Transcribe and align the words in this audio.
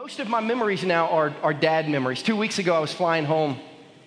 Most 0.00 0.20
of 0.20 0.28
my 0.28 0.38
memories 0.38 0.84
now 0.84 1.08
are, 1.08 1.34
are 1.42 1.52
dad 1.52 1.88
memories. 1.88 2.22
Two 2.22 2.36
weeks 2.36 2.60
ago, 2.60 2.72
I 2.72 2.78
was 2.78 2.92
flying 2.92 3.24
home 3.24 3.58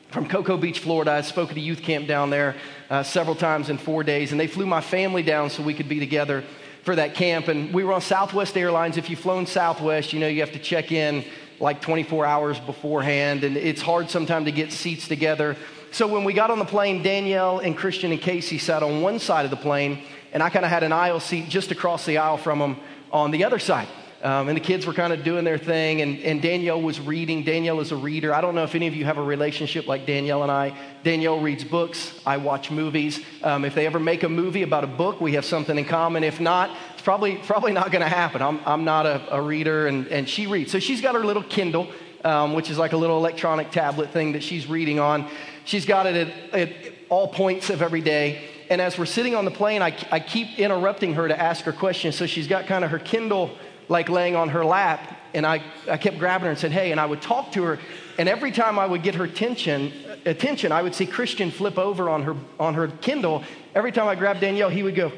from 0.09 0.25
Cocoa 0.25 0.55
Beach, 0.55 0.79
Florida. 0.79 1.11
I 1.11 1.19
spoke 1.19 1.51
at 1.51 1.57
a 1.57 1.59
youth 1.59 1.81
camp 1.81 2.07
down 2.07 2.29
there 2.29 2.55
uh, 2.89 3.03
several 3.03 3.35
times 3.35 3.69
in 3.69 3.77
four 3.77 4.01
days, 4.01 4.31
and 4.31 4.39
they 4.39 4.47
flew 4.47 4.65
my 4.65 4.79
family 4.79 5.21
down 5.21 5.49
so 5.49 5.61
we 5.61 5.73
could 5.73 5.89
be 5.89 5.99
together 5.99 6.45
for 6.83 6.95
that 6.95 7.13
camp. 7.15 7.49
And 7.49 7.73
we 7.73 7.83
were 7.83 7.91
on 7.91 7.99
Southwest 7.99 8.55
Airlines. 8.55 8.95
If 8.95 9.09
you've 9.09 9.19
flown 9.19 9.45
Southwest, 9.45 10.13
you 10.13 10.21
know 10.21 10.29
you 10.29 10.39
have 10.39 10.53
to 10.53 10.59
check 10.59 10.93
in 10.93 11.25
like 11.59 11.81
24 11.81 12.25
hours 12.25 12.57
beforehand, 12.57 13.43
and 13.43 13.57
it's 13.57 13.81
hard 13.81 14.09
sometimes 14.09 14.45
to 14.45 14.53
get 14.53 14.71
seats 14.71 15.09
together. 15.09 15.57
So 15.91 16.07
when 16.07 16.23
we 16.23 16.31
got 16.31 16.51
on 16.51 16.59
the 16.59 16.63
plane, 16.63 17.03
Danielle 17.03 17.59
and 17.59 17.75
Christian 17.75 18.13
and 18.13 18.21
Casey 18.21 18.59
sat 18.59 18.81
on 18.81 19.01
one 19.01 19.19
side 19.19 19.43
of 19.43 19.51
the 19.51 19.57
plane, 19.57 20.03
and 20.31 20.41
I 20.41 20.49
kind 20.51 20.63
of 20.63 20.71
had 20.71 20.83
an 20.83 20.93
aisle 20.93 21.19
seat 21.19 21.49
just 21.49 21.69
across 21.69 22.05
the 22.05 22.17
aisle 22.17 22.37
from 22.37 22.59
them 22.59 22.77
on 23.11 23.31
the 23.31 23.43
other 23.43 23.59
side. 23.59 23.89
Um, 24.23 24.49
and 24.49 24.55
the 24.55 24.61
kids 24.61 24.85
were 24.85 24.93
kind 24.93 25.11
of 25.11 25.23
doing 25.23 25.43
their 25.43 25.57
thing, 25.57 26.01
and, 26.01 26.19
and 26.19 26.43
Danielle 26.43 26.79
was 26.79 26.99
reading. 26.99 27.43
Danielle 27.43 27.79
is 27.79 27.91
a 27.91 27.95
reader. 27.95 28.35
I 28.35 28.41
don't 28.41 28.53
know 28.53 28.63
if 28.63 28.75
any 28.75 28.85
of 28.85 28.95
you 28.95 29.03
have 29.05 29.17
a 29.17 29.23
relationship 29.23 29.87
like 29.87 30.05
Danielle 30.05 30.43
and 30.43 30.51
I. 30.51 30.77
Danielle 31.03 31.39
reads 31.39 31.63
books, 31.63 32.19
I 32.23 32.37
watch 32.37 32.69
movies. 32.69 33.19
Um, 33.41 33.65
if 33.65 33.73
they 33.73 33.87
ever 33.87 33.99
make 33.99 34.21
a 34.21 34.29
movie 34.29 34.61
about 34.61 34.83
a 34.83 34.87
book, 34.87 35.19
we 35.19 35.33
have 35.33 35.45
something 35.45 35.75
in 35.75 35.85
common. 35.85 36.23
If 36.23 36.39
not, 36.39 36.69
it's 36.93 37.01
probably, 37.01 37.37
probably 37.47 37.71
not 37.71 37.91
going 37.91 38.03
to 38.03 38.09
happen. 38.09 38.43
I'm, 38.43 38.59
I'm 38.63 38.83
not 38.83 39.07
a, 39.07 39.37
a, 39.37 39.41
reader, 39.41 39.87
and, 39.87 40.05
and 40.07 40.29
she 40.29 40.45
reads. 40.45 40.71
So 40.71 40.77
she's 40.77 41.01
got 41.01 41.15
her 41.15 41.25
little 41.25 41.43
Kindle, 41.43 41.91
um, 42.23 42.53
which 42.53 42.69
is 42.69 42.77
like 42.77 42.93
a 42.93 42.97
little 42.97 43.17
electronic 43.17 43.71
tablet 43.71 44.11
thing 44.11 44.33
that 44.33 44.43
she's 44.43 44.67
reading 44.67 44.99
on. 44.99 45.27
She's 45.65 45.87
got 45.87 46.05
it 46.05 46.27
at, 46.27 46.53
at 46.53 46.93
all 47.09 47.27
points 47.27 47.71
of 47.71 47.81
every 47.81 48.01
day. 48.01 48.43
And 48.69 48.79
as 48.79 48.99
we're 48.99 49.07
sitting 49.07 49.33
on 49.35 49.45
the 49.45 49.51
plane, 49.51 49.81
I, 49.81 49.95
I 50.11 50.19
keep 50.19 50.59
interrupting 50.59 51.15
her 51.15 51.27
to 51.27 51.37
ask 51.37 51.65
her 51.65 51.73
questions. 51.73 52.15
So 52.15 52.27
she's 52.27 52.47
got 52.47 52.67
kind 52.67 52.85
of 52.85 52.91
her 52.91 52.99
Kindle 52.99 53.57
like 53.91 54.09
laying 54.09 54.35
on 54.35 54.49
her 54.49 54.65
lap. 54.65 55.17
And 55.33 55.45
I, 55.45 55.61
I 55.89 55.97
kept 55.97 56.17
grabbing 56.17 56.45
her 56.45 56.49
and 56.49 56.57
said, 56.57 56.71
Hey, 56.71 56.91
and 56.91 56.99
I 56.99 57.05
would 57.05 57.21
talk 57.21 57.51
to 57.51 57.63
her. 57.63 57.79
And 58.17 58.27
every 58.27 58.51
time 58.51 58.79
I 58.79 58.85
would 58.85 59.03
get 59.03 59.15
her 59.15 59.25
attention, 59.25 59.91
attention, 60.25 60.71
I 60.71 60.81
would 60.81 60.95
see 60.95 61.05
Christian 61.05 61.51
flip 61.51 61.77
over 61.77 62.09
on 62.09 62.23
her, 62.23 62.35
on 62.59 62.73
her 62.73 62.87
Kindle. 62.87 63.43
Every 63.75 63.91
time 63.91 64.07
I 64.07 64.15
grabbed 64.15 64.41
Danielle, 64.41 64.69
he 64.69 64.83
would 64.83 64.95
go, 64.95 65.11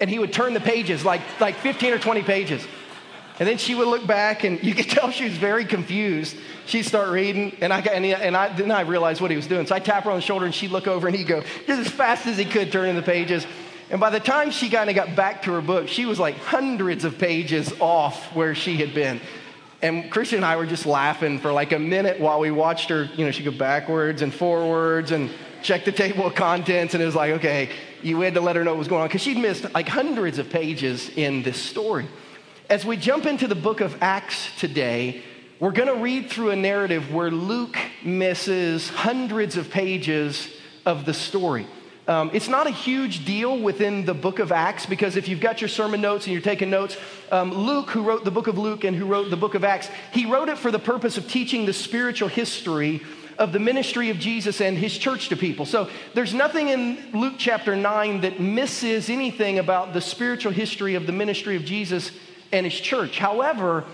and 0.00 0.08
he 0.08 0.18
would 0.18 0.32
turn 0.32 0.54
the 0.54 0.60
pages, 0.60 1.04
like, 1.04 1.20
like 1.40 1.56
15 1.56 1.92
or 1.92 1.98
20 1.98 2.22
pages. 2.22 2.66
And 3.38 3.48
then 3.48 3.58
she 3.58 3.74
would 3.74 3.88
look 3.88 4.06
back, 4.06 4.44
and 4.44 4.62
you 4.62 4.74
could 4.74 4.88
tell 4.90 5.10
she 5.10 5.24
was 5.24 5.36
very 5.36 5.64
confused. 5.64 6.36
She'd 6.66 6.84
start 6.84 7.10
reading, 7.10 7.56
and 7.60 7.72
I, 7.72 7.80
and, 7.80 8.04
and 8.04 8.36
I, 8.36 8.48
then 8.48 8.70
I 8.70 8.80
realized 8.82 9.20
what 9.20 9.30
he 9.30 9.36
was 9.36 9.46
doing. 9.46 9.66
So 9.66 9.74
I 9.74 9.78
tap 9.78 10.04
her 10.04 10.10
on 10.10 10.16
the 10.16 10.22
shoulder, 10.22 10.46
and 10.46 10.54
she'd 10.54 10.70
look 10.70 10.86
over, 10.86 11.06
and 11.06 11.16
he'd 11.16 11.28
go 11.28 11.42
just 11.66 11.80
as 11.80 11.88
fast 11.88 12.26
as 12.26 12.36
he 12.36 12.44
could, 12.44 12.72
turning 12.72 12.96
the 12.96 13.02
pages. 13.02 13.46
And 13.90 14.00
by 14.00 14.10
the 14.10 14.20
time 14.20 14.50
she 14.50 14.68
kind 14.68 14.90
of 14.90 14.96
got 14.96 15.14
back 15.14 15.42
to 15.42 15.52
her 15.52 15.60
book, 15.60 15.88
she 15.88 16.06
was 16.06 16.18
like 16.18 16.36
hundreds 16.38 17.04
of 17.04 17.18
pages 17.18 17.72
off 17.80 18.34
where 18.34 18.54
she 18.54 18.76
had 18.76 18.94
been. 18.94 19.20
And 19.80 20.10
Christian 20.10 20.38
and 20.38 20.44
I 20.44 20.56
were 20.56 20.66
just 20.66 20.86
laughing 20.86 21.38
for 21.38 21.52
like 21.52 21.72
a 21.72 21.78
minute 21.78 22.18
while 22.18 22.40
we 22.40 22.50
watched 22.50 22.88
her, 22.88 23.08
you 23.14 23.24
know, 23.24 23.30
she 23.30 23.44
go 23.44 23.52
backwards 23.52 24.22
and 24.22 24.34
forwards 24.34 25.12
and 25.12 25.30
check 25.62 25.84
the 25.84 25.92
table 25.92 26.26
of 26.26 26.34
contents. 26.34 26.94
And 26.94 27.02
it 27.02 27.06
was 27.06 27.14
like, 27.14 27.32
okay, 27.34 27.70
you 28.02 28.20
had 28.20 28.34
to 28.34 28.40
let 28.40 28.56
her 28.56 28.64
know 28.64 28.72
what 28.72 28.78
was 28.78 28.88
going 28.88 29.02
on 29.02 29.08
because 29.08 29.22
she'd 29.22 29.38
missed 29.38 29.72
like 29.74 29.86
hundreds 29.86 30.38
of 30.38 30.50
pages 30.50 31.10
in 31.10 31.42
this 31.42 31.60
story. 31.60 32.08
As 32.68 32.84
we 32.84 32.96
jump 32.96 33.26
into 33.26 33.46
the 33.46 33.54
book 33.54 33.80
of 33.80 34.02
Acts 34.02 34.48
today, 34.58 35.22
we're 35.60 35.72
going 35.72 35.88
to 35.88 36.02
read 36.02 36.30
through 36.30 36.50
a 36.50 36.56
narrative 36.56 37.14
where 37.14 37.30
Luke 37.30 37.78
misses 38.02 38.88
hundreds 38.88 39.56
of 39.56 39.70
pages 39.70 40.50
of 40.84 41.04
the 41.04 41.14
story. 41.14 41.66
Um, 42.08 42.30
it's 42.32 42.48
not 42.48 42.68
a 42.68 42.70
huge 42.70 43.24
deal 43.24 43.58
within 43.58 44.04
the 44.04 44.14
book 44.14 44.38
of 44.38 44.52
Acts 44.52 44.86
because 44.86 45.16
if 45.16 45.26
you've 45.26 45.40
got 45.40 45.60
your 45.60 45.68
sermon 45.68 46.00
notes 46.00 46.26
and 46.26 46.32
you're 46.32 46.42
taking 46.42 46.70
notes, 46.70 46.96
um, 47.32 47.52
Luke, 47.52 47.90
who 47.90 48.02
wrote 48.02 48.24
the 48.24 48.30
book 48.30 48.46
of 48.46 48.56
Luke 48.56 48.84
and 48.84 48.96
who 48.96 49.06
wrote 49.06 49.28
the 49.28 49.36
book 49.36 49.54
of 49.54 49.64
Acts, 49.64 49.88
he 50.12 50.24
wrote 50.24 50.48
it 50.48 50.56
for 50.56 50.70
the 50.70 50.78
purpose 50.78 51.18
of 51.18 51.28
teaching 51.28 51.66
the 51.66 51.72
spiritual 51.72 52.28
history 52.28 53.02
of 53.38 53.52
the 53.52 53.58
ministry 53.58 54.10
of 54.10 54.18
Jesus 54.18 54.60
and 54.60 54.78
his 54.78 54.96
church 54.96 55.30
to 55.30 55.36
people. 55.36 55.66
So 55.66 55.90
there's 56.14 56.32
nothing 56.32 56.68
in 56.68 56.98
Luke 57.12 57.34
chapter 57.38 57.74
9 57.74 58.20
that 58.20 58.38
misses 58.38 59.10
anything 59.10 59.58
about 59.58 59.92
the 59.92 60.00
spiritual 60.00 60.52
history 60.52 60.94
of 60.94 61.06
the 61.06 61.12
ministry 61.12 61.56
of 61.56 61.64
Jesus 61.64 62.12
and 62.52 62.64
his 62.64 62.78
church. 62.78 63.18
However, 63.18 63.84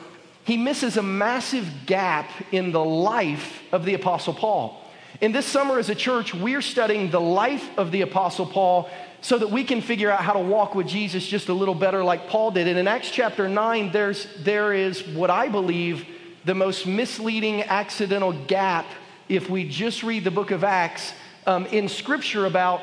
he 0.44 0.58
misses 0.58 0.98
a 0.98 1.02
massive 1.02 1.66
gap 1.86 2.28
in 2.52 2.72
the 2.72 2.84
life 2.84 3.62
of 3.72 3.86
the 3.86 3.94
Apostle 3.94 4.34
Paul. 4.34 4.81
In 5.22 5.30
this 5.30 5.46
summer, 5.46 5.78
as 5.78 5.88
a 5.88 5.94
church, 5.94 6.34
we're 6.34 6.60
studying 6.60 7.08
the 7.08 7.20
life 7.20 7.70
of 7.78 7.92
the 7.92 8.00
Apostle 8.00 8.44
Paul 8.44 8.90
so 9.20 9.38
that 9.38 9.52
we 9.52 9.62
can 9.62 9.80
figure 9.80 10.10
out 10.10 10.18
how 10.18 10.32
to 10.32 10.40
walk 10.40 10.74
with 10.74 10.88
Jesus 10.88 11.24
just 11.24 11.48
a 11.48 11.54
little 11.54 11.76
better, 11.76 12.02
like 12.02 12.26
Paul 12.26 12.50
did. 12.50 12.66
And 12.66 12.76
in 12.76 12.88
Acts 12.88 13.08
chapter 13.08 13.48
9, 13.48 13.92
there's, 13.92 14.26
there 14.40 14.72
is 14.72 15.06
what 15.06 15.30
I 15.30 15.46
believe 15.46 16.04
the 16.44 16.56
most 16.56 16.88
misleading 16.88 17.62
accidental 17.62 18.32
gap 18.32 18.84
if 19.28 19.48
we 19.48 19.68
just 19.68 20.02
read 20.02 20.24
the 20.24 20.32
book 20.32 20.50
of 20.50 20.64
Acts 20.64 21.12
um, 21.46 21.66
in 21.66 21.88
Scripture 21.88 22.46
about 22.46 22.80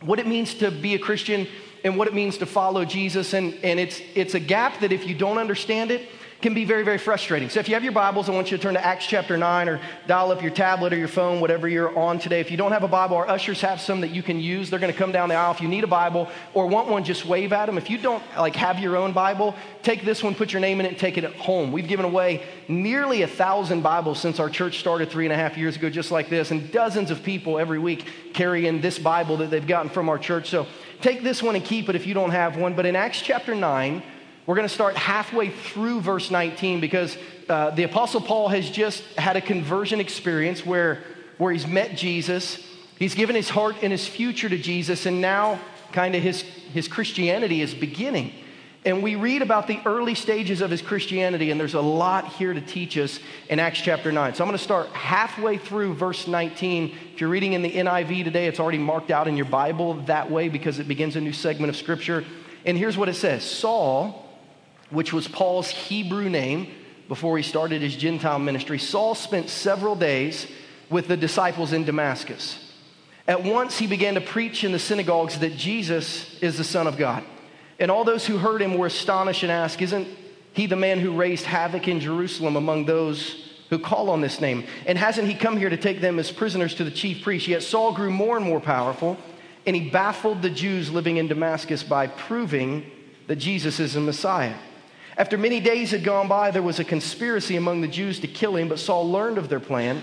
what 0.00 0.18
it 0.18 0.26
means 0.26 0.54
to 0.54 0.70
be 0.70 0.94
a 0.94 0.98
Christian 0.98 1.46
and 1.84 1.98
what 1.98 2.08
it 2.08 2.14
means 2.14 2.38
to 2.38 2.46
follow 2.46 2.86
Jesus. 2.86 3.34
And, 3.34 3.52
and 3.62 3.78
it's, 3.78 4.00
it's 4.14 4.32
a 4.32 4.40
gap 4.40 4.80
that 4.80 4.90
if 4.90 5.06
you 5.06 5.14
don't 5.14 5.36
understand 5.36 5.90
it, 5.90 6.08
can 6.40 6.54
be 6.54 6.64
very, 6.64 6.84
very 6.84 6.98
frustrating. 6.98 7.48
So 7.48 7.58
if 7.58 7.68
you 7.68 7.74
have 7.74 7.82
your 7.82 7.92
Bibles, 7.92 8.28
I 8.28 8.32
want 8.32 8.50
you 8.50 8.56
to 8.56 8.62
turn 8.62 8.74
to 8.74 8.84
Acts 8.84 9.06
chapter 9.06 9.36
9 9.36 9.68
or 9.68 9.80
dial 10.06 10.30
up 10.30 10.40
your 10.40 10.52
tablet 10.52 10.92
or 10.92 10.96
your 10.96 11.08
phone, 11.08 11.40
whatever 11.40 11.66
you're 11.66 11.96
on 11.98 12.20
today. 12.20 12.38
If 12.38 12.52
you 12.52 12.56
don't 12.56 12.70
have 12.70 12.84
a 12.84 12.88
Bible, 12.88 13.16
our 13.16 13.28
ushers 13.28 13.60
have 13.62 13.80
some 13.80 14.00
that 14.02 14.10
you 14.10 14.22
can 14.22 14.38
use. 14.38 14.70
They're 14.70 14.78
going 14.78 14.92
to 14.92 14.98
come 14.98 15.10
down 15.10 15.30
the 15.30 15.34
aisle. 15.34 15.50
If 15.50 15.60
you 15.60 15.66
need 15.66 15.82
a 15.82 15.88
Bible 15.88 16.28
or 16.54 16.68
want 16.68 16.88
one, 16.88 17.02
just 17.02 17.26
wave 17.26 17.52
at 17.52 17.66
them. 17.66 17.76
If 17.76 17.90
you 17.90 17.98
don't 17.98 18.22
like 18.36 18.54
have 18.54 18.78
your 18.78 18.96
own 18.96 19.12
Bible, 19.12 19.56
take 19.82 20.04
this 20.04 20.22
one, 20.22 20.34
put 20.34 20.52
your 20.52 20.60
name 20.60 20.78
in 20.78 20.86
it, 20.86 20.90
and 20.90 20.98
take 20.98 21.18
it 21.18 21.24
home. 21.24 21.72
We've 21.72 21.88
given 21.88 22.04
away 22.04 22.44
nearly 22.68 23.22
a 23.22 23.28
thousand 23.28 23.82
Bibles 23.82 24.20
since 24.20 24.38
our 24.38 24.48
church 24.48 24.78
started 24.78 25.10
three 25.10 25.26
and 25.26 25.32
a 25.32 25.36
half 25.36 25.56
years 25.56 25.74
ago, 25.74 25.90
just 25.90 26.12
like 26.12 26.28
this. 26.28 26.52
And 26.52 26.70
dozens 26.70 27.10
of 27.10 27.24
people 27.24 27.58
every 27.58 27.80
week 27.80 28.06
carry 28.32 28.68
in 28.68 28.80
this 28.80 28.96
Bible 28.96 29.38
that 29.38 29.50
they've 29.50 29.66
gotten 29.66 29.90
from 29.90 30.08
our 30.08 30.18
church. 30.18 30.50
So 30.50 30.68
take 31.00 31.24
this 31.24 31.42
one 31.42 31.56
and 31.56 31.64
keep 31.64 31.88
it 31.88 31.96
if 31.96 32.06
you 32.06 32.14
don't 32.14 32.30
have 32.30 32.56
one. 32.56 32.74
But 32.74 32.86
in 32.86 32.94
Acts 32.94 33.22
chapter 33.22 33.56
9, 33.56 34.04
we're 34.48 34.54
going 34.54 34.66
to 34.66 34.74
start 34.74 34.96
halfway 34.96 35.50
through 35.50 36.00
verse 36.00 36.30
19 36.30 36.80
because 36.80 37.18
uh, 37.50 37.68
the 37.68 37.82
Apostle 37.82 38.22
Paul 38.22 38.48
has 38.48 38.70
just 38.70 39.04
had 39.18 39.36
a 39.36 39.42
conversion 39.42 40.00
experience 40.00 40.64
where, 40.64 41.02
where 41.36 41.52
he's 41.52 41.66
met 41.66 41.98
Jesus, 41.98 42.66
he's 42.98 43.14
given 43.14 43.36
his 43.36 43.50
heart 43.50 43.76
and 43.82 43.92
his 43.92 44.08
future 44.08 44.48
to 44.48 44.56
Jesus, 44.56 45.04
and 45.04 45.20
now 45.20 45.60
kind 45.92 46.14
of 46.14 46.22
his, 46.22 46.40
his 46.40 46.88
Christianity 46.88 47.60
is 47.60 47.74
beginning. 47.74 48.32
And 48.86 49.02
we 49.02 49.16
read 49.16 49.42
about 49.42 49.66
the 49.66 49.80
early 49.84 50.14
stages 50.14 50.62
of 50.62 50.70
his 50.70 50.80
Christianity, 50.80 51.50
and 51.50 51.60
there's 51.60 51.74
a 51.74 51.82
lot 51.82 52.28
here 52.28 52.54
to 52.54 52.60
teach 52.62 52.96
us 52.96 53.20
in 53.50 53.58
Acts 53.58 53.82
chapter 53.82 54.10
9. 54.10 54.34
So 54.34 54.42
I'm 54.42 54.48
going 54.48 54.56
to 54.56 54.64
start 54.64 54.88
halfway 54.88 55.58
through 55.58 55.92
verse 55.92 56.26
19. 56.26 56.96
If 57.12 57.20
you're 57.20 57.28
reading 57.28 57.52
in 57.52 57.60
the 57.60 57.72
NIV 57.72 58.24
today, 58.24 58.46
it's 58.46 58.60
already 58.60 58.78
marked 58.78 59.10
out 59.10 59.28
in 59.28 59.36
your 59.36 59.44
Bible 59.44 60.00
that 60.06 60.30
way 60.30 60.48
because 60.48 60.78
it 60.78 60.88
begins 60.88 61.16
a 61.16 61.20
new 61.20 61.34
segment 61.34 61.68
of 61.68 61.76
Scripture. 61.76 62.24
And 62.64 62.78
here's 62.78 62.96
what 62.96 63.10
it 63.10 63.14
says 63.14 63.44
Saul 63.44 64.24
which 64.90 65.12
was 65.12 65.28
Paul's 65.28 65.68
Hebrew 65.68 66.28
name 66.28 66.68
before 67.08 67.36
he 67.36 67.42
started 67.42 67.82
his 67.82 67.96
Gentile 67.96 68.38
ministry, 68.38 68.78
Saul 68.78 69.14
spent 69.14 69.48
several 69.48 69.94
days 69.94 70.46
with 70.90 71.08
the 71.08 71.16
disciples 71.16 71.72
in 71.72 71.84
Damascus. 71.84 72.64
At 73.26 73.44
once, 73.44 73.78
he 73.78 73.86
began 73.86 74.14
to 74.14 74.20
preach 74.20 74.64
in 74.64 74.72
the 74.72 74.78
synagogues 74.78 75.38
that 75.40 75.56
Jesus 75.56 76.38
is 76.40 76.56
the 76.56 76.64
Son 76.64 76.86
of 76.86 76.96
God. 76.96 77.22
And 77.78 77.90
all 77.90 78.04
those 78.04 78.26
who 78.26 78.38
heard 78.38 78.62
him 78.62 78.76
were 78.76 78.86
astonished 78.86 79.42
and 79.42 79.52
asked, 79.52 79.80
Isn't 79.82 80.08
he 80.52 80.66
the 80.66 80.76
man 80.76 80.98
who 80.98 81.16
raised 81.16 81.44
havoc 81.44 81.88
in 81.88 82.00
Jerusalem 82.00 82.56
among 82.56 82.86
those 82.86 83.52
who 83.70 83.78
call 83.78 84.10
on 84.10 84.20
this 84.22 84.40
name? 84.40 84.64
And 84.86 84.96
hasn't 84.96 85.28
he 85.28 85.34
come 85.34 85.58
here 85.58 85.68
to 85.68 85.76
take 85.76 86.00
them 86.00 86.18
as 86.18 86.32
prisoners 86.32 86.74
to 86.76 86.84
the 86.84 86.90
chief 86.90 87.22
priests? 87.22 87.48
Yet 87.48 87.62
Saul 87.62 87.92
grew 87.92 88.10
more 88.10 88.36
and 88.36 88.44
more 88.44 88.60
powerful, 88.60 89.18
and 89.66 89.76
he 89.76 89.90
baffled 89.90 90.40
the 90.40 90.50
Jews 90.50 90.90
living 90.90 91.18
in 91.18 91.28
Damascus 91.28 91.82
by 91.82 92.06
proving 92.06 92.90
that 93.26 93.36
Jesus 93.36 93.78
is 93.78 93.92
the 93.92 94.00
Messiah. 94.00 94.54
After 95.18 95.36
many 95.36 95.58
days 95.58 95.90
had 95.90 96.04
gone 96.04 96.28
by, 96.28 96.52
there 96.52 96.62
was 96.62 96.78
a 96.78 96.84
conspiracy 96.84 97.56
among 97.56 97.80
the 97.80 97.88
Jews 97.88 98.20
to 98.20 98.28
kill 98.28 98.54
him, 98.54 98.68
but 98.68 98.78
Saul 98.78 99.10
learned 99.10 99.36
of 99.36 99.48
their 99.48 99.58
plan. 99.58 100.00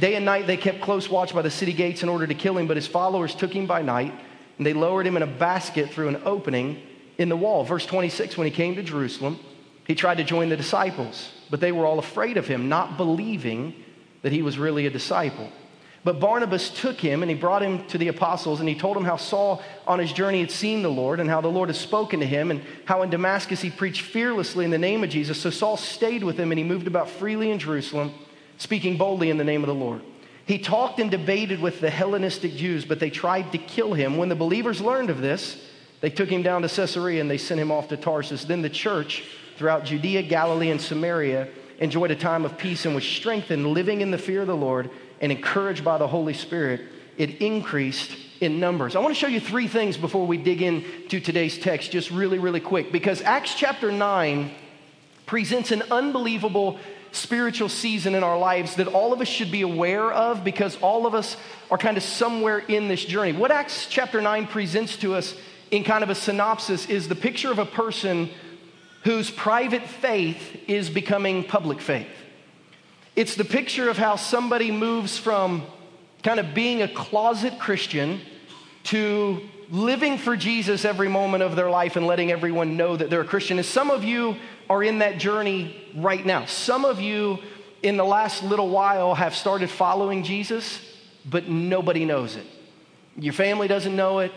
Day 0.00 0.14
and 0.14 0.24
night 0.24 0.46
they 0.46 0.56
kept 0.56 0.80
close 0.80 1.10
watch 1.10 1.34
by 1.34 1.42
the 1.42 1.50
city 1.50 1.74
gates 1.74 2.02
in 2.02 2.08
order 2.08 2.26
to 2.26 2.34
kill 2.34 2.56
him, 2.56 2.66
but 2.66 2.78
his 2.78 2.86
followers 2.86 3.34
took 3.34 3.52
him 3.52 3.66
by 3.66 3.82
night, 3.82 4.14
and 4.56 4.66
they 4.66 4.72
lowered 4.72 5.06
him 5.06 5.14
in 5.14 5.22
a 5.22 5.26
basket 5.26 5.90
through 5.90 6.08
an 6.08 6.22
opening 6.24 6.80
in 7.18 7.28
the 7.28 7.36
wall. 7.36 7.64
Verse 7.64 7.84
26 7.84 8.38
When 8.38 8.46
he 8.46 8.50
came 8.50 8.74
to 8.76 8.82
Jerusalem, 8.82 9.38
he 9.86 9.94
tried 9.94 10.16
to 10.16 10.24
join 10.24 10.48
the 10.48 10.56
disciples, 10.56 11.32
but 11.50 11.60
they 11.60 11.70
were 11.70 11.84
all 11.84 11.98
afraid 11.98 12.38
of 12.38 12.46
him, 12.46 12.70
not 12.70 12.96
believing 12.96 13.74
that 14.22 14.32
he 14.32 14.40
was 14.40 14.58
really 14.58 14.86
a 14.86 14.90
disciple. 14.90 15.52
But 16.06 16.20
Barnabas 16.20 16.70
took 16.70 17.00
him 17.00 17.24
and 17.24 17.28
he 17.28 17.36
brought 17.36 17.64
him 17.64 17.84
to 17.88 17.98
the 17.98 18.06
apostles 18.06 18.60
and 18.60 18.68
he 18.68 18.76
told 18.76 18.94
them 18.94 19.04
how 19.04 19.16
Saul 19.16 19.60
on 19.88 19.98
his 19.98 20.12
journey 20.12 20.38
had 20.38 20.52
seen 20.52 20.82
the 20.82 20.88
Lord 20.88 21.18
and 21.18 21.28
how 21.28 21.40
the 21.40 21.48
Lord 21.48 21.68
had 21.68 21.74
spoken 21.74 22.20
to 22.20 22.26
him 22.26 22.52
and 22.52 22.62
how 22.84 23.02
in 23.02 23.10
Damascus 23.10 23.60
he 23.60 23.70
preached 23.70 24.02
fearlessly 24.02 24.64
in 24.64 24.70
the 24.70 24.78
name 24.78 25.02
of 25.02 25.10
Jesus. 25.10 25.40
So 25.40 25.50
Saul 25.50 25.76
stayed 25.76 26.22
with 26.22 26.38
him 26.38 26.52
and 26.52 26.58
he 26.60 26.64
moved 26.64 26.86
about 26.86 27.10
freely 27.10 27.50
in 27.50 27.58
Jerusalem, 27.58 28.14
speaking 28.56 28.96
boldly 28.96 29.30
in 29.30 29.36
the 29.36 29.42
name 29.42 29.64
of 29.64 29.66
the 29.66 29.74
Lord. 29.74 30.00
He 30.46 30.60
talked 30.60 31.00
and 31.00 31.10
debated 31.10 31.60
with 31.60 31.80
the 31.80 31.90
Hellenistic 31.90 32.54
Jews, 32.54 32.84
but 32.84 33.00
they 33.00 33.10
tried 33.10 33.50
to 33.50 33.58
kill 33.58 33.92
him. 33.92 34.16
When 34.16 34.28
the 34.28 34.36
believers 34.36 34.80
learned 34.80 35.10
of 35.10 35.20
this, 35.20 35.60
they 36.02 36.10
took 36.10 36.28
him 36.28 36.44
down 36.44 36.62
to 36.62 36.68
Caesarea 36.68 37.20
and 37.20 37.28
they 37.28 37.36
sent 37.36 37.58
him 37.58 37.72
off 37.72 37.88
to 37.88 37.96
Tarsus. 37.96 38.44
Then 38.44 38.62
the 38.62 38.70
church 38.70 39.24
throughout 39.56 39.84
Judea, 39.84 40.22
Galilee, 40.22 40.70
and 40.70 40.80
Samaria 40.80 41.48
enjoyed 41.78 42.10
a 42.10 42.16
time 42.16 42.44
of 42.44 42.56
peace 42.58 42.86
and 42.86 42.94
was 42.94 43.04
strengthened, 43.04 43.66
living 43.66 44.00
in 44.00 44.10
the 44.10 44.18
fear 44.18 44.40
of 44.40 44.46
the 44.46 44.56
Lord 44.56 44.90
and 45.20 45.32
encouraged 45.32 45.84
by 45.84 45.98
the 45.98 46.08
Holy 46.08 46.34
Spirit, 46.34 46.82
it 47.16 47.40
increased 47.40 48.16
in 48.40 48.60
numbers. 48.60 48.94
I 48.94 49.00
want 49.00 49.14
to 49.14 49.18
show 49.18 49.26
you 49.26 49.40
three 49.40 49.68
things 49.68 49.96
before 49.96 50.26
we 50.26 50.36
dig 50.36 50.62
into 50.62 51.20
today's 51.20 51.58
text, 51.58 51.90
just 51.90 52.10
really, 52.10 52.38
really 52.38 52.60
quick, 52.60 52.92
because 52.92 53.22
Acts 53.22 53.54
chapter 53.54 53.90
9 53.90 54.50
presents 55.24 55.72
an 55.72 55.82
unbelievable 55.90 56.78
spiritual 57.12 57.68
season 57.68 58.14
in 58.14 58.22
our 58.22 58.38
lives 58.38 58.76
that 58.76 58.88
all 58.88 59.12
of 59.12 59.20
us 59.20 59.28
should 59.28 59.50
be 59.50 59.62
aware 59.62 60.12
of 60.12 60.44
because 60.44 60.76
all 60.82 61.06
of 61.06 61.14
us 61.14 61.36
are 61.70 61.78
kind 61.78 61.96
of 61.96 62.02
somewhere 62.02 62.58
in 62.58 62.88
this 62.88 63.04
journey. 63.04 63.32
What 63.32 63.50
Acts 63.50 63.86
chapter 63.88 64.20
9 64.20 64.46
presents 64.46 64.96
to 64.98 65.14
us 65.14 65.34
in 65.70 65.82
kind 65.82 66.04
of 66.04 66.10
a 66.10 66.14
synopsis 66.14 66.86
is 66.86 67.08
the 67.08 67.14
picture 67.14 67.50
of 67.50 67.58
a 67.58 67.66
person 67.66 68.30
whose 69.06 69.30
private 69.30 69.84
faith 69.84 70.64
is 70.66 70.90
becoming 70.90 71.44
public 71.44 71.80
faith. 71.80 72.08
It's 73.14 73.36
the 73.36 73.44
picture 73.44 73.88
of 73.88 73.96
how 73.96 74.16
somebody 74.16 74.72
moves 74.72 75.16
from 75.16 75.62
kind 76.24 76.40
of 76.40 76.54
being 76.54 76.82
a 76.82 76.88
closet 76.88 77.56
Christian 77.60 78.20
to 78.82 79.40
living 79.70 80.18
for 80.18 80.36
Jesus 80.36 80.84
every 80.84 81.06
moment 81.06 81.44
of 81.44 81.54
their 81.54 81.70
life 81.70 81.94
and 81.94 82.04
letting 82.04 82.32
everyone 82.32 82.76
know 82.76 82.96
that 82.96 83.08
they're 83.08 83.20
a 83.20 83.24
Christian. 83.24 83.58
And 83.58 83.64
some 83.64 83.92
of 83.92 84.02
you 84.02 84.34
are 84.68 84.82
in 84.82 84.98
that 84.98 85.18
journey 85.18 85.80
right 85.94 86.26
now. 86.26 86.46
Some 86.46 86.84
of 86.84 87.00
you 87.00 87.38
in 87.84 87.96
the 87.96 88.04
last 88.04 88.42
little 88.42 88.70
while 88.70 89.14
have 89.14 89.36
started 89.36 89.70
following 89.70 90.24
Jesus, 90.24 90.80
but 91.24 91.46
nobody 91.48 92.04
knows 92.04 92.34
it. 92.34 92.46
Your 93.16 93.34
family 93.34 93.68
doesn't 93.68 93.94
know 93.94 94.18
it, 94.18 94.32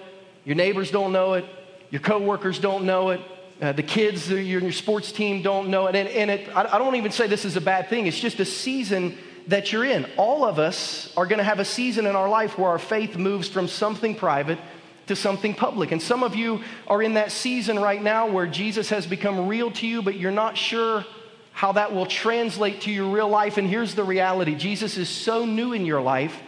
your 0.46 0.56
neighbors 0.56 0.92
don't 0.92 1.12
know 1.12 1.34
it, 1.34 1.46
your 1.90 2.02
coworkers 2.02 2.60
don't 2.60 2.86
know 2.86 3.10
it. 3.10 3.20
Uh, 3.62 3.74
the 3.74 3.84
kids, 3.84 4.30
your, 4.30 4.40
your 4.40 4.72
sports 4.72 5.12
team 5.12 5.42
don't 5.42 5.70
know 5.70 5.88
it. 5.88 5.96
And, 5.96 6.08
and 6.08 6.32
it, 6.32 6.56
I 6.56 6.78
don't 6.78 6.96
even 6.96 7.12
say 7.12 7.28
this 7.28 7.44
is 7.44 7.58
a 7.58 7.62
bad 7.62 7.90
thing. 7.90 8.08
It's 8.08 8.20
just 8.20 8.40
a 8.40 8.46
season 8.46 9.18
that 9.48 9.72
you're 9.72 9.84
in. 9.84 10.06
All 10.16 10.46
of 10.46 10.60
us 10.60 11.12
are 11.18 11.26
going 11.26 11.40
to 11.40 11.44
have 11.44 11.60
a 11.60 11.66
season 11.66 12.06
in 12.06 12.16
our 12.16 12.30
life 12.30 12.58
where 12.58 12.70
our 12.70 12.80
faith 12.80 13.18
moves 13.18 13.50
from 13.50 13.68
something 13.68 14.16
private 14.16 14.60
to 15.08 15.16
something 15.16 15.54
public. 15.54 15.92
And 15.92 16.02
some 16.02 16.24
of 16.24 16.36
you 16.36 16.62
are 16.88 17.02
in 17.02 17.16
that 17.16 17.32
season 17.32 17.80
right 17.80 18.02
now 18.02 18.30
where 18.30 18.48
Jesus 18.48 18.90
has 18.90 19.06
become 19.08 19.48
real 19.48 19.72
to 19.72 19.88
you, 19.88 20.02
but 20.02 20.16
you're 20.16 20.32
not 20.32 20.56
sure 20.56 21.04
how 21.52 21.74
that 21.74 21.94
will 21.94 22.06
translate 22.06 22.82
to 22.82 22.92
your 22.92 23.10
real 23.10 23.28
life. 23.28 23.58
And 23.58 23.68
here's 23.68 23.96
the 23.96 24.04
reality 24.04 24.56
Jesus 24.56 24.98
is 24.98 25.10
so 25.10 25.46
new 25.46 25.74
in 25.74 25.86
your 25.86 26.02
life 26.02 26.40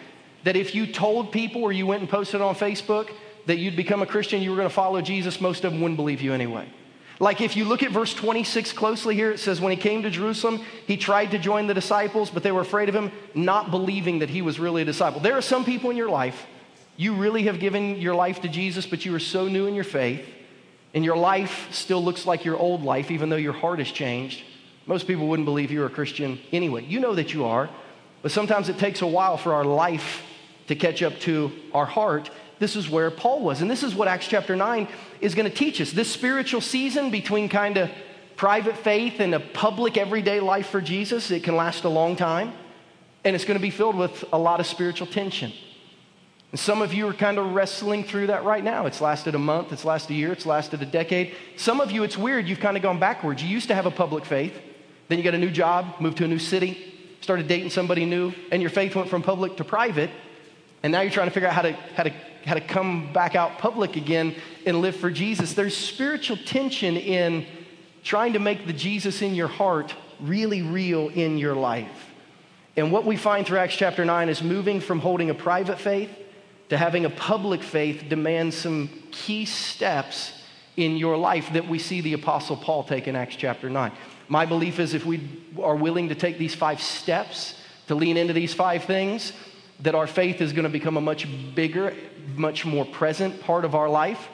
that 0.44 0.56
if 0.56 0.74
you 0.74 0.88
told 0.88 1.32
people 1.32 1.64
or 1.64 1.72
you 1.72 1.86
went 1.86 2.02
and 2.02 2.10
posted 2.10 2.40
on 2.40 2.56
Facebook 2.56 3.10
that 3.48 3.58
you'd 3.58 3.76
become 3.76 4.02
a 4.02 4.06
Christian, 4.06 4.42
you 4.42 4.52
were 4.52 4.56
going 4.56 4.70
to 4.70 4.74
follow 4.74 5.02
Jesus, 5.02 5.42
most 5.42 5.66
of 5.66 5.74
them 5.74 5.82
wouldn't 5.82 5.98
believe 5.98 6.22
you 6.22 6.34
anyway. 6.34 6.68
Like 7.22 7.40
if 7.40 7.56
you 7.56 7.66
look 7.66 7.84
at 7.84 7.92
verse 7.92 8.16
26 8.16 8.74
closely 8.74 9.14
here, 9.14 9.30
it 9.30 9.38
says, 9.38 9.62
When 9.62 9.70
he 9.70 9.78
came 9.78 10.02
to 10.02 10.10
Jerusalem, 10.10 10.66
he 10.88 10.98
tried 10.98 11.30
to 11.32 11.38
join 11.38 11.68
the 11.68 11.74
disciples, 11.76 12.32
but 12.32 12.42
they 12.42 12.52
were 12.52 12.62
afraid 12.62 12.90
of 12.90 12.96
him, 12.96 13.12
not 13.36 13.70
believing 13.70 14.20
that 14.20 14.30
he 14.32 14.42
was 14.42 14.60
really 14.60 14.82
a 14.82 14.86
disciple. 14.86 15.22
There 15.22 15.38
are 15.38 15.42
some 15.42 15.64
people 15.64 15.92
in 15.92 15.98
your 15.98 16.10
life 16.10 16.48
you 16.98 17.14
really 17.14 17.44
have 17.44 17.60
given 17.60 17.98
your 17.98 18.16
life 18.16 18.42
to 18.42 18.50
Jesus, 18.50 18.88
but 18.88 19.06
you 19.06 19.14
are 19.14 19.20
so 19.20 19.48
new 19.48 19.68
in 19.68 19.76
your 19.76 19.84
faith, 19.84 20.26
and 20.96 21.06
your 21.06 21.16
life 21.16 21.68
still 21.72 22.04
looks 22.04 22.26
like 22.26 22.44
your 22.44 22.58
old 22.58 22.82
life, 22.82 23.12
even 23.12 23.30
though 23.30 23.36
your 23.36 23.54
heart 23.54 23.78
has 23.78 23.92
changed. 23.92 24.44
Most 24.88 25.06
people 25.06 25.28
wouldn't 25.28 25.46
believe 25.46 25.72
you're 25.72 25.86
a 25.86 25.92
Christian 25.92 26.40
anyway. 26.52 26.86
You 26.86 27.00
know 27.00 27.14
that 27.14 27.36
you 27.36 27.46
are, 27.46 27.70
but 28.24 28.32
sometimes 28.32 28.68
it 28.68 28.80
takes 28.80 29.04
a 29.04 29.08
while 29.08 29.38
for 29.38 29.54
our 29.54 29.64
life 29.64 30.24
to 30.70 30.76
catch 30.76 31.04
up 31.04 31.20
to 31.20 31.52
our 31.72 31.86
heart. 31.86 32.32
This 32.62 32.76
is 32.76 32.88
where 32.88 33.10
Paul 33.10 33.42
was. 33.42 33.64
And 33.64 33.72
this 33.72 33.82
is 33.82 33.96
what 33.96 34.08
Acts 34.08 34.28
chapter 34.28 34.56
9 34.56 34.88
is 35.20 35.34
going 35.34 35.50
to 35.50 35.56
teach 35.56 35.82
us. 35.82 35.92
This 35.92 36.12
spiritual 36.12 36.62
season 36.62 37.10
between 37.10 37.50
kind 37.50 37.76
of 37.76 37.90
private 38.36 38.78
faith 38.78 39.20
and 39.20 39.34
a 39.34 39.40
public 39.40 39.98
everyday 39.98 40.40
life 40.40 40.68
for 40.68 40.80
Jesus, 40.80 41.32
it 41.32 41.44
can 41.44 41.56
last 41.56 41.86
a 41.86 41.90
long 41.90 42.16
time. 42.16 42.54
And 43.24 43.36
it's 43.36 43.46
going 43.46 43.58
to 43.58 43.62
be 43.62 43.72
filled 43.72 43.98
with 43.98 44.24
a 44.32 44.38
lot 44.38 44.60
of 44.60 44.68
spiritual 44.68 45.08
tension. 45.08 45.52
And 46.52 46.60
some 46.60 46.84
of 46.84 46.94
you 46.94 47.08
are 47.08 47.14
kind 47.14 47.40
of 47.40 47.56
wrestling 47.56 48.04
through 48.04 48.28
that 48.28 48.44
right 48.44 48.64
now. 48.64 48.86
It's 48.86 49.02
lasted 49.02 49.34
a 49.34 49.40
month, 49.40 49.74
it's 49.74 49.84
lasted 49.84 50.14
a 50.14 50.18
year, 50.18 50.32
it's 50.32 50.46
lasted 50.46 50.84
a 50.84 50.86
decade. 50.86 51.34
Some 51.58 51.82
of 51.82 51.90
you, 51.90 52.04
it's 52.04 52.16
weird, 52.16 52.48
you've 52.48 52.60
kind 52.60 52.78
of 52.78 52.84
gone 52.84 53.00
backwards. 53.00 53.42
You 53.42 53.50
used 53.50 53.70
to 53.70 53.76
have 53.76 53.88
a 53.88 53.92
public 53.92 54.24
faith, 54.24 54.54
then 55.08 55.18
you 55.18 55.24
got 55.24 55.34
a 55.34 55.40
new 55.40 55.50
job, 55.50 55.96
moved 56.00 56.18
to 56.18 56.26
a 56.26 56.28
new 56.28 56.38
city, 56.38 56.94
started 57.22 57.48
dating 57.48 57.72
somebody 57.72 58.06
new, 58.06 58.34
and 58.52 58.62
your 58.62 58.70
faith 58.70 58.96
went 58.96 59.10
from 59.10 59.24
public 59.24 59.58
to 59.58 59.64
private. 59.64 60.12
And 60.84 60.92
now 60.92 61.02
you're 61.02 61.12
trying 61.12 61.28
to 61.28 61.34
figure 61.34 61.48
out 61.48 61.56
how 61.56 61.62
to, 61.62 61.74
how 61.96 62.04
to, 62.04 62.14
how 62.46 62.54
to 62.56 62.62
come 62.62 63.14
back 63.14 63.36
out 63.36 63.58
public 63.58 63.96
again 63.96 64.36
and 64.66 64.82
live 64.82 64.96
for 64.96 65.12
Jesus. 65.12 65.54
There's 65.54 65.76
spiritual 65.76 66.38
tension 66.38 66.98
in 66.98 67.46
trying 68.04 68.34
to 68.34 68.40
make 68.40 68.66
the 68.66 68.74
Jesus 68.74 69.22
in 69.22 69.36
your 69.36 69.48
heart 69.48 69.94
really 70.20 70.62
real 70.62 71.10
in 71.10 71.38
your 71.38 71.56
life. 71.56 72.10
And 72.76 72.92
what 72.92 73.06
we 73.06 73.18
find 73.18 73.46
through 73.46 73.60
Acts 73.60 73.76
chapter 73.76 74.06
9 74.06 74.30
is 74.30 74.42
moving 74.42 74.80
from 74.80 75.00
holding 75.00 75.30
a 75.30 75.34
private 75.34 75.80
faith 75.80 76.10
to 76.70 76.78
having 76.78 77.04
a 77.04 77.10
public 77.10 77.62
faith 77.62 78.06
demands 78.08 78.56
some 78.56 78.90
key 79.12 79.46
steps 79.46 80.32
in 80.78 80.96
your 80.96 81.18
life 81.18 81.52
that 81.52 81.68
we 81.68 81.78
see 81.78 82.00
the 82.00 82.14
Apostle 82.14 82.56
Paul 82.56 82.86
take 82.86 83.10
in 83.10 83.16
Acts 83.16 83.36
chapter 83.36 83.70
9. 83.70 83.92
My 84.30 84.46
belief 84.46 84.80
is 84.80 84.94
if 84.94 85.06
we 85.06 85.30
are 85.62 85.76
willing 85.76 86.08
to 86.10 86.16
take 86.16 86.38
these 86.38 86.56
five 86.56 86.82
steps, 86.82 87.56
to 87.88 87.96
lean 87.96 88.16
into 88.16 88.32
these 88.32 88.54
five 88.54 88.86
things, 88.86 89.34
that 89.82 89.96
our 89.96 90.08
faith 90.08 90.42
is 90.42 90.54
going 90.54 90.64
to 90.64 90.70
become 90.70 90.98
a 90.98 91.02
much 91.02 91.28
bigger, 91.56 91.94
much 92.36 92.66
more 92.66 92.86
present 92.86 93.42
part 93.42 93.66
of 93.66 93.76
our 93.76 93.90
life. 93.90 94.28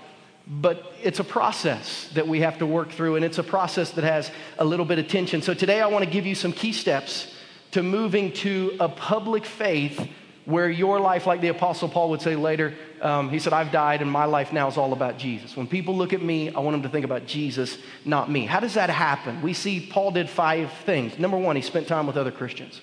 But 0.46 0.94
it's 1.04 1.20
a 1.20 1.26
process 1.26 2.10
that 2.14 2.28
we 2.28 2.40
have 2.40 2.60
to 2.60 2.66
work 2.66 2.92
through, 2.92 3.18
and 3.18 3.26
it's 3.26 3.38
a 3.38 3.44
process 3.44 3.92
that 3.92 4.06
has 4.06 4.32
a 4.58 4.66
little 4.66 4.86
bit 4.86 4.98
of 4.98 5.08
tension. 5.08 5.42
So 5.42 5.54
today 5.54 5.82
I 5.82 5.88
want 5.88 6.06
to 6.06 6.10
give 6.10 6.26
you 6.26 6.36
some 6.36 6.54
key 6.54 6.72
steps 6.72 7.34
to 7.72 7.84
moving 7.84 8.32
to 8.34 8.78
a 8.80 8.88
public 8.88 9.46
faith 9.46 10.10
where 10.46 10.70
your 10.70 11.02
life, 11.02 11.28
like 11.28 11.42
the 11.42 11.50
Apostle 11.50 11.90
Paul 11.90 12.10
would 12.12 12.22
say 12.22 12.38
later, 12.38 12.74
um, 13.02 13.30
he 13.30 13.38
said, 13.38 13.52
I've 13.52 13.74
died 13.74 14.02
and 14.02 14.10
my 14.10 14.24
life 14.24 14.54
now 14.54 14.70
is 14.70 14.78
all 14.78 14.94
about 14.94 15.18
Jesus. 15.18 15.58
When 15.58 15.68
people 15.68 15.98
look 15.98 16.14
at 16.14 16.22
me, 16.22 16.54
I 16.54 16.62
want 16.62 16.74
them 16.76 16.84
to 16.84 16.90
think 16.90 17.04
about 17.04 17.26
Jesus, 17.26 17.78
not 18.06 18.32
me. 18.32 18.46
How 18.46 18.62
does 18.62 18.76
that 18.76 18.90
happen? 18.90 19.42
We 19.42 19.54
see 19.54 19.86
Paul 19.92 20.12
did 20.12 20.30
five 20.30 20.72
things. 20.86 21.20
Number 21.20 21.38
one, 21.38 21.58
he 21.58 21.62
spent 21.62 21.90
time 21.90 22.08
with 22.08 22.16
other 22.16 22.32
Christians. 22.32 22.80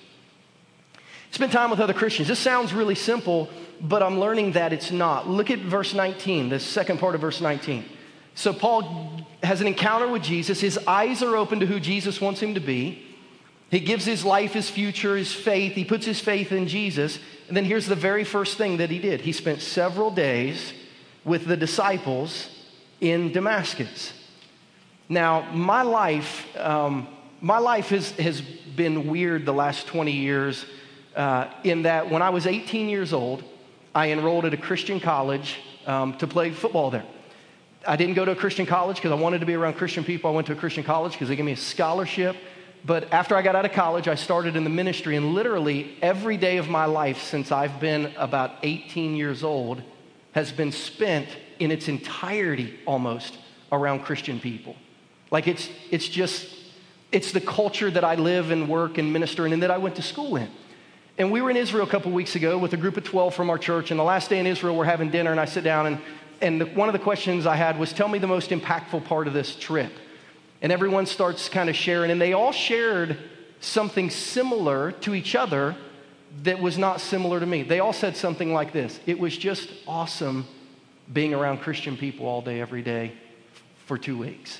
Spent 1.35 1.51
time 1.51 1.69
with 1.69 1.81
other 1.81 1.91
Christians. 1.91 2.29
This 2.29 2.39
sounds 2.39 2.73
really 2.73 2.95
simple, 2.95 3.49
but 3.81 4.01
I'm 4.01 4.21
learning 4.21 4.53
that 4.53 4.71
it's 4.71 4.89
not. 4.89 5.27
Look 5.27 5.51
at 5.51 5.59
verse 5.59 5.93
19, 5.93 6.47
the 6.47 6.61
second 6.61 6.97
part 6.97 7.13
of 7.13 7.19
verse 7.19 7.41
19. 7.41 7.83
So 8.35 8.53
Paul 8.53 9.19
has 9.43 9.59
an 9.59 9.67
encounter 9.67 10.07
with 10.07 10.23
Jesus. 10.23 10.61
His 10.61 10.77
eyes 10.87 11.21
are 11.21 11.35
open 11.35 11.59
to 11.59 11.65
who 11.65 11.81
Jesus 11.81 12.21
wants 12.21 12.39
him 12.39 12.53
to 12.53 12.61
be. 12.61 13.05
He 13.69 13.81
gives 13.81 14.05
his 14.05 14.23
life, 14.23 14.53
his 14.53 14.69
future, 14.69 15.17
his 15.17 15.33
faith. 15.33 15.73
He 15.73 15.83
puts 15.83 16.05
his 16.05 16.21
faith 16.21 16.53
in 16.53 16.69
Jesus. 16.69 17.19
And 17.49 17.57
then 17.57 17.65
here's 17.65 17.85
the 17.85 17.95
very 17.95 18.23
first 18.23 18.57
thing 18.57 18.77
that 18.77 18.89
he 18.89 18.99
did 18.99 19.19
he 19.19 19.33
spent 19.33 19.59
several 19.59 20.11
days 20.11 20.73
with 21.25 21.47
the 21.47 21.57
disciples 21.57 22.47
in 23.01 23.33
Damascus. 23.33 24.13
Now, 25.09 25.51
my 25.51 25.81
life, 25.81 26.47
um, 26.55 27.09
my 27.41 27.57
life 27.57 27.89
has, 27.89 28.11
has 28.11 28.39
been 28.39 29.07
weird 29.07 29.45
the 29.45 29.53
last 29.53 29.85
20 29.87 30.13
years 30.13 30.65
uh, 31.15 31.49
in 31.63 31.83
that 31.83 32.09
when 32.09 32.21
I 32.21 32.29
was 32.29 32.45
18 32.45 32.89
years 32.89 33.13
old, 33.13 33.43
I 33.93 34.11
enrolled 34.11 34.45
at 34.45 34.53
a 34.53 34.57
Christian 34.57 34.99
college 34.99 35.57
um, 35.85 36.17
to 36.17 36.27
play 36.27 36.51
football 36.51 36.91
there. 36.91 37.05
I 37.87 37.95
didn't 37.95 38.15
go 38.15 38.25
to 38.25 38.31
a 38.31 38.35
Christian 38.35 38.65
college 38.65 38.97
because 38.97 39.11
I 39.11 39.15
wanted 39.15 39.39
to 39.39 39.45
be 39.45 39.53
around 39.53 39.75
Christian 39.75 40.03
people. 40.03 40.29
I 40.29 40.33
went 40.33 40.47
to 40.47 40.53
a 40.53 40.57
Christian 40.57 40.83
college 40.83 41.13
because 41.13 41.29
they 41.29 41.35
gave 41.35 41.45
me 41.45 41.51
a 41.51 41.57
scholarship 41.57 42.35
but 42.85 43.11
after 43.11 43.35
I 43.35 43.41
got 43.41 43.55
out 43.55 43.65
of 43.65 43.71
college, 43.71 44.07
I 44.07 44.13
started 44.13 44.55
in 44.55 44.63
the 44.63 44.69
ministry, 44.69 45.15
and 45.15 45.33
literally 45.33 45.97
every 46.03 46.37
day 46.37 46.57
of 46.57 46.69
my 46.69 46.85
life 46.85 47.23
since 47.23 47.51
I've 47.51 47.79
been 47.79 48.13
about 48.15 48.51
18 48.61 49.15
years 49.15 49.43
old 49.43 49.81
has 50.33 50.51
been 50.51 50.71
spent 50.71 51.27
in 51.57 51.71
its 51.71 51.87
entirety 51.87 52.77
almost 52.85 53.39
around 53.71 54.01
Christian 54.01 54.39
people. 54.39 54.75
Like 55.31 55.47
it's, 55.47 55.67
it's 55.89 56.07
just, 56.07 56.47
it's 57.11 57.31
the 57.31 57.41
culture 57.41 57.89
that 57.89 58.03
I 58.03 58.15
live 58.15 58.51
and 58.51 58.69
work 58.69 58.99
and 58.99 59.11
minister 59.11 59.47
in 59.47 59.53
and 59.53 59.63
that 59.63 59.71
I 59.71 59.79
went 59.79 59.95
to 59.95 60.03
school 60.03 60.35
in. 60.35 60.49
And 61.17 61.31
we 61.31 61.41
were 61.41 61.49
in 61.49 61.57
Israel 61.57 61.85
a 61.85 61.89
couple 61.89 62.11
weeks 62.11 62.35
ago 62.35 62.57
with 62.57 62.73
a 62.73 62.77
group 62.77 62.97
of 62.97 63.03
12 63.03 63.33
from 63.33 63.49
our 63.49 63.57
church, 63.57 63.91
and 63.91 63.99
the 63.99 64.03
last 64.03 64.29
day 64.29 64.39
in 64.39 64.47
Israel, 64.47 64.75
we're 64.75 64.85
having 64.85 65.09
dinner, 65.09 65.31
and 65.31 65.39
I 65.39 65.45
sit 65.45 65.63
down, 65.63 65.85
and, 65.85 65.99
and 66.41 66.61
the, 66.61 66.65
one 66.65 66.89
of 66.89 66.93
the 66.93 66.99
questions 66.99 67.45
I 67.45 67.55
had 67.55 67.79
was, 67.79 67.93
Tell 67.93 68.07
me 68.07 68.19
the 68.19 68.27
most 68.27 68.49
impactful 68.49 69.05
part 69.05 69.27
of 69.27 69.33
this 69.33 69.55
trip 69.55 69.91
and 70.61 70.71
everyone 70.71 71.05
starts 71.05 71.49
kind 71.49 71.69
of 71.69 71.75
sharing, 71.75 72.11
and 72.11 72.19
they 72.19 72.33
all 72.33 72.51
shared 72.51 73.17
something 73.59 74.09
similar 74.09 74.93
to 74.93 75.13
each 75.13 75.35
other 75.35 75.75
that 76.43 76.59
was 76.59 76.77
not 76.77 76.99
similar 76.99 77.39
to 77.39 77.45
me. 77.45 77.63
They 77.63 77.79
all 77.79 77.93
said 77.93 78.17
something 78.17 78.53
like 78.53 78.73
this 78.73 78.99
It 79.05 79.19
was 79.19 79.37
just 79.37 79.69
awesome 79.87 80.47
being 81.13 81.35
around 81.35 81.59
Christian 81.59 81.95
people 81.97 82.25
all 82.25 82.41
day, 82.41 82.61
every 82.61 82.81
day 82.81 83.13
for 83.85 83.97
two 83.97 84.17
weeks. 84.17 84.59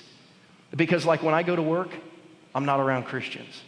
Because, 0.75 1.05
like, 1.05 1.23
when 1.23 1.33
I 1.33 1.41
go 1.41 1.55
to 1.55 1.61
work, 1.63 1.89
I'm 2.53 2.65
not 2.65 2.79
around 2.79 3.05
Christians. 3.05 3.61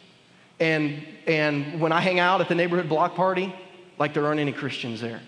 And, 0.60 1.04
and 1.26 1.80
when 1.80 1.92
I 1.92 2.02
hang 2.02 2.20
out 2.20 2.42
at 2.42 2.50
the 2.50 2.56
neighborhood 2.56 2.90
block 2.90 3.16
party, 3.16 3.54
like, 4.00 4.14
there 4.14 4.26
aren't 4.26 4.40
any 4.40 4.52
Christians 4.52 5.02
there. 5.02 5.22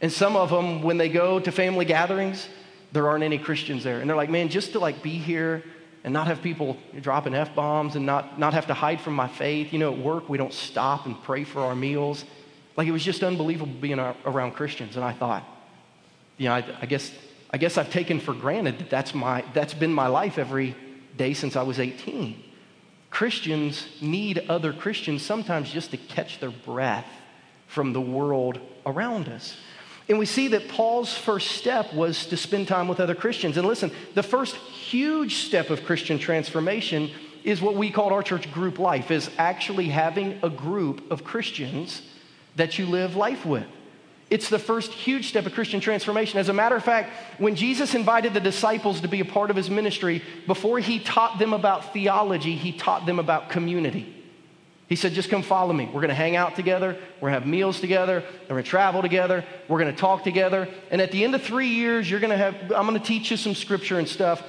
And 0.00 0.12
some 0.12 0.36
of 0.36 0.50
them, 0.50 0.82
when 0.82 0.98
they 0.98 1.08
go 1.08 1.38
to 1.38 1.52
family 1.52 1.84
gatherings, 1.84 2.48
there 2.92 3.08
aren't 3.08 3.24
any 3.24 3.38
Christians 3.38 3.84
there. 3.84 4.00
And 4.00 4.08
they're 4.08 4.16
like, 4.16 4.30
man, 4.30 4.48
just 4.48 4.72
to 4.72 4.78
like 4.78 5.02
be 5.02 5.10
here 5.10 5.62
and 6.04 6.12
not 6.12 6.26
have 6.26 6.42
people 6.42 6.76
dropping 7.00 7.34
F 7.34 7.54
bombs 7.54 7.94
and 7.94 8.04
not, 8.04 8.38
not 8.38 8.52
have 8.54 8.66
to 8.66 8.74
hide 8.74 9.00
from 9.00 9.14
my 9.14 9.28
faith. 9.28 9.72
You 9.72 9.78
know, 9.78 9.92
at 9.92 9.98
work, 9.98 10.28
we 10.28 10.38
don't 10.38 10.52
stop 10.52 11.06
and 11.06 11.20
pray 11.22 11.44
for 11.44 11.60
our 11.60 11.76
meals. 11.76 12.24
Like, 12.76 12.88
it 12.88 12.90
was 12.90 13.04
just 13.04 13.22
unbelievable 13.22 13.72
being 13.80 14.00
around 14.00 14.52
Christians. 14.52 14.96
And 14.96 15.04
I 15.04 15.12
thought, 15.12 15.44
you 16.36 16.48
know, 16.48 16.54
I, 16.54 16.64
I 16.80 16.86
guess, 16.86 17.12
I 17.50 17.58
guess 17.58 17.78
I've 17.78 17.90
taken 17.90 18.18
for 18.18 18.34
granted 18.34 18.78
that 18.78 18.90
that's, 18.90 19.14
my, 19.14 19.44
that's 19.54 19.74
been 19.74 19.92
my 19.92 20.08
life 20.08 20.38
every 20.38 20.74
day 21.16 21.34
since 21.34 21.54
I 21.54 21.62
was 21.62 21.78
18. 21.78 22.42
Christians 23.12 23.86
need 24.00 24.46
other 24.48 24.72
Christians 24.72 25.22
sometimes 25.22 25.70
just 25.70 25.90
to 25.90 25.98
catch 25.98 26.40
their 26.40 26.50
breath 26.50 27.06
from 27.66 27.92
the 27.92 28.00
world 28.00 28.58
around 28.86 29.28
us. 29.28 29.54
And 30.08 30.18
we 30.18 30.24
see 30.24 30.48
that 30.48 30.68
Paul's 30.68 31.16
first 31.16 31.52
step 31.52 31.92
was 31.92 32.24
to 32.26 32.38
spend 32.38 32.68
time 32.68 32.88
with 32.88 33.00
other 33.00 33.14
Christians. 33.14 33.58
And 33.58 33.68
listen, 33.68 33.92
the 34.14 34.22
first 34.22 34.56
huge 34.56 35.36
step 35.36 35.68
of 35.68 35.84
Christian 35.84 36.18
transformation 36.18 37.10
is 37.44 37.60
what 37.60 37.74
we 37.74 37.90
call 37.90 38.14
our 38.14 38.22
church 38.22 38.50
group 38.50 38.78
life, 38.78 39.10
is 39.10 39.30
actually 39.36 39.88
having 39.88 40.38
a 40.42 40.48
group 40.48 41.10
of 41.10 41.22
Christians 41.22 42.00
that 42.56 42.78
you 42.78 42.86
live 42.86 43.14
life 43.14 43.44
with. 43.44 43.66
It's 44.32 44.48
the 44.48 44.58
first 44.58 44.92
huge 44.92 45.28
step 45.28 45.44
of 45.44 45.52
Christian 45.52 45.78
transformation. 45.78 46.38
As 46.38 46.48
a 46.48 46.54
matter 46.54 46.74
of 46.74 46.82
fact, 46.82 47.12
when 47.36 47.54
Jesus 47.54 47.94
invited 47.94 48.32
the 48.32 48.40
disciples 48.40 49.02
to 49.02 49.08
be 49.08 49.20
a 49.20 49.26
part 49.26 49.50
of 49.50 49.56
his 49.56 49.68
ministry, 49.68 50.22
before 50.46 50.78
he 50.78 51.00
taught 51.00 51.38
them 51.38 51.52
about 51.52 51.92
theology, 51.92 52.54
he 52.54 52.72
taught 52.72 53.04
them 53.04 53.18
about 53.18 53.50
community. 53.50 54.10
He 54.88 54.96
said, 54.96 55.12
just 55.12 55.28
come 55.28 55.42
follow 55.42 55.74
me. 55.74 55.84
We're 55.84 56.00
going 56.00 56.08
to 56.08 56.14
hang 56.14 56.34
out 56.34 56.56
together. 56.56 56.96
We're 57.20 57.28
going 57.28 57.34
to 57.34 57.40
have 57.40 57.46
meals 57.46 57.78
together. 57.78 58.24
We're 58.44 58.54
going 58.54 58.64
to 58.64 58.70
travel 58.70 59.02
together. 59.02 59.44
We're 59.68 59.78
going 59.78 59.94
to 59.94 60.00
talk 60.00 60.24
together. 60.24 60.66
And 60.90 61.02
at 61.02 61.12
the 61.12 61.24
end 61.24 61.34
of 61.34 61.42
three 61.42 61.68
years, 61.68 62.10
you're 62.10 62.18
going 62.18 62.30
to 62.30 62.38
have, 62.38 62.54
I'm 62.72 62.86
going 62.86 62.98
to 62.98 63.06
teach 63.06 63.30
you 63.30 63.36
some 63.36 63.54
scripture 63.54 63.98
and 63.98 64.08
stuff. 64.08 64.42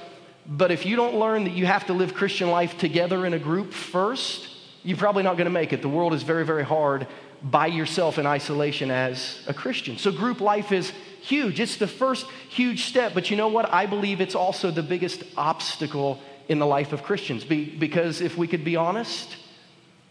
But 0.46 0.70
if 0.70 0.86
you 0.86 0.96
don't 0.96 1.16
learn 1.16 1.44
that 1.44 1.52
you 1.52 1.66
have 1.66 1.88
to 1.88 1.92
live 1.92 2.14
Christian 2.14 2.48
life 2.50 2.78
together 2.78 3.26
in 3.26 3.34
a 3.34 3.38
group 3.38 3.74
first, 3.74 4.48
you're 4.82 4.96
probably 4.96 5.24
not 5.24 5.36
going 5.36 5.44
to 5.44 5.50
make 5.50 5.74
it. 5.74 5.82
The 5.82 5.90
world 5.90 6.14
is 6.14 6.22
very, 6.22 6.46
very 6.46 6.64
hard 6.64 7.06
by 7.44 7.66
yourself 7.66 8.18
in 8.18 8.26
isolation 8.26 8.90
as 8.90 9.44
a 9.46 9.54
Christian. 9.54 9.98
So, 9.98 10.10
group 10.10 10.40
life 10.40 10.72
is 10.72 10.92
huge. 11.20 11.60
It's 11.60 11.76
the 11.76 11.86
first 11.86 12.26
huge 12.48 12.84
step. 12.84 13.12
But 13.14 13.30
you 13.30 13.36
know 13.36 13.48
what? 13.48 13.72
I 13.72 13.86
believe 13.86 14.20
it's 14.20 14.34
also 14.34 14.70
the 14.70 14.82
biggest 14.82 15.22
obstacle 15.36 16.20
in 16.48 16.58
the 16.58 16.66
life 16.66 16.92
of 16.92 17.02
Christians. 17.02 17.44
Be, 17.44 17.64
because 17.64 18.20
if 18.20 18.36
we 18.36 18.48
could 18.48 18.64
be 18.64 18.76
honest, 18.76 19.36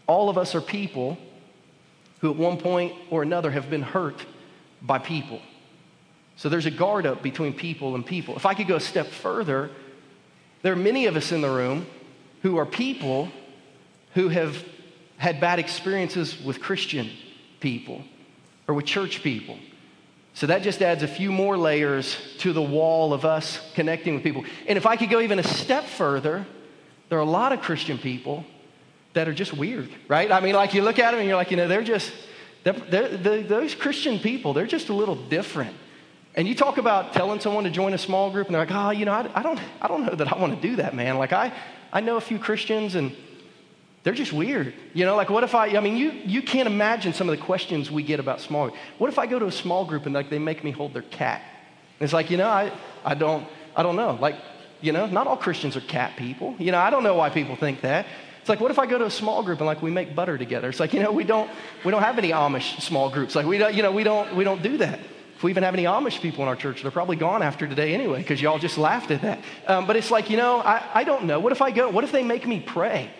all 0.06 0.28
of 0.28 0.38
us 0.38 0.54
are 0.54 0.60
people 0.60 1.18
who 2.20 2.30
at 2.30 2.36
one 2.36 2.56
point 2.56 2.94
or 3.10 3.22
another 3.22 3.50
have 3.50 3.68
been 3.68 3.82
hurt 3.82 4.24
by 4.80 4.98
people. 4.98 5.40
So 6.36 6.48
there's 6.48 6.66
a 6.66 6.70
guard 6.70 7.06
up 7.06 7.22
between 7.22 7.52
people 7.52 7.94
and 7.94 8.04
people. 8.04 8.36
If 8.36 8.46
I 8.46 8.54
could 8.54 8.66
go 8.66 8.76
a 8.76 8.80
step 8.80 9.06
further, 9.06 9.70
there 10.62 10.72
are 10.72 10.76
many 10.76 11.06
of 11.06 11.16
us 11.16 11.32
in 11.32 11.40
the 11.40 11.50
room 11.50 11.86
who 12.42 12.58
are 12.58 12.66
people 12.66 13.28
who 14.14 14.28
have 14.28 14.64
had 15.16 15.40
bad 15.40 15.58
experiences 15.58 16.40
with 16.42 16.60
Christian 16.60 17.10
people 17.60 18.02
or 18.66 18.74
with 18.74 18.84
church 18.84 19.22
people. 19.22 19.58
So 20.34 20.48
that 20.48 20.62
just 20.62 20.82
adds 20.82 21.02
a 21.02 21.08
few 21.08 21.30
more 21.30 21.56
layers 21.56 22.16
to 22.38 22.52
the 22.52 22.62
wall 22.62 23.12
of 23.12 23.24
us 23.24 23.60
connecting 23.74 24.14
with 24.14 24.24
people. 24.24 24.44
And 24.66 24.76
if 24.76 24.84
I 24.84 24.96
could 24.96 25.08
go 25.08 25.20
even 25.20 25.38
a 25.38 25.44
step 25.44 25.84
further, 25.84 26.44
there 27.08 27.18
are 27.18 27.22
a 27.22 27.24
lot 27.24 27.52
of 27.52 27.60
Christian 27.60 27.98
people 27.98 28.44
that 29.12 29.28
are 29.28 29.32
just 29.32 29.52
weird, 29.52 29.90
right? 30.08 30.30
I 30.32 30.40
mean, 30.40 30.56
like 30.56 30.74
you 30.74 30.82
look 30.82 30.98
at 30.98 31.12
them 31.12 31.20
and 31.20 31.28
you're 31.28 31.36
like, 31.36 31.52
you 31.52 31.56
know, 31.56 31.68
they're 31.68 31.84
just, 31.84 32.12
they're, 32.64 32.72
they're, 32.72 33.08
they're, 33.16 33.42
those 33.44 33.74
Christian 33.74 34.18
people, 34.18 34.52
they're 34.52 34.66
just 34.66 34.88
a 34.88 34.94
little 34.94 35.14
different. 35.14 35.76
And 36.34 36.48
you 36.48 36.56
talk 36.56 36.78
about 36.78 37.12
telling 37.12 37.38
someone 37.38 37.62
to 37.62 37.70
join 37.70 37.94
a 37.94 37.98
small 37.98 38.32
group, 38.32 38.48
and 38.48 38.54
they're 38.56 38.66
like, 38.66 38.74
oh, 38.74 38.90
you 38.90 39.04
know, 39.04 39.12
I, 39.12 39.30
I 39.36 39.42
don't, 39.42 39.60
I 39.80 39.86
don't 39.86 40.04
know 40.04 40.16
that 40.16 40.32
I 40.32 40.36
want 40.36 40.60
to 40.60 40.68
do 40.68 40.76
that, 40.76 40.92
man. 40.92 41.16
Like, 41.16 41.32
I, 41.32 41.52
I 41.92 42.00
know 42.00 42.16
a 42.16 42.20
few 42.20 42.40
Christians, 42.40 42.96
and 42.96 43.14
they're 44.04 44.14
just 44.14 44.32
weird. 44.32 44.72
You 44.92 45.06
know, 45.06 45.16
like 45.16 45.30
what 45.30 45.42
if 45.44 45.54
I, 45.54 45.76
I 45.76 45.80
mean, 45.80 45.96
you, 45.96 46.10
you 46.10 46.42
can't 46.42 46.68
imagine 46.68 47.12
some 47.14 47.28
of 47.28 47.36
the 47.36 47.42
questions 47.42 47.90
we 47.90 48.02
get 48.02 48.20
about 48.20 48.40
small 48.40 48.68
group. 48.68 48.78
What 48.98 49.08
if 49.08 49.18
I 49.18 49.26
go 49.26 49.38
to 49.38 49.46
a 49.46 49.52
small 49.52 49.84
group 49.84 50.06
and 50.06 50.14
like 50.14 50.30
they 50.30 50.38
make 50.38 50.62
me 50.62 50.70
hold 50.70 50.92
their 50.92 51.02
cat? 51.02 51.42
And 51.98 52.04
it's 52.04 52.12
like, 52.12 52.30
you 52.30 52.36
know, 52.36 52.48
I, 52.48 52.70
I 53.04 53.14
don't, 53.14 53.46
I 53.74 53.82
don't 53.82 53.96
know. 53.96 54.16
Like, 54.20 54.36
you 54.82 54.92
know, 54.92 55.06
not 55.06 55.26
all 55.26 55.38
Christians 55.38 55.74
are 55.76 55.80
cat 55.80 56.16
people. 56.16 56.54
You 56.58 56.70
know, 56.70 56.78
I 56.78 56.90
don't 56.90 57.02
know 57.02 57.14
why 57.14 57.30
people 57.30 57.56
think 57.56 57.80
that. 57.80 58.06
It's 58.40 58.48
like, 58.50 58.60
what 58.60 58.70
if 58.70 58.78
I 58.78 58.84
go 58.84 58.98
to 58.98 59.06
a 59.06 59.10
small 59.10 59.42
group 59.42 59.60
and 59.60 59.66
like 59.66 59.80
we 59.80 59.90
make 59.90 60.14
butter 60.14 60.36
together? 60.36 60.68
It's 60.68 60.80
like, 60.80 60.92
you 60.92 61.00
know, 61.00 61.10
we 61.10 61.24
don't, 61.24 61.50
we 61.82 61.90
don't 61.90 62.02
have 62.02 62.18
any 62.18 62.30
Amish 62.30 62.82
small 62.82 63.08
groups. 63.08 63.34
Like 63.34 63.46
we 63.46 63.56
don't, 63.56 63.72
you 63.72 63.82
know, 63.82 63.90
we 63.90 64.04
don't, 64.04 64.36
we 64.36 64.44
don't 64.44 64.62
do 64.62 64.76
that. 64.78 65.00
If 65.36 65.42
we 65.42 65.50
even 65.50 65.62
have 65.62 65.72
any 65.72 65.84
Amish 65.84 66.20
people 66.20 66.42
in 66.42 66.48
our 66.48 66.56
church, 66.56 66.82
they're 66.82 66.90
probably 66.90 67.16
gone 67.16 67.42
after 67.42 67.66
today 67.66 67.94
anyway, 67.94 68.18
because 68.18 68.42
y'all 68.42 68.58
just 68.58 68.76
laughed 68.76 69.10
at 69.10 69.22
that. 69.22 69.38
Um, 69.66 69.86
but 69.86 69.96
it's 69.96 70.10
like, 70.10 70.28
you 70.28 70.36
know, 70.36 70.58
I, 70.60 70.82
I 70.92 71.04
don't 71.04 71.24
know. 71.24 71.40
What 71.40 71.52
if 71.52 71.62
I 71.62 71.70
go? 71.70 71.88
What 71.88 72.04
if 72.04 72.12
they 72.12 72.22
make 72.22 72.46
me 72.46 72.60
pray? 72.60 73.10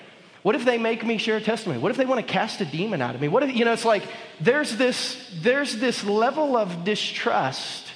What 0.45 0.55
if 0.55 0.67
they 0.67 0.77
make 0.77 1.07
me 1.07 1.17
share 1.17 1.41
testimony? 1.41 1.81
What 1.81 1.91
if 1.91 1.97
they 1.97 2.05
want 2.05 2.21
to 2.21 2.31
cast 2.31 2.61
a 2.61 2.67
demon 2.67 3.01
out 3.01 3.15
of 3.15 3.21
me? 3.23 3.29
What 3.29 3.43
if, 3.45 3.57
you 3.57 3.65
know, 3.65 3.73
it's 3.73 3.87
like 3.87 4.07
there's 4.43 4.77
this, 4.77 5.35
there's 5.41 5.79
this 5.79 6.05
level 6.05 6.55
of 6.55 6.85
distrust 6.85 7.87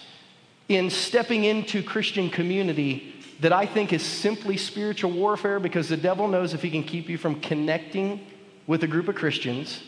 in 0.66 0.88
stepping 0.88 1.44
into 1.44 1.82
Christian 1.82 2.30
community 2.30 3.12
that 3.40 3.52
I 3.52 3.66
think 3.66 3.92
is 3.92 4.02
simply 4.02 4.56
spiritual 4.56 5.10
warfare 5.10 5.60
because 5.60 5.90
the 5.90 5.98
devil 5.98 6.26
knows 6.26 6.54
if 6.54 6.62
he 6.62 6.70
can 6.70 6.84
keep 6.84 7.10
you 7.10 7.18
from 7.18 7.38
connecting 7.38 8.26
with 8.66 8.82
a 8.82 8.86
group 8.86 9.08
of 9.08 9.14
Christians, 9.14 9.82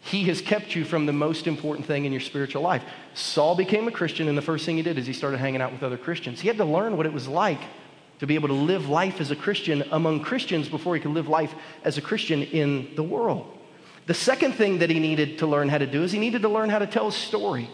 he 0.00 0.24
has 0.24 0.40
kept 0.40 0.74
you 0.74 0.84
from 0.84 1.06
the 1.06 1.12
most 1.12 1.46
important 1.46 1.86
thing 1.86 2.04
in 2.04 2.10
your 2.10 2.20
spiritual 2.20 2.62
life. 2.62 2.82
Saul 3.14 3.54
became 3.54 3.86
a 3.86 3.92
Christian, 3.92 4.26
and 4.26 4.36
the 4.36 4.42
first 4.42 4.66
thing 4.66 4.76
he 4.76 4.82
did 4.82 4.98
is 4.98 5.06
he 5.06 5.12
started 5.12 5.38
hanging 5.38 5.62
out 5.62 5.70
with 5.70 5.84
other 5.84 5.96
Christians. 5.96 6.40
He 6.40 6.48
had 6.48 6.56
to 6.56 6.64
learn 6.64 6.96
what 6.96 7.06
it 7.06 7.12
was 7.12 7.28
like 7.28 7.60
to 8.18 8.26
be 8.26 8.34
able 8.34 8.48
to 8.48 8.54
live 8.54 8.88
life 8.88 9.20
as 9.20 9.30
a 9.30 9.36
Christian 9.36 9.84
among 9.92 10.20
Christians 10.20 10.68
before 10.68 10.94
he 10.94 11.00
could 11.00 11.12
live 11.12 11.28
life 11.28 11.54
as 11.84 11.98
a 11.98 12.02
Christian 12.02 12.42
in 12.42 12.94
the 12.96 13.02
world. 13.02 13.46
The 14.06 14.14
second 14.14 14.52
thing 14.52 14.78
that 14.78 14.90
he 14.90 15.00
needed 15.00 15.38
to 15.38 15.46
learn 15.46 15.68
how 15.68 15.78
to 15.78 15.86
do 15.86 16.02
is 16.02 16.12
he 16.12 16.18
needed 16.18 16.42
to 16.42 16.48
learn 16.48 16.70
how 16.70 16.78
to 16.78 16.86
tell 16.86 17.08
a 17.08 17.12
story 17.12 17.68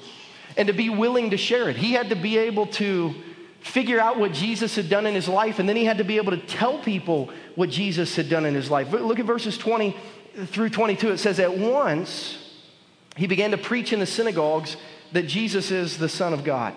and 0.57 0.67
to 0.69 0.75
be 0.75 0.89
willing 0.89 1.31
to 1.31 1.37
share 1.37 1.69
it. 1.69 1.77
He 1.77 1.93
had 1.93 2.09
to 2.09 2.17
be 2.17 2.39
able 2.39 2.67
to 2.69 3.15
figure 3.61 4.01
out 4.01 4.19
what 4.19 4.33
Jesus 4.33 4.75
had 4.75 4.89
done 4.89 5.07
in 5.07 5.15
his 5.15 5.29
life, 5.29 5.59
and 5.59 5.69
then 5.69 5.77
he 5.77 5.85
had 5.85 5.99
to 5.99 6.05
be 6.05 6.17
able 6.17 6.33
to 6.33 6.47
tell 6.47 6.79
people 6.79 7.31
what 7.55 7.71
Jesus 7.71 8.17
had 8.17 8.29
done 8.29 8.45
in 8.45 8.55
his 8.55 8.71
life. 8.71 8.91
Look 8.91 9.21
at 9.21 9.27
verses 9.27 9.57
20 9.57 9.97
through 10.47 10.71
22. 10.71 11.13
It 11.13 11.19
says, 11.19 11.39
At 11.39 11.57
once 11.57 12.39
he 13.17 13.27
began 13.27 13.51
to 13.53 13.59
preach 13.59 13.93
in 13.93 14.01
the 14.01 14.07
synagogues 14.07 14.77
that 15.13 15.25
Jesus 15.25 15.71
is 15.71 15.99
the 15.99 16.09
Son 16.09 16.33
of 16.33 16.45
God. 16.45 16.75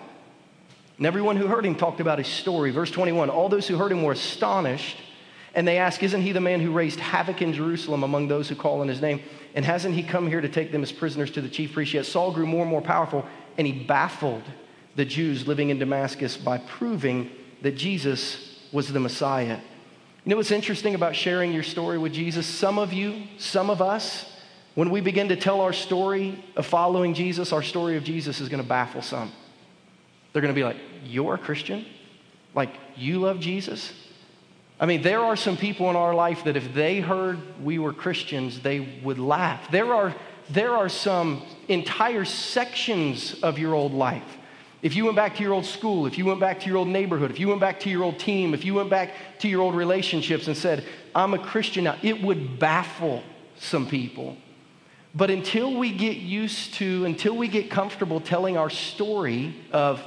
And 0.98 1.06
everyone 1.06 1.36
who 1.36 1.48
heard 1.48 1.66
him 1.66 1.76
talked 1.76 2.00
about 2.00 2.20
his 2.20 2.28
story. 2.28 2.72
Verse 2.72 2.92
21 2.92 3.30
All 3.30 3.50
those 3.50 3.68
who 3.68 3.78
heard 3.78 3.92
him 3.92 4.04
were 4.04 4.14
astonished, 4.14 4.98
and 5.54 5.68
they 5.68 5.78
asked, 5.78 6.04
Isn't 6.04 6.22
he 6.22 6.32
the 6.32 6.42
man 6.42 6.62
who 6.62 6.72
raised 6.72 7.00
havoc 7.00 7.42
in 7.42 7.54
Jerusalem 7.54 8.04
among 8.04 8.28
those 8.28 8.50
who 8.50 8.56
call 8.56 8.82
on 8.82 8.88
his 8.88 9.02
name? 9.02 9.22
And 9.56 9.64
hasn't 9.64 9.96
he 9.96 10.04
come 10.04 10.28
here 10.28 10.42
to 10.42 10.50
take 10.50 10.72
them 10.72 10.84
as 10.84 10.92
prisoners 10.92 11.32
to 11.32 11.42
the 11.42 11.50
chief 11.50 11.74
priest? 11.74 11.94
Yet 11.94 12.06
Saul 12.06 12.32
grew 12.32 12.46
more 12.46 12.62
and 12.62 12.70
more 12.70 12.82
powerful, 12.82 13.26
and 13.58 13.66
he 13.66 13.74
baffled 13.74 14.44
the 14.96 15.06
Jews 15.06 15.48
living 15.48 15.70
in 15.70 15.80
Damascus 15.80 16.38
by 16.38 16.58
proving 16.58 17.30
that 17.62 17.72
Jesus 17.72 18.60
was 18.72 18.92
the 18.92 19.00
Messiah. 19.00 19.60
You 20.24 20.32
know 20.32 20.38
what's 20.38 20.52
interesting 20.52 20.96
about 20.96 21.16
sharing 21.16 21.54
your 21.54 21.64
story 21.64 21.98
with 21.98 22.14
Jesus? 22.14 22.46
Some 22.46 22.80
of 22.80 22.92
you, 22.94 23.24
some 23.38 23.70
of 23.70 23.82
us, 23.82 24.32
when 24.74 24.90
we 24.90 25.00
begin 25.00 25.30
to 25.30 25.36
tell 25.36 25.62
our 25.62 25.72
story 25.72 26.44
of 26.56 26.66
following 26.66 27.14
Jesus, 27.14 27.54
our 27.54 27.64
story 27.64 27.96
of 27.96 28.04
Jesus 28.04 28.42
is 28.42 28.50
going 28.50 28.62
to 28.62 28.68
baffle 28.68 29.02
some. 29.02 29.32
They're 30.36 30.42
going 30.42 30.54
to 30.54 30.60
be 30.60 30.66
like, 30.66 30.76
You're 31.06 31.36
a 31.36 31.38
Christian? 31.38 31.86
Like, 32.54 32.72
you 32.98 33.20
love 33.20 33.40
Jesus? 33.40 33.94
I 34.82 34.86
mean, 34.86 35.02
there 35.02 35.22
are 35.22 35.38
some 35.38 35.56
people 35.56 35.90
in 35.90 35.96
our 35.96 36.14
life 36.14 36.44
that 36.44 36.58
if 36.58 36.74
they 36.74 37.00
heard 37.00 37.40
we 37.64 37.80
were 37.80 37.94
Christians, 37.94 38.60
they 38.60 39.00
would 39.02 39.18
laugh. 39.18 39.72
There 39.72 39.94
are, 39.94 40.14
there 40.50 40.76
are 40.76 40.90
some 40.90 41.42
entire 41.70 42.26
sections 42.26 43.42
of 43.44 43.58
your 43.58 43.74
old 43.74 43.94
life. 43.94 44.26
If 44.82 44.98
you 44.98 45.06
went 45.06 45.16
back 45.16 45.38
to 45.38 45.42
your 45.42 45.54
old 45.54 45.66
school, 45.66 46.06
if 46.06 46.18
you 46.18 46.26
went 46.26 46.42
back 46.42 46.60
to 46.60 46.68
your 46.68 46.80
old 46.80 46.90
neighborhood, 46.90 47.32
if 47.32 47.40
you 47.40 47.48
went 47.48 47.62
back 47.62 47.80
to 47.82 47.90
your 47.90 48.04
old 48.04 48.20
team, 48.20 48.54
if 48.54 48.66
you 48.66 48.74
went 48.74 48.90
back 48.90 49.14
to 49.40 49.48
your 49.48 49.62
old 49.62 49.74
relationships 49.74 50.48
and 50.48 50.58
said, 50.58 50.84
I'm 51.16 51.34
a 51.34 51.40
Christian 51.40 51.86
now, 51.86 51.96
it 52.04 52.22
would 52.22 52.60
baffle 52.60 53.24
some 53.58 53.88
people. 53.88 54.36
But 55.16 55.32
until 55.32 55.78
we 55.78 55.94
get 55.94 56.18
used 56.18 56.74
to, 56.74 57.06
until 57.06 57.38
we 57.38 57.48
get 57.48 57.72
comfortable 57.72 58.20
telling 58.20 58.58
our 58.58 58.70
story 58.70 59.56
of 59.72 60.06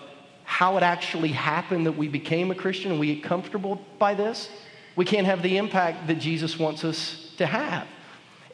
how 0.48 0.78
it 0.78 0.82
actually 0.82 1.28
happened 1.28 1.84
that 1.84 1.92
we 1.92 2.08
became 2.08 2.50
a 2.50 2.54
Christian 2.54 2.90
and 2.90 2.98
we 2.98 3.14
get 3.14 3.22
comfortable 3.22 3.78
by 3.98 4.14
this, 4.14 4.48
we 4.96 5.04
can't 5.04 5.26
have 5.26 5.42
the 5.42 5.58
impact 5.58 6.06
that 6.06 6.14
Jesus 6.14 6.58
wants 6.58 6.84
us 6.84 7.34
to 7.36 7.44
have. 7.44 7.86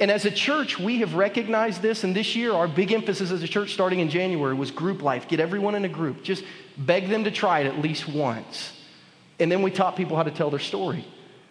And 0.01 0.11
as 0.11 0.25
a 0.25 0.31
church, 0.33 0.77
we 0.77 0.99
have 0.99 1.15
recognized 1.15 1.83
this, 1.83 2.03
and 2.03 2.15
this 2.15 2.35
year, 2.35 2.53
our 2.53 2.67
big 2.67 2.91
emphasis 2.91 3.31
as 3.31 3.45
a 3.45 3.49
church 3.49 3.75
starting 3.75 4.01
in 4.01 4.11
January 4.11 4.55
was 4.55 4.73
group 4.73 5.03
life. 5.03 5.29
Get 5.29 5.39
everyone 5.39 5.77
in 5.77 5.85
a 5.85 5.89
group. 5.89 6.25
Just 6.25 6.43
beg 6.77 7.09
them 7.09 7.23
to 7.23 7.31
try 7.31 7.61
it 7.61 7.67
at 7.67 7.79
least 7.79 8.09
once. 8.09 8.73
And 9.39 9.51
then 9.53 9.63
we 9.63 9.71
taught 9.71 9.95
people 9.95 10.17
how 10.17 10.25
to 10.25 10.33
tell 10.33 10.51
their 10.51 10.59
story. 10.59 11.07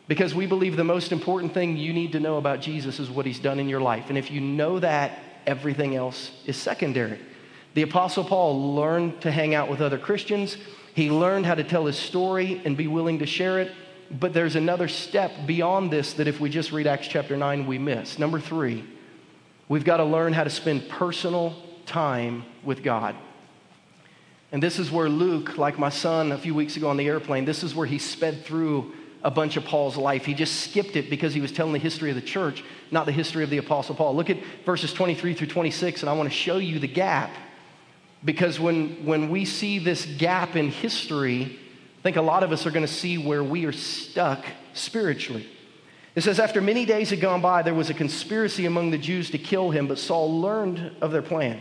Because 0.10 0.36
we 0.36 0.46
believe 0.46 0.76
the 0.76 0.84
most 0.84 1.14
important 1.14 1.54
thing 1.54 1.78
you 1.78 1.94
need 1.94 2.12
to 2.12 2.20
know 2.20 2.36
about 2.36 2.60
Jesus 2.60 3.00
is 3.00 3.10
what 3.10 3.26
he's 3.26 3.40
done 3.40 3.62
in 3.62 3.70
your 3.70 3.80
life. 3.80 4.10
And 4.10 4.18
if 4.18 4.30
you 4.30 4.42
know 4.42 4.78
that, 4.80 5.18
everything 5.48 5.96
else 5.96 6.32
is 6.46 6.58
secondary. 6.58 7.20
The 7.74 7.82
Apostle 7.82 8.24
Paul 8.24 8.76
learned 8.76 9.22
to 9.22 9.32
hang 9.32 9.56
out 9.56 9.70
with 9.70 9.82
other 9.82 9.98
Christians. 9.98 10.58
He 10.94 11.10
learned 11.10 11.46
how 11.46 11.56
to 11.56 11.64
tell 11.64 11.86
his 11.86 11.98
story 11.98 12.62
and 12.66 12.78
be 12.78 12.88
willing 12.88 13.20
to 13.20 13.26
share 13.26 13.60
it. 13.60 13.72
but 14.20 14.32
there's 14.32 14.56
another 14.56 14.88
step 14.88 15.32
beyond 15.48 15.90
this 15.90 16.14
that 16.14 16.28
if 16.28 16.40
we 16.40 16.48
just 16.48 16.72
read 16.72 16.86
Acts 16.86 17.08
chapter 17.08 17.36
9, 17.36 17.66
we 17.66 17.80
miss. 17.80 18.20
Number 18.20 18.40
three, 18.40 18.84
we've 19.68 19.84
got 19.84 19.98
to 19.98 20.04
learn 20.04 20.34
how 20.34 20.44
to 20.44 20.52
spend 20.52 20.88
personal 20.88 21.56
time 21.88 22.46
with 22.64 22.84
God. 22.84 23.16
And 24.52 24.62
this 24.62 24.78
is 24.78 24.92
where 24.92 25.10
Luke, 25.10 25.58
like 25.58 25.80
my 25.80 25.90
son 25.90 26.32
a 26.32 26.38
few 26.38 26.54
weeks 26.54 26.78
ago 26.78 26.90
on 26.90 26.98
the 26.98 27.08
airplane, 27.08 27.44
this 27.44 27.64
is 27.64 27.74
where 27.74 27.88
he 27.88 27.98
sped 27.98 28.46
through 28.46 28.94
a 29.24 29.32
bunch 29.32 29.58
of 29.58 29.66
Paul's 29.66 29.98
life. 29.98 30.26
He 30.26 30.36
just 30.36 30.62
skipped 30.62 30.96
it 30.96 31.10
because 31.10 31.34
he 31.34 31.42
was 31.42 31.52
telling 31.52 31.74
the 31.74 31.80
history 31.80 32.12
of 32.12 32.16
the 32.16 32.22
church, 32.22 32.64
not 32.92 33.08
the 33.08 33.12
history 33.12 33.44
of 33.44 33.50
the 33.50 33.58
Apostle 33.58 33.96
Paul. 33.96 34.16
Look 34.16 34.30
at 34.30 34.38
verses 34.64 34.94
23 34.94 35.34
through 35.34 35.48
26, 35.48 36.02
and 36.02 36.10
I 36.10 36.14
want 36.14 36.30
to 36.30 36.36
show 36.36 36.58
you 36.58 36.78
the 36.78 36.88
gap. 36.88 37.32
Because 38.26 38.60
when, 38.60 39.06
when 39.06 39.30
we 39.30 39.46
see 39.46 39.80
this 39.80 40.06
gap 40.06 40.56
in 40.56 40.70
history, 40.70 41.60
I 42.00 42.02
think 42.02 42.16
a 42.16 42.22
lot 42.22 42.44
of 42.44 42.52
us 42.52 42.66
are 42.66 42.72
going 42.72 42.86
to 42.86 42.92
see 42.92 43.18
where 43.18 43.44
we 43.44 43.66
are 43.66 43.72
stuck 43.72 44.46
spiritually. 44.74 45.48
It 46.16 46.22
says, 46.22 46.40
After 46.40 46.62
many 46.62 46.86
days 46.86 47.10
had 47.10 47.22
gone 47.22 47.42
by, 47.42 47.64
there 47.64 47.74
was 47.74 47.90
a 47.90 47.94
conspiracy 47.94 48.66
among 48.66 48.92
the 48.92 48.98
Jews 48.98 49.30
to 49.32 49.38
kill 49.38 49.72
him, 49.72 49.88
but 49.88 49.98
Saul 49.98 50.42
learned 50.42 50.96
of 51.02 51.12
their 51.12 51.22
plan. 51.22 51.60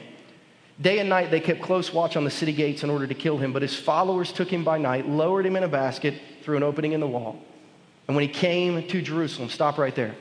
Day 0.81 0.99
and 0.99 1.09
night 1.09 1.31
they 1.31 1.41
kept 1.41 1.63
close 1.63 1.93
watch 1.93 2.17
on 2.17 2.25
the 2.25 2.31
city 2.31 2.53
gates 2.53 2.83
in 2.83 2.91
order 2.91 3.07
to 3.07 3.15
kill 3.15 3.39
him, 3.39 3.53
but 3.53 3.63
his 3.63 3.75
followers 3.75 4.33
took 4.33 4.49
him 4.49 4.65
by 4.65 4.79
night, 4.79 5.09
lowered 5.09 5.47
him 5.47 5.57
in 5.57 5.63
a 5.63 5.69
basket 5.69 6.15
through 6.43 6.57
an 6.57 6.63
opening 6.63 6.93
in 6.93 7.01
the 7.01 7.07
wall. 7.07 7.39
And 8.09 8.17
when 8.17 8.27
he 8.27 8.33
came 8.33 8.87
to 8.89 9.03
Jerusalem, 9.03 9.49
stop 9.49 9.79
right 9.79 9.95
there. 9.95 10.15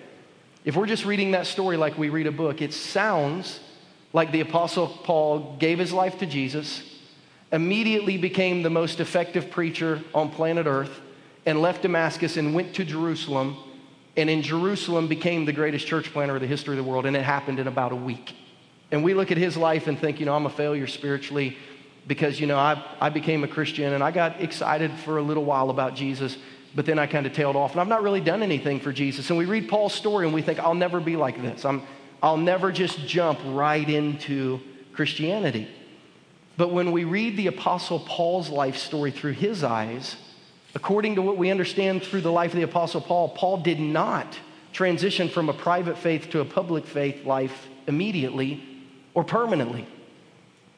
If 0.64 0.76
we're 0.76 0.86
just 0.86 1.06
reading 1.06 1.32
that 1.32 1.48
story 1.48 1.78
like 1.78 1.98
we 1.98 2.10
read 2.10 2.28
a 2.28 2.32
book, 2.32 2.62
it 2.62 2.74
sounds 2.74 3.60
like 4.14 4.32
the 4.32 4.42
Apostle 4.42 4.88
Paul 4.88 5.56
gave 5.58 5.80
his 5.80 5.94
life 5.94 6.20
to 6.20 6.26
Jesus, 6.26 6.84
immediately 7.52 8.18
became 8.18 8.64
the 8.64 8.70
most 8.70 9.00
effective 9.00 9.50
preacher 9.50 10.02
on 10.14 10.30
planet 10.30 10.68
Earth, 10.68 11.02
and 11.46 11.62
left 11.62 11.82
Damascus 11.82 12.38
and 12.38 12.54
went 12.54 12.76
to 12.76 12.86
Jerusalem, 12.86 13.58
and 14.16 14.30
in 14.30 14.42
Jerusalem 14.42 15.08
became 15.08 15.46
the 15.46 15.54
greatest 15.54 15.88
church 15.88 16.12
planter 16.12 16.36
of 16.36 16.42
the 16.42 16.48
history 16.48 16.78
of 16.78 16.84
the 16.84 16.90
world, 16.90 17.06
and 17.06 17.16
it 17.16 17.24
happened 17.24 17.60
in 17.60 17.68
about 17.68 17.92
a 17.92 17.96
week. 17.96 18.36
And 18.92 19.04
we 19.04 19.14
look 19.14 19.32
at 19.32 19.38
his 19.38 19.56
life 19.56 19.88
and 19.88 19.98
think, 19.98 20.20
you 20.20 20.26
know, 20.26 20.36
I'm 20.36 20.46
a 20.46 20.50
failure 20.50 20.86
spiritually 20.86 21.58
because, 22.08 22.40
you 22.40 22.48
know, 22.48 22.58
I, 22.58 22.84
I 23.00 23.10
became 23.10 23.44
a 23.44 23.48
Christian 23.48 23.94
and 23.94 24.04
I 24.04 24.12
got 24.12 24.42
excited 24.42 24.92
for 24.92 25.18
a 25.18 25.22
little 25.22 25.46
while 25.46 25.70
about 25.70 25.96
Jesus, 25.96 26.38
but 26.76 26.86
then 26.86 27.00
I 27.00 27.08
kind 27.08 27.26
of 27.26 27.32
tailed 27.32 27.56
off 27.56 27.72
and 27.72 27.80
I've 27.80 27.88
not 27.88 28.04
really 28.04 28.20
done 28.20 28.44
anything 28.44 28.82
for 28.82 28.92
Jesus. 28.92 29.30
And 29.30 29.40
we 29.40 29.46
read 29.46 29.70
Paul's 29.70 29.94
story 29.94 30.26
and 30.26 30.34
we 30.34 30.42
think, 30.42 30.60
I'll 30.60 30.74
never 30.74 31.00
be 31.00 31.16
like 31.16 31.42
this. 31.42 31.64
I'm, 31.64 31.84
I'll 32.22 32.38
never 32.38 32.72
just 32.72 33.08
jump 33.08 33.40
right 33.46 33.88
into 33.88 34.60
Christianity. 34.94 35.68
But 36.58 36.72
when 36.72 36.92
we 36.92 37.04
read 37.04 37.38
the 37.38 37.48
Apostle 37.48 38.00
Paul's 38.00 38.50
life 38.50 38.78
story 38.78 39.12
through 39.12 39.34
his 39.34 39.64
eyes, 39.64 40.16
according 40.76 41.16
to 41.16 41.22
what 41.22 41.38
we 41.38 41.50
understand 41.50 42.04
through 42.04 42.22
the 42.22 42.32
life 42.32 42.52
of 42.52 42.58
the 42.58 42.64
Apostle 42.64 43.02
Paul, 43.02 43.30
Paul 43.30 43.58
did 43.58 43.80
not 43.80 44.38
transition 44.74 45.30
from 45.30 45.50
a 45.50 45.54
private 45.54 45.98
faith 45.98 46.30
to 46.30 46.40
a 46.40 46.46
public 46.46 46.86
faith 46.86 47.26
life 47.26 47.68
immediately 47.88 48.64
or 49.14 49.24
permanently. 49.24 49.88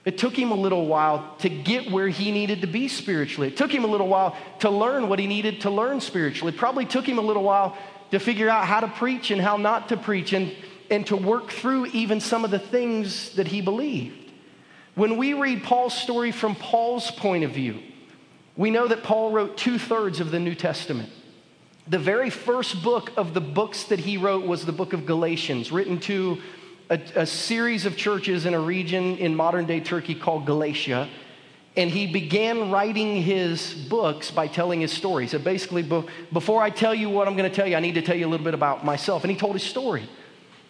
It 0.05 0.17
took 0.17 0.37
him 0.37 0.51
a 0.51 0.55
little 0.55 0.85
while 0.85 1.35
to 1.39 1.49
get 1.49 1.89
where 1.89 2.09
he 2.09 2.31
needed 2.31 2.61
to 2.61 2.67
be 2.67 2.87
spiritually. 2.87 3.47
It 3.47 3.57
took 3.57 3.71
him 3.71 3.83
a 3.83 3.87
little 3.87 4.07
while 4.07 4.35
to 4.59 4.69
learn 4.69 5.07
what 5.07 5.19
he 5.19 5.27
needed 5.27 5.61
to 5.61 5.69
learn 5.69 6.01
spiritually. 6.01 6.53
It 6.53 6.57
probably 6.57 6.85
took 6.85 7.05
him 7.05 7.19
a 7.19 7.21
little 7.21 7.43
while 7.43 7.77
to 8.11 8.19
figure 8.19 8.49
out 8.49 8.65
how 8.65 8.81
to 8.81 8.87
preach 8.87 9.31
and 9.31 9.41
how 9.41 9.57
not 9.57 9.89
to 9.89 9.97
preach 9.97 10.33
and, 10.33 10.53
and 10.89 11.05
to 11.07 11.15
work 11.15 11.51
through 11.51 11.87
even 11.87 12.19
some 12.19 12.45
of 12.45 12.51
the 12.51 12.59
things 12.59 13.31
that 13.35 13.47
he 13.47 13.61
believed. 13.61 14.31
When 14.95 15.17
we 15.17 15.33
read 15.33 15.63
Paul's 15.63 15.95
story 15.95 16.31
from 16.31 16.55
Paul's 16.55 17.09
point 17.09 17.43
of 17.43 17.51
view, 17.51 17.79
we 18.55 18.69
know 18.69 18.87
that 18.87 19.03
Paul 19.03 19.31
wrote 19.31 19.57
two 19.57 19.79
thirds 19.79 20.19
of 20.19 20.29
the 20.29 20.39
New 20.39 20.53
Testament. 20.53 21.09
The 21.87 21.99
very 21.99 22.29
first 22.29 22.83
book 22.83 23.11
of 23.17 23.33
the 23.33 23.41
books 23.41 23.85
that 23.85 23.99
he 23.99 24.17
wrote 24.17 24.45
was 24.45 24.65
the 24.65 24.71
book 24.71 24.93
of 24.93 25.05
Galatians, 25.05 25.71
written 25.71 25.99
to 26.01 26.39
a, 26.89 26.99
a 27.15 27.25
series 27.25 27.85
of 27.85 27.97
churches 27.97 28.45
in 28.45 28.53
a 28.53 28.59
region 28.59 29.17
in 29.17 29.35
modern 29.35 29.65
day 29.65 29.79
Turkey 29.79 30.15
called 30.15 30.45
Galatia. 30.45 31.09
And 31.75 31.89
he 31.89 32.05
began 32.05 32.69
writing 32.69 33.21
his 33.23 33.73
books 33.73 34.29
by 34.29 34.47
telling 34.47 34.81
his 34.81 34.93
stories. 34.93 35.31
So 35.31 35.39
basically, 35.39 35.81
before 36.31 36.61
I 36.61 36.69
tell 36.69 36.93
you 36.93 37.09
what 37.09 37.27
I'm 37.27 37.35
going 37.35 37.49
to 37.49 37.55
tell 37.55 37.67
you, 37.67 37.75
I 37.75 37.79
need 37.79 37.95
to 37.95 38.03
tell 38.03 38.15
you 38.15 38.27
a 38.27 38.29
little 38.29 38.43
bit 38.43 38.53
about 38.53 38.85
myself. 38.85 39.23
And 39.23 39.31
he 39.31 39.37
told 39.37 39.53
his 39.53 39.63
story. 39.63 40.07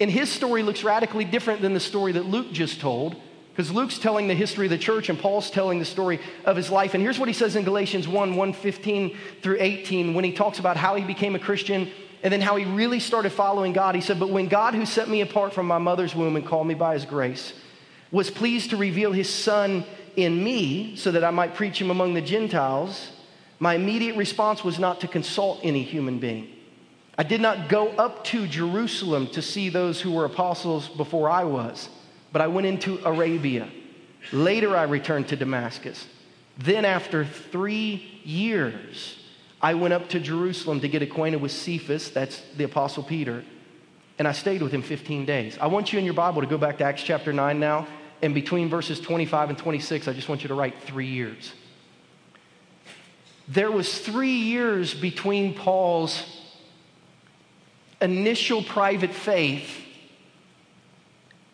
And 0.03 0.11
his 0.11 0.29
story 0.29 0.63
looks 0.63 0.83
radically 0.83 1.23
different 1.23 1.61
than 1.61 1.73
the 1.73 1.79
story 1.79 2.11
that 2.11 2.25
Luke 2.25 2.51
just 2.51 2.81
told, 2.81 3.15
because 3.51 3.71
Luke's 3.71 3.97
telling 3.97 4.27
the 4.27 4.33
history 4.33 4.65
of 4.65 4.71
the 4.71 4.77
church 4.77 5.07
and 5.07 5.17
Paul's 5.17 5.49
telling 5.49 5.79
the 5.79 5.85
story 5.85 6.19
of 6.43 6.57
his 6.57 6.69
life. 6.69 6.93
And 6.93 7.01
here's 7.01 7.17
what 7.17 7.29
he 7.29 7.33
says 7.33 7.55
in 7.55 7.63
Galatians 7.63 8.05
1 8.05 8.35
1 8.35 8.51
15 8.51 9.17
through 9.41 9.55
18 9.61 10.13
when 10.13 10.25
he 10.25 10.33
talks 10.33 10.59
about 10.59 10.75
how 10.75 10.95
he 10.95 11.05
became 11.05 11.35
a 11.35 11.39
Christian 11.39 11.89
and 12.21 12.33
then 12.33 12.41
how 12.41 12.57
he 12.57 12.65
really 12.65 12.99
started 12.99 13.31
following 13.31 13.71
God. 13.71 13.95
He 13.95 14.01
said, 14.01 14.19
But 14.19 14.29
when 14.29 14.49
God, 14.49 14.73
who 14.73 14.85
set 14.85 15.07
me 15.07 15.21
apart 15.21 15.53
from 15.53 15.67
my 15.67 15.77
mother's 15.77 16.13
womb 16.13 16.35
and 16.35 16.45
called 16.45 16.67
me 16.67 16.73
by 16.73 16.95
his 16.95 17.05
grace, 17.05 17.53
was 18.11 18.29
pleased 18.29 18.71
to 18.71 18.75
reveal 18.75 19.13
his 19.13 19.29
son 19.29 19.85
in 20.17 20.43
me 20.43 20.97
so 20.97 21.11
that 21.11 21.23
I 21.23 21.31
might 21.31 21.55
preach 21.55 21.79
him 21.79 21.91
among 21.91 22.13
the 22.13 22.21
Gentiles, 22.21 23.09
my 23.57 23.75
immediate 23.75 24.17
response 24.17 24.65
was 24.65 24.79
not 24.79 24.99
to 24.99 25.07
consult 25.07 25.61
any 25.63 25.83
human 25.83 26.19
being. 26.19 26.52
I 27.17 27.23
did 27.23 27.41
not 27.41 27.69
go 27.69 27.89
up 27.89 28.23
to 28.25 28.47
Jerusalem 28.47 29.27
to 29.27 29.41
see 29.41 29.69
those 29.69 30.01
who 30.01 30.11
were 30.11 30.25
apostles 30.25 30.87
before 30.89 31.29
I 31.29 31.43
was, 31.43 31.89
but 32.31 32.41
I 32.41 32.47
went 32.47 32.65
into 32.65 32.99
Arabia. 33.05 33.69
Later, 34.31 34.75
I 34.75 34.83
returned 34.83 35.27
to 35.27 35.35
Damascus. 35.35 36.07
Then, 36.57 36.85
after 36.85 37.25
three 37.25 38.21
years, 38.23 39.19
I 39.61 39.75
went 39.75 39.93
up 39.93 40.09
to 40.09 40.19
Jerusalem 40.19 40.79
to 40.81 40.87
get 40.87 41.01
acquainted 41.01 41.41
with 41.41 41.51
Cephas, 41.51 42.09
that's 42.11 42.41
the 42.57 42.63
Apostle 42.63 43.03
Peter, 43.03 43.43
and 44.17 44.27
I 44.27 44.31
stayed 44.31 44.61
with 44.61 44.71
him 44.71 44.81
15 44.81 45.25
days. 45.25 45.57
I 45.59 45.67
want 45.67 45.93
you 45.93 45.99
in 45.99 46.05
your 46.05 46.13
Bible 46.13 46.41
to 46.41 46.47
go 46.47 46.57
back 46.57 46.79
to 46.79 46.83
Acts 46.83 47.03
chapter 47.03 47.31
9 47.31 47.59
now, 47.59 47.87
and 48.21 48.33
between 48.33 48.69
verses 48.69 48.99
25 48.99 49.49
and 49.49 49.57
26, 49.57 50.07
I 50.07 50.13
just 50.13 50.29
want 50.29 50.43
you 50.43 50.47
to 50.47 50.53
write 50.53 50.81
three 50.81 51.07
years. 51.07 51.53
There 53.47 53.71
was 53.71 53.99
three 53.99 54.35
years 54.35 54.93
between 54.93 55.53
Paul's 55.53 56.23
initial 58.03 58.61
private 58.61 59.13
faith 59.13 59.79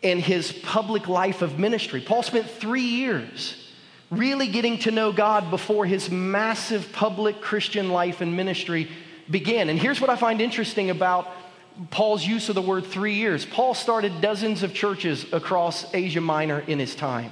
and 0.02 0.20
his 0.20 0.52
public 0.52 1.08
life 1.08 1.42
of 1.42 1.58
ministry. 1.58 2.00
Paul 2.00 2.22
spent 2.22 2.48
three 2.48 2.82
years 2.82 3.56
really 4.10 4.48
getting 4.48 4.78
to 4.78 4.90
know 4.90 5.12
God 5.12 5.50
before 5.50 5.86
his 5.86 6.10
massive 6.10 6.92
public 6.92 7.40
Christian 7.40 7.90
life 7.90 8.20
and 8.20 8.36
ministry 8.36 8.90
began. 9.30 9.68
And 9.68 9.78
here's 9.78 10.00
what 10.00 10.10
I 10.10 10.16
find 10.16 10.40
interesting 10.40 10.90
about 10.90 11.28
Paul's 11.90 12.26
use 12.26 12.48
of 12.48 12.56
the 12.56 12.62
word 12.62 12.86
three 12.86 13.14
years. 13.14 13.44
Paul 13.46 13.74
started 13.74 14.20
dozens 14.20 14.62
of 14.62 14.74
churches 14.74 15.32
across 15.32 15.94
Asia 15.94 16.20
Minor 16.20 16.60
in 16.66 16.78
his 16.78 16.94
time. 16.94 17.30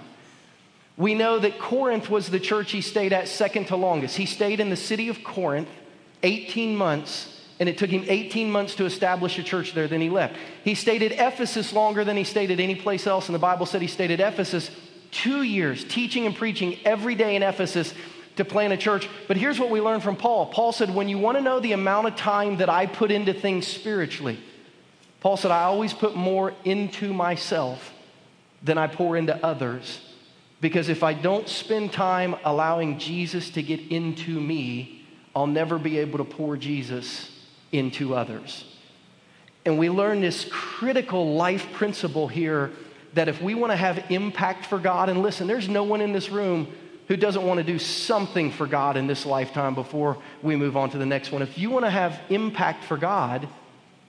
We 0.97 1.15
know 1.15 1.39
that 1.39 1.59
Corinth 1.59 2.09
was 2.09 2.29
the 2.29 2.41
church 2.41 2.73
he 2.73 2.81
stayed 2.81 3.13
at 3.13 3.29
second 3.29 3.67
to 3.67 3.77
longest. 3.77 4.17
He 4.17 4.27
stayed 4.27 4.61
in 4.61 4.71
the 4.71 4.77
city 4.77 5.09
of 5.09 5.23
Corinth 5.23 5.69
18 6.23 6.75
months, 6.75 7.38
and 7.61 7.69
it 7.69 7.77
took 7.77 7.91
him 7.91 8.05
18 8.07 8.51
months 8.51 8.77
to 8.77 8.85
establish 8.85 9.39
a 9.39 9.43
church 9.43 9.73
there. 9.73 9.89
Then 9.89 10.01
he 10.01 10.11
left. 10.11 10.37
He 10.65 10.75
stayed 10.75 11.03
at 11.03 11.13
Ephesus 11.13 11.73
longer 11.73 12.05
than 12.05 12.17
he 12.17 12.25
stayed 12.25 12.51
at 12.51 12.61
any 12.61 12.77
place 12.77 13.07
else, 13.07 13.27
and 13.27 13.35
the 13.35 13.41
Bible 13.41 13.67
said 13.67 13.83
he 13.83 13.89
stayed 13.89 14.11
at 14.11 14.21
Ephesus 14.21 14.71
two 15.11 15.43
years 15.43 15.85
teaching 15.85 16.27
and 16.27 16.37
preaching 16.37 16.79
every 16.85 17.15
day 17.15 17.35
in 17.35 17.43
Ephesus 17.43 17.95
to 18.37 18.45
plant 18.45 18.73
a 18.73 18.77
church. 18.77 19.09
But 19.27 19.37
here's 19.37 19.59
what 19.59 19.71
we 19.71 19.81
learned 19.81 20.03
from 20.03 20.17
Paul 20.17 20.47
Paul 20.47 20.73
said, 20.73 20.95
When 20.95 21.09
you 21.09 21.19
want 21.19 21.37
to 21.37 21.43
know 21.43 21.59
the 21.59 21.73
amount 21.73 22.07
of 22.07 22.17
time 22.17 22.59
that 22.59 22.69
I 22.69 22.87
put 22.87 23.11
into 23.11 23.33
things 23.33 23.67
spiritually, 23.67 24.39
Paul 25.21 25.37
said, 25.37 25.51
I 25.51 25.65
always 25.65 25.93
put 25.93 26.15
more 26.15 26.55
into 26.65 27.13
myself 27.13 27.93
than 28.63 28.79
I 28.79 28.87
pour 28.87 29.17
into 29.17 29.35
others. 29.45 30.01
Because 30.61 30.89
if 30.89 31.03
I 31.03 31.13
don't 31.13 31.49
spend 31.49 31.93
time 31.93 32.35
allowing 32.45 32.99
Jesus 32.99 33.51
to 33.51 33.63
get 33.63 33.81
into 33.93 34.41
me, 34.41 35.05
I'll 35.35 35.47
never 35.47 35.79
be 35.79 35.99
able 35.99 36.19
to 36.19 36.25
pour 36.25 36.57
Jesus 36.57 37.38
into 37.73 38.15
others. 38.15 38.65
And 39.65 39.79
we 39.79 39.91
learn 39.91 40.21
this 40.21 40.47
critical 40.51 41.35
life 41.35 41.73
principle 41.73 42.29
here 42.29 42.71
that 43.15 43.29
if 43.29 43.43
we 43.43 43.55
want 43.55 43.73
to 43.73 43.77
have 43.77 44.05
impact 44.11 44.67
for 44.67 44.79
God, 44.79 45.09
and 45.09 45.23
listen, 45.23 45.47
there's 45.47 45.69
no 45.69 45.83
one 45.83 46.01
in 46.01 46.13
this 46.13 46.31
room 46.31 46.73
who 47.09 47.17
doesn't 47.17 47.47
want 47.47 47.59
to 47.59 47.65
do 47.65 47.79
something 47.79 48.51
for 48.51 48.67
God 48.67 48.97
in 48.97 49.07
this 49.07 49.25
lifetime 49.25 49.75
before 49.75 50.19
we 50.43 50.57
move 50.57 50.77
on 50.77 50.91
to 50.91 50.99
the 50.99 51.07
next 51.07 51.33
one. 51.33 51.43
If 51.43 51.59
you 51.59 51.71
want 51.71 51.85
to 51.85 51.91
have 51.91 52.21
impact 52.29 52.85
for 52.85 52.97
God, 52.97 53.49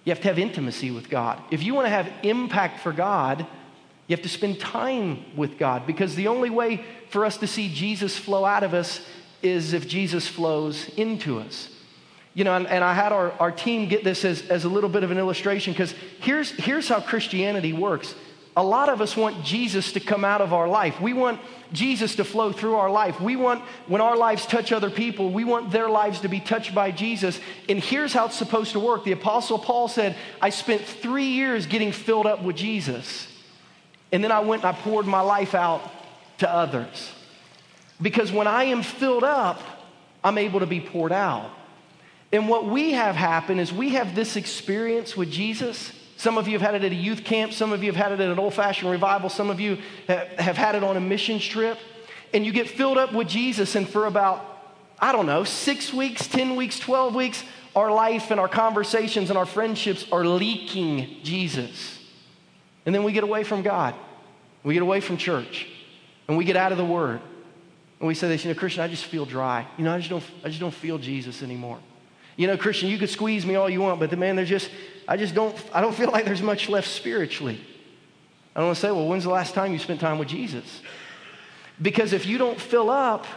you 0.03 0.11
have 0.11 0.21
to 0.21 0.27
have 0.27 0.39
intimacy 0.39 0.91
with 0.91 1.09
God. 1.09 1.41
If 1.49 1.63
you 1.63 1.73
want 1.73 1.85
to 1.85 1.91
have 1.91 2.11
impact 2.23 2.81
for 2.81 2.91
God, 2.91 3.45
you 4.07 4.15
have 4.15 4.23
to 4.23 4.29
spend 4.29 4.59
time 4.59 5.23
with 5.35 5.57
God 5.57 5.85
because 5.85 6.15
the 6.15 6.27
only 6.27 6.49
way 6.49 6.83
for 7.09 7.25
us 7.25 7.37
to 7.37 7.47
see 7.47 7.73
Jesus 7.73 8.17
flow 8.17 8.43
out 8.43 8.63
of 8.63 8.73
us 8.73 9.01
is 9.41 9.73
if 9.73 9.87
Jesus 9.87 10.27
flows 10.27 10.89
into 10.97 11.39
us. 11.39 11.69
You 12.33 12.43
know, 12.43 12.55
and, 12.55 12.67
and 12.67 12.83
I 12.83 12.93
had 12.93 13.11
our, 13.11 13.31
our 13.33 13.51
team 13.51 13.89
get 13.89 14.03
this 14.03 14.23
as, 14.23 14.47
as 14.47 14.63
a 14.63 14.69
little 14.69 14.89
bit 14.89 15.03
of 15.03 15.11
an 15.11 15.17
illustration 15.17 15.73
because 15.73 15.93
here's, 16.21 16.51
here's 16.51 16.87
how 16.87 17.01
Christianity 17.01 17.73
works 17.73 18.15
a 18.59 18.63
lot 18.63 18.89
of 18.89 18.99
us 18.99 19.15
want 19.15 19.41
Jesus 19.45 19.93
to 19.93 20.01
come 20.01 20.25
out 20.25 20.41
of 20.41 20.51
our 20.51 20.67
life. 20.67 20.99
We 20.99 21.13
want 21.13 21.39
Jesus 21.71 22.15
to 22.15 22.25
flow 22.25 22.51
through 22.51 22.75
our 22.75 22.89
life. 22.89 23.21
We 23.21 23.37
want, 23.37 23.61
when 23.87 24.01
our 24.01 24.17
lives 24.17 24.45
touch 24.45 24.73
other 24.73 24.89
people, 24.89 25.31
we 25.31 25.45
want 25.45 25.71
their 25.71 25.87
lives 25.87 26.19
to 26.21 26.27
be 26.27 26.41
touched 26.41 26.75
by 26.75 26.91
Jesus. 26.91 27.39
And 27.69 27.79
here's 27.79 28.11
how 28.11 28.25
it's 28.25 28.35
supposed 28.35 28.73
to 28.73 28.79
work. 28.81 29.05
The 29.05 29.13
Apostle 29.13 29.59
Paul 29.59 29.87
said, 29.87 30.17
I 30.41 30.49
spent 30.49 30.81
three 30.81 31.27
years 31.27 31.67
getting 31.67 31.93
filled 31.93 32.25
up 32.25 32.43
with 32.43 32.57
Jesus. 32.57 33.27
And 34.11 34.21
then 34.21 34.31
I 34.31 34.41
went 34.41 34.65
and 34.65 34.75
I 34.75 34.77
poured 34.77 35.05
my 35.05 35.21
life 35.21 35.55
out 35.55 35.81
to 36.39 36.49
others. 36.51 37.13
Because 38.01 38.29
when 38.29 38.47
I 38.47 38.65
am 38.65 38.83
filled 38.83 39.23
up, 39.23 39.61
I'm 40.21 40.37
able 40.37 40.59
to 40.59 40.67
be 40.67 40.81
poured 40.81 41.13
out. 41.13 41.49
And 42.31 42.47
what 42.47 42.65
we 42.65 42.91
have 42.91 43.15
happen 43.15 43.59
is 43.59 43.73
we 43.73 43.89
have 43.89 44.13
this 44.13 44.35
experience 44.35 45.17
with 45.17 45.31
Jesus. 45.31 45.91
Some 46.17 46.37
of 46.37 46.47
you 46.47 46.53
have 46.59 46.61
had 46.61 46.75
it 46.75 46.83
at 46.83 46.91
a 46.91 46.95
youth 46.95 47.23
camp, 47.23 47.53
some 47.53 47.71
of 47.71 47.81
you 47.81 47.91
have 47.91 47.95
had 47.95 48.11
it 48.11 48.19
at 48.19 48.29
an 48.29 48.37
old 48.37 48.53
fashioned 48.53 48.91
revival, 48.91 49.29
some 49.29 49.49
of 49.49 49.59
you 49.59 49.77
have 50.07 50.57
had 50.57 50.75
it 50.75 50.83
on 50.83 50.97
a 50.97 50.99
mission 50.99 51.39
trip. 51.39 51.77
And 52.33 52.45
you 52.45 52.51
get 52.51 52.69
filled 52.69 52.97
up 52.97 53.13
with 53.13 53.27
Jesus, 53.27 53.75
and 53.75 53.89
for 53.89 54.05
about, 54.05 54.45
I 54.99 55.11
don't 55.11 55.25
know, 55.25 55.43
six 55.43 55.91
weeks, 55.91 56.27
10 56.27 56.55
weeks, 56.55 56.77
12 56.77 57.15
weeks, 57.15 57.43
our 57.75 57.91
life 57.91 58.29
and 58.29 58.39
our 58.39 58.47
conversations 58.47 59.29
and 59.29 59.37
our 59.37 59.45
friendships 59.45 60.05
are 60.11 60.25
leaking 60.25 61.17
Jesus. 61.23 61.99
And 62.85 62.93
then 62.93 63.03
we 63.03 63.11
get 63.11 63.23
away 63.23 63.43
from 63.43 63.63
God, 63.63 63.95
we 64.63 64.73
get 64.73 64.83
away 64.83 64.99
from 64.99 65.17
church, 65.17 65.67
and 66.27 66.37
we 66.37 66.45
get 66.45 66.55
out 66.55 66.71
of 66.71 66.77
the 66.77 66.85
Word. 66.85 67.21
And 67.99 68.07
we 68.07 68.13
say 68.13 68.27
this, 68.27 68.45
you 68.45 68.53
know, 68.53 68.59
Christian, 68.59 68.83
I 68.83 68.87
just 68.87 69.05
feel 69.05 69.25
dry. 69.25 69.67
You 69.77 69.83
know, 69.83 69.93
I 69.93 69.97
just 69.97 70.09
don't, 70.09 70.23
I 70.43 70.49
just 70.49 70.59
don't 70.59 70.73
feel 70.73 70.97
Jesus 70.97 71.41
anymore. 71.41 71.79
You 72.39 72.47
know, 72.47 72.55
Christian, 72.55 72.87
you 72.87 72.97
could 72.97 73.09
squeeze 73.09 73.45
me 73.45 73.55
all 73.55 73.69
you 73.69 73.81
want, 73.81 73.99
but 73.99 74.09
the 74.09 74.15
man, 74.15 74.37
there's 74.37 74.47
just, 74.47 74.71
I 75.05 75.17
just 75.17 75.35
don't, 75.35 75.53
I 75.73 75.81
don't 75.81 75.93
feel 75.93 76.09
like 76.09 76.23
there's 76.23 76.41
much 76.41 76.69
left 76.69 76.87
spiritually. 76.87 77.59
I 78.55 78.61
don't 78.61 78.67
want 78.67 78.77
to 78.77 78.81
say, 78.81 78.91
well, 78.91 79.09
when's 79.09 79.25
the 79.25 79.29
last 79.29 79.53
time 79.53 79.73
you 79.73 79.77
spent 79.77 79.99
time 79.99 80.17
with 80.17 80.29
Jesus? 80.29 80.81
Because 81.81 82.13
if 82.13 82.25
you 82.25 82.37
don't 82.37 82.57
fill 82.57 82.89
up, 82.89 83.27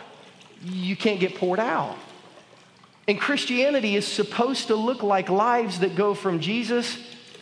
you 0.62 0.94
can't 0.94 1.18
get 1.18 1.34
poured 1.34 1.58
out. 1.58 1.96
And 3.08 3.20
Christianity 3.20 3.96
is 3.96 4.06
supposed 4.06 4.68
to 4.68 4.76
look 4.76 5.02
like 5.02 5.28
lives 5.28 5.80
that 5.80 5.96
go 5.96 6.14
from 6.14 6.38
Jesus 6.38 6.96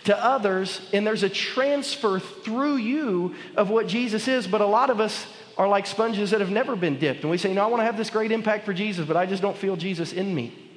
to 0.05 0.17
others, 0.17 0.81
and 0.95 1.07
there's 1.07 1.25
a 1.25 1.29
transfer 1.29 2.19
through 2.19 2.77
you 2.77 3.35
of 3.55 3.69
what 3.69 3.87
Jesus 3.87 4.29
is. 4.29 4.47
But 4.47 4.63
a 4.63 4.67
lot 4.67 4.89
of 4.89 4.99
us 4.99 5.27
are 5.59 5.69
like 5.69 5.87
sponges 5.87 6.31
that 6.31 6.41
have 6.41 6.51
never 6.51 6.75
been 6.75 6.99
dipped. 6.99 7.21
And 7.21 7.31
we 7.31 7.37
say, 7.37 7.53
No, 7.53 7.65
I 7.65 7.67
want 7.67 7.83
to 7.83 7.85
have 7.85 7.99
this 7.99 8.09
great 8.09 8.33
impact 8.33 8.65
for 8.65 8.73
Jesus, 8.73 9.07
but 9.07 9.19
I 9.19 9.27
just 9.27 9.43
don't 9.43 9.59
feel 9.59 9.77
Jesus 9.77 10.15
in 10.15 10.35
me. 10.35 10.69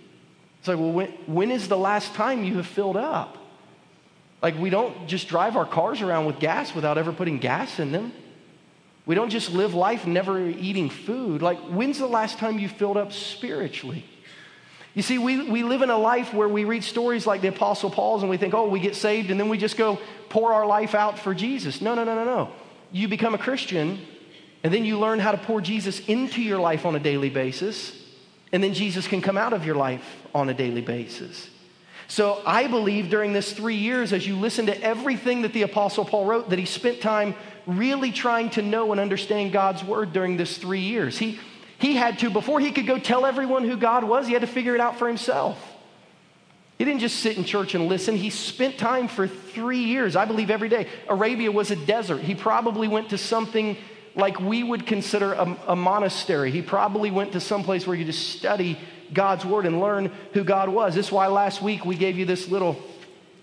It's 0.64 0.70
like, 0.70 0.80
well, 0.80 0.94
when, 0.94 1.08
when 1.26 1.52
is 1.52 1.68
the 1.68 1.78
last 1.78 2.14
time 2.14 2.46
you 2.46 2.56
have 2.56 2.66
filled 2.66 2.96
up? 2.96 3.38
Like, 4.42 4.58
we 4.58 4.70
don't 4.70 5.10
just 5.10 5.28
drive 5.28 5.58
our 5.58 5.66
cars 5.66 6.02
around 6.02 6.24
with 6.24 6.40
gas 6.40 6.74
without 6.74 6.98
ever 6.98 7.12
putting 7.12 7.38
gas 7.38 7.80
in 7.80 7.92
them. 7.92 8.14
We 9.06 9.14
don't 9.14 9.30
just 9.30 9.52
live 9.52 9.74
life 9.74 10.08
never 10.08 10.40
eating 10.40 10.90
food. 10.90 11.42
Like, 11.42 11.60
when's 11.60 12.00
the 12.00 12.08
last 12.08 12.38
time 12.38 12.60
you 12.60 12.70
filled 12.70 12.96
up 12.96 13.12
spiritually? 13.12 14.06
You 14.94 15.02
see, 15.02 15.18
we, 15.18 15.50
we 15.50 15.64
live 15.64 15.82
in 15.82 15.90
a 15.90 15.98
life 15.98 16.34
where 16.34 16.48
we 16.48 16.64
read 16.64 16.86
stories 16.86 17.28
like 17.28 17.42
the 17.42 17.50
Apostle 17.50 17.90
Paul's 17.90 18.22
and 18.22 18.30
we 18.30 18.38
think, 18.38 18.54
oh, 18.54 18.70
we 18.70 18.80
get 18.80 18.96
saved 18.96 19.32
and 19.32 19.38
then 19.38 19.50
we 19.50 19.58
just 19.58 19.76
go 19.76 20.00
pour 20.30 20.54
our 20.54 20.66
life 20.66 20.96
out 20.96 21.20
for 21.20 21.34
Jesus. 21.34 21.82
No, 21.82 21.94
no, 21.94 22.06
no, 22.06 22.16
no, 22.16 22.24
no. 22.24 22.54
You 22.94 23.10
become 23.10 23.36
a 23.36 23.38
Christian 23.38 24.00
and 24.64 24.74
then 24.74 24.86
you 24.86 24.98
learn 24.98 25.20
how 25.20 25.34
to 25.34 25.38
pour 25.38 25.60
Jesus 25.60 26.00
into 26.08 26.42
your 26.42 26.60
life 26.60 26.86
on 26.86 26.96
a 26.96 27.00
daily 27.00 27.30
basis. 27.30 28.00
And 28.54 28.64
then 28.64 28.74
Jesus 28.74 29.08
can 29.08 29.22
come 29.22 29.38
out 29.38 29.52
of 29.52 29.66
your 29.66 29.76
life 29.76 30.04
on 30.34 30.48
a 30.48 30.54
daily 30.54 30.82
basis. 30.82 31.50
So 32.08 32.42
I 32.46 32.68
believe 32.68 33.10
during 33.10 33.34
this 33.34 33.52
three 33.52 33.78
years, 33.78 34.14
as 34.14 34.28
you 34.28 34.38
listen 34.38 34.68
to 34.68 34.82
everything 34.82 35.42
that 35.42 35.54
the 35.54 35.64
Apostle 35.64 36.06
Paul 36.06 36.26
wrote, 36.26 36.50
that 36.52 36.60
he 36.60 36.66
spent 36.66 37.02
time 37.02 37.34
really 37.66 38.12
trying 38.12 38.52
to 38.52 38.62
know 38.62 38.92
and 38.92 39.02
understand 39.02 39.52
God's 39.52 39.84
word 39.84 40.14
during 40.14 40.38
this 40.38 40.58
three 40.58 40.82
years. 40.82 41.18
He, 41.18 41.40
he 41.80 41.96
had 41.96 42.20
to, 42.20 42.30
before 42.30 42.60
he 42.60 42.72
could 42.72 42.86
go 42.86 43.00
tell 43.00 43.26
everyone 43.26 43.64
who 43.68 43.76
God 43.76 44.04
was, 44.04 44.28
he 44.28 44.34
had 44.34 44.42
to 44.42 44.48
figure 44.48 44.76
it 44.76 44.82
out 44.82 45.00
for 45.00 45.08
himself. 45.08 45.58
He 46.78 46.86
didn't 46.86 47.00
just 47.00 47.22
sit 47.22 47.38
in 47.38 47.46
church 47.46 47.76
and 47.76 47.88
listen. 47.88 48.16
He 48.16 48.30
spent 48.30 48.78
time 48.78 49.08
for 49.08 49.28
three 49.28 49.84
years, 49.84 50.16
I 50.16 50.26
believe 50.26 50.52
every 50.52 50.70
day. 50.70 50.88
Arabia 51.08 51.52
was 51.52 51.72
a 51.72 51.76
desert. 51.76 52.22
He 52.22 52.36
probably 52.36 52.88
went 52.88 53.10
to 53.10 53.18
something 53.18 53.78
like 54.16 54.40
we 54.40 54.64
would 54.64 54.86
consider 54.86 55.34
a, 55.34 55.58
a 55.68 55.76
monastery. 55.76 56.52
He 56.52 56.62
probably 56.62 57.12
went 57.12 57.32
to 57.34 57.40
some 57.40 57.64
place 57.64 57.88
where 57.88 57.96
you 57.96 58.06
just 58.06 58.38
study 58.38 58.78
God's 59.14 59.46
word 59.46 59.66
and 59.66 59.80
learn 59.80 60.12
who 60.34 60.44
God 60.44 60.70
was. 60.70 60.96
This 60.96 61.08
is 61.08 61.12
why 61.12 61.28
last 61.28 61.62
week 61.62 61.86
we 61.86 61.96
gave 61.96 62.18
you 62.18 62.26
this 62.26 62.48
little 62.50 62.78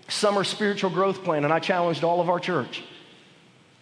summer 0.07 0.43
spiritual 0.43 0.89
growth 0.89 1.23
plan, 1.23 1.43
and 1.43 1.53
I 1.53 1.59
challenged 1.59 2.03
all 2.03 2.21
of 2.21 2.29
our 2.29 2.39
church 2.39 2.83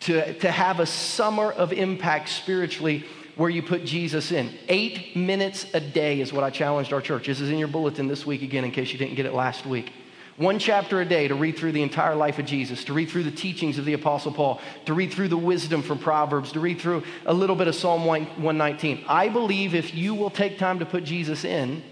to, 0.02 0.34
to 0.40 0.52
have 0.52 0.80
a 0.80 0.86
summer 0.86 1.52
of 1.52 1.74
impact 1.74 2.30
spiritually 2.30 3.06
where 3.36 3.50
you 3.50 3.64
put 3.64 3.86
Jesus 3.86 4.32
in. 4.32 4.54
Eight 4.68 5.16
minutes 5.16 5.66
a 5.74 5.80
day 5.80 6.20
is 6.20 6.34
what 6.34 6.44
I 6.44 6.50
challenged 6.50 6.92
our 6.94 7.02
church. 7.02 7.28
This 7.28 7.40
is 7.40 7.50
in 7.50 7.58
your 7.58 7.68
bulletin 7.68 8.08
this 8.08 8.26
week 8.26 8.42
again, 8.42 8.66
in 8.66 8.72
case 8.72 8.92
you 8.92 9.00
didn't 9.00 9.16
get 9.16 9.26
it 9.26 9.34
last 9.34 9.66
week. 9.66 9.94
One 10.40 10.58
chapter 10.58 11.02
a 11.02 11.06
day 11.06 11.28
to 11.28 11.36
read 11.36 11.58
through 11.58 11.74
the 11.74 11.82
entire 11.82 12.16
life 12.16 12.40
of 12.40 12.46
Jesus, 12.46 12.86
to 12.86 12.94
read 12.94 13.10
through 13.10 13.24
the 13.24 13.32
teachings 13.32 13.78
of 13.78 13.84
the 13.84 13.92
Apostle 13.92 14.32
Paul, 14.32 14.62
to 14.86 14.94
read 14.94 15.12
through 15.12 15.28
the 15.28 15.36
wisdom 15.36 15.82
from 15.82 16.00
Proverbs, 16.00 16.54
to 16.54 16.62
read 16.62 16.80
through 16.80 17.04
a 17.26 17.34
little 17.34 17.58
bit 17.58 17.68
of 17.68 17.76
Psalm 17.76 18.06
119. 18.06 19.04
I 19.10 19.28
believe 19.28 19.76
if 19.76 19.94
you 19.94 20.16
will 20.16 20.30
take 20.30 20.58
time 20.58 20.80
to 20.80 20.86
put 20.86 21.04
Jesus 21.04 21.44
in, 21.44 21.84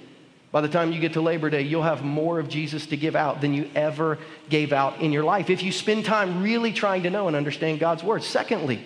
by 0.54 0.62
the 0.62 0.70
time 0.70 0.94
you 0.94 1.02
get 1.02 1.12
to 1.14 1.22
Labor 1.22 1.50
Day, 1.50 1.64
you'll 1.64 1.84
have 1.84 2.06
more 2.06 2.40
of 2.40 2.48
Jesus 2.48 2.86
to 2.86 2.96
give 2.96 3.18
out 3.18 3.42
than 3.42 3.54
you 3.54 3.70
ever 3.76 4.18
gave 4.48 4.72
out 4.72 5.02
in 5.02 5.12
your 5.12 5.26
life. 5.26 5.50
If 5.50 5.62
you 5.62 5.74
spend 5.74 6.06
time 6.06 6.42
really 6.42 6.72
trying 6.72 7.04
to 7.04 7.10
know 7.10 7.28
and 7.28 7.36
understand 7.36 7.82
God's 7.82 8.02
Word. 8.02 8.24
Secondly, 8.24 8.82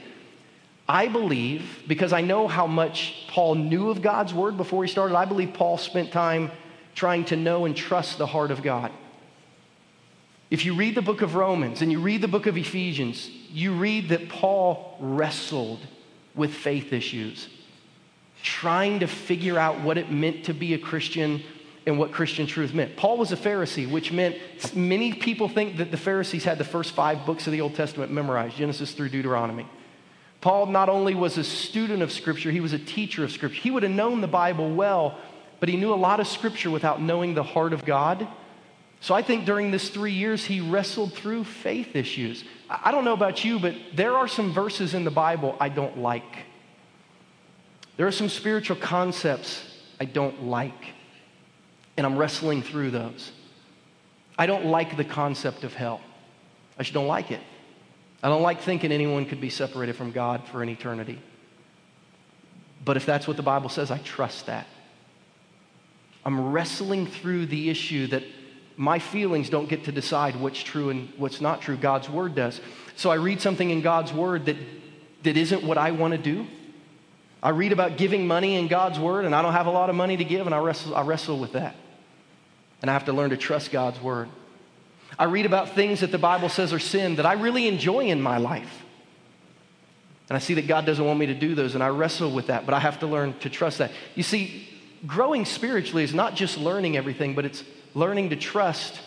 I 0.90 1.08
believe, 1.08 1.84
because 1.88 2.14
I 2.14 2.22
know 2.22 2.48
how 2.48 2.66
much 2.66 3.28
Paul 3.28 3.54
knew 3.54 3.92
of 3.92 4.02
God's 4.02 4.34
Word 4.34 4.58
before 4.58 4.84
he 4.84 4.90
started, 4.90 5.16
I 5.16 5.26
believe 5.26 5.54
Paul 5.54 5.78
spent 5.78 6.12
time 6.12 6.50
trying 6.96 7.26
to 7.26 7.36
know 7.36 7.66
and 7.66 7.78
trust 7.78 8.18
the 8.18 8.26
heart 8.26 8.50
of 8.50 8.64
God. 8.64 8.92
If 10.52 10.66
you 10.66 10.76
read 10.76 10.96
the 10.96 11.02
book 11.02 11.22
of 11.22 11.36
Romans 11.36 11.82
and 11.82 11.90
you 11.90 12.02
read 12.02 12.22
the 12.22 12.28
book 12.28 12.46
of 12.46 12.58
Ephesians, 12.58 13.30
you 13.50 13.74
read 13.74 14.10
that 14.10 14.28
Paul 14.28 14.98
wrestled 15.00 15.80
with 16.36 16.54
faith 16.54 16.92
issues, 16.92 17.48
trying 18.44 19.00
to 19.00 19.08
figure 19.08 19.58
out 19.58 19.80
what 19.80 19.98
it 19.98 20.12
meant 20.12 20.44
to 20.46 20.54
be 20.54 20.74
a 20.74 20.78
Christian 20.78 21.42
and 21.86 21.98
what 21.98 22.12
Christian 22.12 22.48
truth 22.48 22.74
meant. 22.74 22.98
Paul 22.98 23.18
was 23.18 23.32
a 23.32 23.38
Pharisee, 23.38 23.90
which 23.90 24.12
meant 24.12 24.36
many 24.76 25.14
people 25.14 25.48
think 25.48 25.78
that 25.78 25.90
the 25.90 25.98
Pharisees 25.98 26.44
had 26.44 26.58
the 26.58 26.66
first 26.66 26.92
five 26.92 27.26
books 27.26 27.48
of 27.48 27.54
the 27.54 27.62
Old 27.62 27.74
Testament 27.74 28.12
memorized, 28.12 28.58
Genesis 28.58 28.92
through 28.92 29.10
Deuteronomy. 29.10 29.66
Paul 30.42 30.66
not 30.66 30.90
only 30.90 31.16
was 31.16 31.38
a 31.38 31.46
student 31.46 32.04
of 32.04 32.12
Scripture, 32.12 32.52
he 32.52 32.60
was 32.60 32.74
a 32.74 32.80
teacher 32.80 33.24
of 33.24 33.32
Scripture. 33.32 33.62
He 33.62 33.72
would 33.72 33.84
have 33.84 33.92
known 33.92 34.20
the 34.20 34.28
Bible 34.28 34.76
well, 34.76 35.18
but 35.62 35.70
he 35.70 35.78
knew 35.78 35.94
a 35.94 35.96
lot 35.96 36.20
of 36.20 36.28
Scripture 36.28 36.70
without 36.70 37.02
knowing 37.02 37.36
the 37.36 37.44
heart 37.44 37.72
of 37.72 37.86
God 37.86 38.28
so 39.02 39.16
I 39.16 39.24
think 39.24 39.46
during 39.46 39.72
this 39.72 39.90
three 39.90 40.14
years, 40.14 40.46
he 40.46 40.62
wrestled 40.62 41.14
through 41.14 41.44
faith 41.44 41.96
issues. 41.96 42.44
I 42.70 42.92
don't 42.92 43.04
know 43.04 43.14
about 43.14 43.44
you, 43.44 43.60
but 43.60 43.76
there 43.96 44.16
are 44.16 44.28
some 44.28 44.54
verses 44.54 44.94
in 44.94 45.04
the 45.04 45.12
Bible 45.12 45.58
I 45.60 45.70
don't 45.70 45.98
like. 45.98 46.46
There 47.98 48.06
are 48.06 48.12
some 48.12 48.30
spiritual 48.30 48.76
concepts 48.76 49.76
I 50.00 50.06
don't 50.06 50.44
like, 50.44 50.94
and 51.98 52.06
I'm 52.06 52.16
wrestling 52.16 52.62
through 52.62 52.92
those. 52.92 53.32
I 54.38 54.46
don't 54.46 54.66
like 54.66 54.96
the 54.96 55.04
concept 55.04 55.64
of 55.64 55.74
hell. 55.74 56.00
I 56.78 56.84
just 56.84 56.94
don't 56.94 57.08
like 57.08 57.32
it. 57.32 57.42
I 58.22 58.30
don't 58.30 58.44
like 58.44 58.62
thinking 58.62 58.92
anyone 58.92 59.26
could 59.26 59.42
be 59.42 59.50
separated 59.50 59.96
from 59.96 60.12
God 60.12 60.48
for 60.48 60.62
an 60.62 60.70
eternity. 60.70 61.20
But 62.86 62.98
if 62.98 63.08
that's 63.08 63.28
what 63.28 63.36
the 63.36 63.44
Bible 63.44 63.70
says, 63.70 63.90
I 63.90 63.98
trust 63.98 64.46
that. 64.46 64.68
I'm 66.24 66.52
wrestling 66.52 67.08
through 67.08 67.48
the 67.48 67.72
issue 67.72 68.06
that 68.08 68.24
my 68.78 69.00
feelings 69.00 69.50
don't 69.50 69.70
get 69.70 69.86
to 69.86 69.92
decide 69.92 70.36
what's 70.36 70.62
true 70.62 70.90
and 70.90 71.12
what's 71.18 71.42
not 71.42 71.62
true. 71.62 71.78
God's 71.78 72.10
word 72.10 72.36
does. 72.36 72.62
So 72.96 73.10
I 73.10 73.16
read 73.16 73.42
something 73.42 73.70
in 73.70 73.82
God's 73.82 74.14
word 74.14 74.46
that, 74.46 74.58
that 75.24 75.38
isn't 75.38 75.64
what 75.64 75.78
I 75.78 75.92
want 75.92 76.14
to 76.14 76.18
do. 76.18 76.48
I 77.44 77.50
read 77.50 77.72
about 77.72 77.98
giving 77.98 78.28
money 78.28 78.56
in 78.56 78.68
God's 78.68 79.00
word, 79.00 79.26
and 79.26 79.34
I 79.34 79.42
don't 79.42 79.54
have 79.54 79.66
a 79.66 79.72
lot 79.72 79.90
of 79.90 79.96
money 79.96 80.16
to 80.18 80.24
give, 80.24 80.46
and 80.46 80.54
I 80.54 80.60
wrestle, 80.60 80.96
I 80.96 81.02
wrestle 81.02 81.40
with 81.40 81.54
that. 81.54 81.76
And 82.82 82.90
I 82.90 82.94
have 82.94 83.06
to 83.06 83.14
learn 83.14 83.32
to 83.32 83.38
trust 83.38 83.72
God's 83.72 84.00
word. 84.02 84.30
I 85.18 85.26
read 85.26 85.46
about 85.46 85.70
things 85.70 86.02
that 86.02 86.12
the 86.12 86.18
Bible 86.18 86.50
says 86.50 86.72
are 86.74 86.80
sin 86.80 87.16
that 87.16 87.26
I 87.26 87.34
really 87.34 87.68
enjoy 87.68 88.06
in 88.06 88.22
my 88.22 88.38
life. 88.38 88.84
And 90.30 90.38
I 90.38 90.40
see 90.40 90.54
that 90.54 90.68
God 90.68 90.86
doesn't 90.86 91.04
want 91.04 91.20
me 91.20 91.26
to 91.26 91.34
do 91.34 91.56
those, 91.56 91.74
and 91.74 91.84
I 91.84 91.90
wrestle 91.90 92.32
with 92.32 92.48
that, 92.48 92.66
but 92.66 92.74
I 92.74 92.80
have 92.80 93.00
to 93.00 93.08
learn 93.08 93.38
to 93.40 93.50
trust 93.50 93.80
that. 93.80 93.92
You 94.16 94.24
see, 94.24 94.70
growing 95.06 95.46
spiritually 95.46 96.04
is 96.04 96.14
not 96.14 96.36
just 96.36 96.58
learning 96.58 96.96
everything, 96.96 97.36
but 97.36 97.44
it's 97.44 97.64
learning 97.94 98.30
to 98.30 98.36
trust 98.36 99.00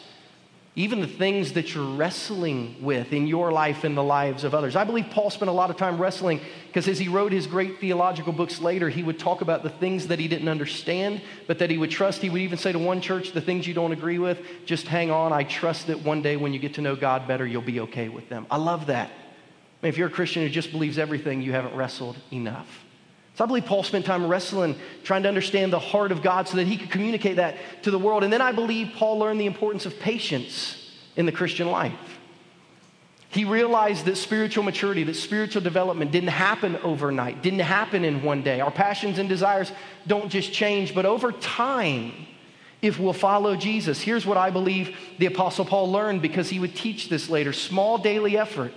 even 0.76 1.00
the 1.00 1.06
things 1.06 1.52
that 1.52 1.72
you're 1.72 1.96
wrestling 1.96 2.74
with 2.80 3.12
in 3.12 3.28
your 3.28 3.52
life 3.52 3.84
and 3.84 3.96
the 3.96 4.02
lives 4.02 4.42
of 4.42 4.54
others. 4.54 4.74
I 4.74 4.82
believe 4.82 5.06
Paul 5.08 5.30
spent 5.30 5.48
a 5.48 5.52
lot 5.52 5.70
of 5.70 5.76
time 5.76 6.00
wrestling 6.00 6.40
because 6.66 6.88
as 6.88 6.98
he 6.98 7.06
wrote 7.06 7.30
his 7.30 7.46
great 7.46 7.78
theological 7.78 8.32
books 8.32 8.60
later, 8.60 8.88
he 8.88 9.04
would 9.04 9.16
talk 9.16 9.40
about 9.40 9.62
the 9.62 9.70
things 9.70 10.08
that 10.08 10.18
he 10.18 10.26
didn't 10.26 10.48
understand, 10.48 11.22
but 11.46 11.60
that 11.60 11.70
he 11.70 11.78
would 11.78 11.92
trust. 11.92 12.22
He 12.22 12.28
would 12.28 12.40
even 12.40 12.58
say 12.58 12.72
to 12.72 12.78
one 12.80 13.00
church, 13.00 13.30
The 13.30 13.40
things 13.40 13.68
you 13.68 13.74
don't 13.74 13.92
agree 13.92 14.18
with, 14.18 14.40
just 14.66 14.88
hang 14.88 15.12
on. 15.12 15.32
I 15.32 15.44
trust 15.44 15.86
that 15.86 16.02
one 16.02 16.22
day 16.22 16.36
when 16.36 16.52
you 16.52 16.58
get 16.58 16.74
to 16.74 16.80
know 16.80 16.96
God 16.96 17.28
better, 17.28 17.46
you'll 17.46 17.62
be 17.62 17.80
okay 17.80 18.08
with 18.08 18.28
them. 18.28 18.44
I 18.50 18.56
love 18.56 18.86
that. 18.86 19.12
If 19.82 19.96
you're 19.96 20.08
a 20.08 20.10
Christian 20.10 20.42
who 20.42 20.48
just 20.48 20.72
believes 20.72 20.98
everything, 20.98 21.40
you 21.40 21.52
haven't 21.52 21.76
wrestled 21.76 22.16
enough. 22.32 22.83
So 23.34 23.42
I 23.42 23.46
believe 23.48 23.64
Paul 23.64 23.82
spent 23.82 24.04
time 24.04 24.28
wrestling, 24.28 24.76
trying 25.02 25.24
to 25.24 25.28
understand 25.28 25.72
the 25.72 25.78
heart 25.78 26.12
of 26.12 26.22
God 26.22 26.46
so 26.46 26.56
that 26.56 26.68
he 26.68 26.76
could 26.76 26.90
communicate 26.90 27.36
that 27.36 27.56
to 27.82 27.90
the 27.90 27.98
world. 27.98 28.22
And 28.22 28.32
then 28.32 28.40
I 28.40 28.52
believe 28.52 28.92
Paul 28.94 29.18
learned 29.18 29.40
the 29.40 29.46
importance 29.46 29.86
of 29.86 29.98
patience 29.98 30.92
in 31.16 31.26
the 31.26 31.32
Christian 31.32 31.68
life. 31.68 31.92
He 33.30 33.44
realized 33.44 34.04
that 34.04 34.16
spiritual 34.16 34.62
maturity, 34.62 35.02
that 35.02 35.16
spiritual 35.16 35.60
development 35.60 36.12
didn't 36.12 36.28
happen 36.28 36.76
overnight, 36.76 37.42
didn't 37.42 37.58
happen 37.60 38.04
in 38.04 38.22
one 38.22 38.44
day. 38.44 38.60
Our 38.60 38.70
passions 38.70 39.18
and 39.18 39.28
desires 39.28 39.72
don't 40.06 40.30
just 40.30 40.52
change, 40.52 40.94
but 40.94 41.04
over 41.04 41.32
time, 41.32 42.12
if 42.80 43.00
we'll 43.00 43.12
follow 43.12 43.56
Jesus, 43.56 44.00
here's 44.00 44.24
what 44.24 44.36
I 44.36 44.50
believe 44.50 44.96
the 45.18 45.26
Apostle 45.26 45.64
Paul 45.64 45.90
learned 45.90 46.22
because 46.22 46.48
he 46.48 46.60
would 46.60 46.76
teach 46.76 47.08
this 47.08 47.28
later 47.28 47.52
small 47.52 47.98
daily 47.98 48.38
effort. 48.38 48.72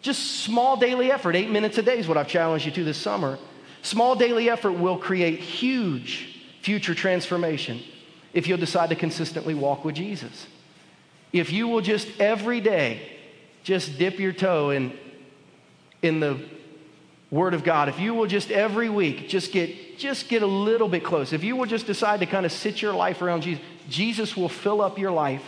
Just 0.00 0.44
small 0.44 0.78
daily 0.78 1.12
effort, 1.12 1.36
eight 1.36 1.50
minutes 1.50 1.76
a 1.76 1.82
day 1.82 1.98
is 1.98 2.08
what 2.08 2.16
I've 2.16 2.28
challenged 2.28 2.64
you 2.64 2.72
to 2.72 2.84
this 2.84 2.96
summer. 2.96 3.38
Small 3.82 4.14
daily 4.14 4.50
effort 4.50 4.72
will 4.72 4.98
create 4.98 5.40
huge 5.40 6.40
future 6.62 6.94
transformation 6.94 7.80
if 8.32 8.46
you'll 8.46 8.58
decide 8.58 8.90
to 8.90 8.96
consistently 8.96 9.54
walk 9.54 9.84
with 9.84 9.94
Jesus. 9.94 10.46
If 11.32 11.52
you 11.52 11.68
will 11.68 11.80
just 11.80 12.08
every 12.20 12.60
day 12.60 13.16
just 13.62 13.98
dip 13.98 14.18
your 14.18 14.32
toe 14.32 14.70
in, 14.70 14.92
in 16.02 16.20
the 16.20 16.40
Word 17.30 17.54
of 17.54 17.62
God, 17.62 17.88
if 17.88 18.00
you 18.00 18.14
will 18.14 18.26
just 18.26 18.50
every 18.50 18.88
week 18.88 19.28
just 19.28 19.52
get, 19.52 19.98
just 19.98 20.28
get 20.28 20.42
a 20.42 20.46
little 20.46 20.88
bit 20.88 21.04
close, 21.04 21.32
if 21.32 21.44
you 21.44 21.56
will 21.56 21.66
just 21.66 21.86
decide 21.86 22.20
to 22.20 22.26
kind 22.26 22.44
of 22.44 22.52
sit 22.52 22.82
your 22.82 22.92
life 22.92 23.22
around 23.22 23.42
Jesus, 23.42 23.62
Jesus 23.88 24.36
will 24.36 24.48
fill 24.48 24.82
up 24.82 24.98
your 24.98 25.12
life 25.12 25.44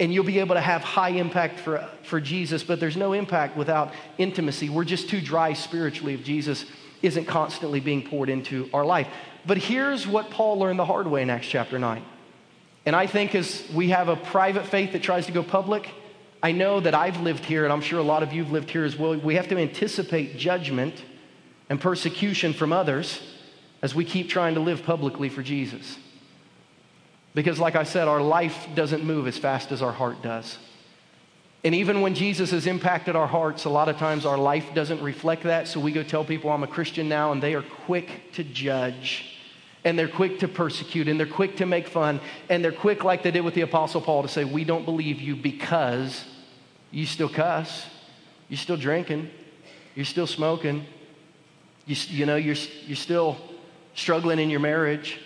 and 0.00 0.12
you'll 0.12 0.24
be 0.24 0.40
able 0.40 0.56
to 0.56 0.60
have 0.60 0.82
high 0.82 1.10
impact 1.10 1.60
for, 1.60 1.88
for 2.02 2.20
Jesus, 2.20 2.64
but 2.64 2.80
there's 2.80 2.96
no 2.96 3.12
impact 3.12 3.56
without 3.56 3.92
intimacy. 4.18 4.68
We're 4.68 4.84
just 4.84 5.08
too 5.08 5.20
dry 5.20 5.52
spiritually 5.52 6.14
if 6.14 6.24
Jesus 6.24 6.64
isn't 7.02 7.26
constantly 7.26 7.80
being 7.80 8.02
poured 8.02 8.28
into 8.28 8.70
our 8.72 8.84
life. 8.84 9.08
But 9.44 9.58
here's 9.58 10.06
what 10.06 10.30
Paul 10.30 10.58
learned 10.58 10.78
the 10.78 10.84
hard 10.84 11.06
way 11.06 11.22
in 11.22 11.30
Acts 11.30 11.48
chapter 11.48 11.78
9. 11.78 12.04
And 12.86 12.96
I 12.96 13.06
think 13.06 13.34
as 13.34 13.68
we 13.72 13.90
have 13.90 14.08
a 14.08 14.16
private 14.16 14.66
faith 14.66 14.92
that 14.92 15.02
tries 15.02 15.26
to 15.26 15.32
go 15.32 15.42
public, 15.42 15.88
I 16.42 16.52
know 16.52 16.80
that 16.80 16.94
I've 16.94 17.20
lived 17.20 17.44
here, 17.44 17.64
and 17.64 17.72
I'm 17.72 17.80
sure 17.80 18.00
a 18.00 18.04
lot 18.04 18.22
of 18.22 18.32
you 18.32 18.42
have 18.42 18.52
lived 18.52 18.70
here 18.70 18.84
as 18.84 18.96
well. 18.96 19.16
We 19.16 19.36
have 19.36 19.48
to 19.48 19.58
anticipate 19.58 20.36
judgment 20.36 21.04
and 21.68 21.80
persecution 21.80 22.52
from 22.52 22.72
others 22.72 23.20
as 23.80 23.94
we 23.94 24.04
keep 24.04 24.28
trying 24.28 24.54
to 24.54 24.60
live 24.60 24.84
publicly 24.84 25.28
for 25.28 25.42
Jesus. 25.42 25.98
Because, 27.34 27.58
like 27.58 27.76
I 27.76 27.84
said, 27.84 28.08
our 28.08 28.20
life 28.20 28.66
doesn't 28.74 29.04
move 29.04 29.26
as 29.26 29.38
fast 29.38 29.72
as 29.72 29.82
our 29.82 29.92
heart 29.92 30.22
does. 30.22 30.58
And 31.64 31.74
even 31.74 32.00
when 32.00 32.14
Jesus 32.14 32.50
has 32.50 32.66
impacted 32.66 33.14
our 33.14 33.28
hearts, 33.28 33.64
a 33.66 33.70
lot 33.70 33.88
of 33.88 33.96
times 33.96 34.26
our 34.26 34.38
life 34.38 34.74
doesn't 34.74 35.00
reflect 35.00 35.44
that. 35.44 35.68
So 35.68 35.78
we 35.78 35.92
go 35.92 36.02
tell 36.02 36.24
people 36.24 36.50
I'm 36.50 36.64
a 36.64 36.66
Christian 36.68 37.08
now, 37.08 37.30
and 37.30 37.42
they 37.42 37.54
are 37.54 37.62
quick 37.62 38.32
to 38.32 38.42
judge 38.42 39.32
and 39.84 39.98
they're 39.98 40.08
quick 40.08 40.38
to 40.40 40.48
persecute 40.48 41.08
and 41.08 41.18
they're 41.18 41.26
quick 41.26 41.56
to 41.56 41.66
make 41.66 41.88
fun 41.88 42.20
and 42.48 42.64
they're 42.64 42.72
quick 42.72 43.04
like 43.04 43.22
they 43.22 43.30
did 43.30 43.40
with 43.40 43.54
the 43.54 43.62
apostle 43.62 44.00
paul 44.00 44.22
to 44.22 44.28
say 44.28 44.44
we 44.44 44.64
don't 44.64 44.84
believe 44.84 45.20
you 45.20 45.34
because 45.34 46.24
you 46.90 47.06
still 47.06 47.28
cuss 47.28 47.86
you're 48.48 48.58
still 48.58 48.76
drinking 48.76 49.28
you're 49.94 50.04
still 50.04 50.26
smoking 50.26 50.84
you, 51.86 51.96
you 52.08 52.26
know 52.26 52.36
you're, 52.36 52.56
you're 52.86 52.96
still 52.96 53.36
struggling 53.94 54.38
in 54.38 54.50
your 54.50 54.60
marriage 54.60 55.20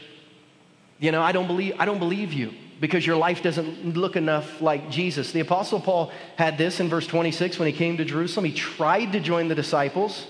you 0.98 1.12
know 1.12 1.22
i 1.22 1.32
don't 1.32 1.46
believe 1.46 1.74
i 1.78 1.84
don't 1.84 1.98
believe 1.98 2.32
you 2.32 2.52
because 2.80 3.06
your 3.06 3.16
life 3.16 3.42
doesn't 3.42 3.96
look 3.96 4.16
enough 4.16 4.60
like 4.60 4.90
jesus 4.90 5.32
the 5.32 5.40
apostle 5.40 5.80
paul 5.80 6.12
had 6.36 6.58
this 6.58 6.80
in 6.80 6.88
verse 6.88 7.06
26 7.06 7.58
when 7.58 7.66
he 7.66 7.72
came 7.72 7.96
to 7.96 8.04
jerusalem 8.04 8.44
he 8.44 8.52
tried 8.52 9.12
to 9.12 9.20
join 9.20 9.48
the 9.48 9.54
disciples 9.54 10.26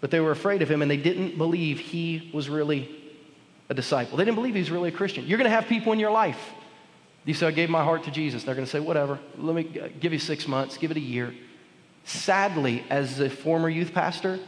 but 0.00 0.10
they 0.10 0.20
were 0.20 0.30
afraid 0.30 0.62
of 0.62 0.70
him 0.70 0.82
and 0.82 0.90
they 0.90 0.96
didn't 0.96 1.36
believe 1.36 1.78
he 1.78 2.30
was 2.32 2.48
really 2.48 2.96
a 3.68 3.74
disciple. 3.74 4.18
They 4.18 4.24
didn't 4.24 4.36
believe 4.36 4.54
he 4.54 4.60
was 4.60 4.70
really 4.70 4.88
a 4.88 4.92
Christian. 4.92 5.26
You're 5.26 5.38
going 5.38 5.48
to 5.48 5.54
have 5.54 5.66
people 5.66 5.92
in 5.92 6.00
your 6.00 6.10
life. 6.10 6.52
You 7.24 7.34
say, 7.34 7.46
I 7.46 7.50
gave 7.52 7.70
my 7.70 7.84
heart 7.84 8.04
to 8.04 8.10
Jesus. 8.10 8.42
They're 8.42 8.54
going 8.54 8.64
to 8.64 8.70
say, 8.70 8.80
whatever. 8.80 9.18
Let 9.38 9.54
me 9.54 9.80
uh, 9.80 9.88
give 10.00 10.12
you 10.12 10.18
six 10.18 10.48
months, 10.48 10.76
give 10.76 10.90
it 10.90 10.96
a 10.96 11.00
year. 11.00 11.34
Sadly, 12.04 12.84
as 12.90 13.20
a 13.20 13.28
former 13.30 13.68
youth 13.68 13.92
pastor, 13.92 14.40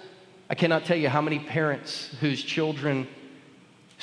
I 0.50 0.54
cannot 0.54 0.86
tell 0.86 0.96
you 0.96 1.08
how 1.08 1.20
many 1.20 1.38
parents 1.38 2.10
whose 2.20 2.42
children, 2.42 3.06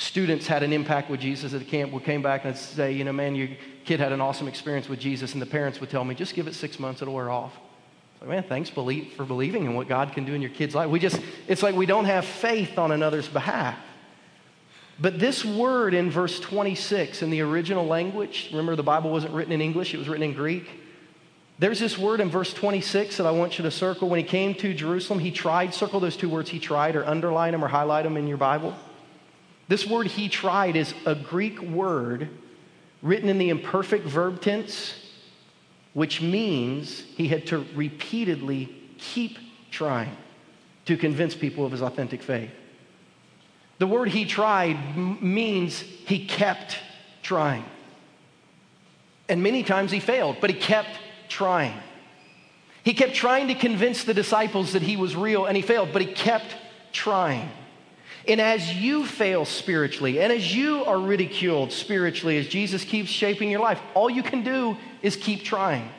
students 0.00 0.46
had 0.46 0.62
an 0.62 0.72
impact 0.72 1.10
with 1.10 1.20
Jesus 1.20 1.52
at 1.52 1.58
the 1.58 1.64
camp 1.66 1.92
would 1.92 2.04
came 2.04 2.22
back 2.22 2.46
and 2.46 2.56
say, 2.56 2.90
you 2.92 3.04
know, 3.04 3.12
man, 3.12 3.34
your 3.34 3.48
kid 3.84 4.00
had 4.00 4.12
an 4.12 4.20
awesome 4.20 4.48
experience 4.48 4.88
with 4.88 4.98
Jesus. 4.98 5.34
And 5.34 5.42
the 5.42 5.46
parents 5.46 5.78
would 5.80 5.90
tell 5.90 6.04
me, 6.04 6.14
just 6.14 6.34
give 6.34 6.48
it 6.48 6.54
six 6.54 6.78
months, 6.78 7.02
it'll 7.02 7.14
wear 7.14 7.30
off. 7.30 7.52
Like, 8.20 8.30
man, 8.30 8.42
thanks 8.44 8.70
for 8.70 8.82
believing 8.82 9.64
in 9.66 9.74
what 9.74 9.88
God 9.88 10.12
can 10.12 10.24
do 10.24 10.32
in 10.32 10.40
your 10.40 10.50
kid's 10.50 10.74
life. 10.74 10.88
We 10.88 11.00
just, 11.00 11.20
it's 11.46 11.62
like 11.62 11.74
we 11.74 11.84
don't 11.84 12.06
have 12.06 12.24
faith 12.24 12.78
on 12.78 12.92
another's 12.92 13.28
behalf. 13.28 13.78
But 14.98 15.18
this 15.18 15.44
word 15.44 15.92
in 15.92 16.10
verse 16.10 16.40
26 16.40 17.22
in 17.22 17.30
the 17.30 17.42
original 17.42 17.86
language, 17.86 18.48
remember 18.50 18.76
the 18.76 18.82
Bible 18.82 19.10
wasn't 19.10 19.34
written 19.34 19.52
in 19.52 19.60
English, 19.60 19.92
it 19.92 19.98
was 19.98 20.08
written 20.08 20.24
in 20.24 20.34
Greek. 20.34 20.68
There's 21.58 21.78
this 21.78 21.98
word 21.98 22.20
in 22.20 22.30
verse 22.30 22.54
26 22.54 23.18
that 23.18 23.26
I 23.26 23.30
want 23.32 23.58
you 23.58 23.64
to 23.64 23.70
circle. 23.70 24.08
When 24.08 24.18
he 24.18 24.24
came 24.24 24.54
to 24.54 24.72
Jerusalem, 24.72 25.18
he 25.18 25.30
tried, 25.30 25.74
circle 25.74 26.00
those 26.00 26.16
two 26.16 26.30
words, 26.30 26.48
he 26.48 26.58
tried, 26.58 26.96
or 26.96 27.06
underline 27.06 27.52
them 27.52 27.62
or 27.62 27.68
highlight 27.68 28.04
them 28.04 28.16
in 28.16 28.26
your 28.26 28.38
Bible. 28.38 28.74
This 29.70 29.86
word 29.86 30.08
he 30.08 30.28
tried 30.28 30.74
is 30.74 30.92
a 31.06 31.14
Greek 31.14 31.62
word 31.62 32.28
written 33.02 33.28
in 33.28 33.38
the 33.38 33.50
imperfect 33.50 34.04
verb 34.04 34.40
tense, 34.40 34.94
which 35.92 36.20
means 36.20 37.04
he 37.16 37.28
had 37.28 37.46
to 37.46 37.64
repeatedly 37.76 38.74
keep 38.98 39.38
trying 39.70 40.16
to 40.86 40.96
convince 40.96 41.36
people 41.36 41.64
of 41.64 41.70
his 41.70 41.82
authentic 41.82 42.20
faith. 42.20 42.50
The 43.78 43.86
word 43.86 44.08
he 44.08 44.24
tried 44.24 44.96
means 45.22 45.78
he 45.78 46.26
kept 46.26 46.76
trying. 47.22 47.64
And 49.28 49.40
many 49.40 49.62
times 49.62 49.92
he 49.92 50.00
failed, 50.00 50.38
but 50.40 50.50
he 50.50 50.58
kept 50.58 50.98
trying. 51.28 51.78
He 52.82 52.92
kept 52.92 53.14
trying 53.14 53.46
to 53.46 53.54
convince 53.54 54.02
the 54.02 54.14
disciples 54.14 54.72
that 54.72 54.82
he 54.82 54.96
was 54.96 55.14
real, 55.14 55.46
and 55.46 55.56
he 55.56 55.62
failed, 55.62 55.90
but 55.92 56.02
he 56.02 56.12
kept 56.12 56.56
trying. 56.90 57.48
And 58.28 58.40
as 58.40 58.74
you 58.74 59.06
fail 59.06 59.44
spiritually, 59.44 60.20
and 60.20 60.32
as 60.32 60.54
you 60.54 60.84
are 60.84 61.00
ridiculed 61.00 61.72
spiritually, 61.72 62.38
as 62.38 62.46
Jesus 62.46 62.84
keeps 62.84 63.08
shaping 63.08 63.50
your 63.50 63.60
life, 63.60 63.80
all 63.94 64.10
you 64.10 64.22
can 64.22 64.42
do 64.42 64.76
is 65.02 65.16
keep 65.16 65.42
trying. 65.42 65.90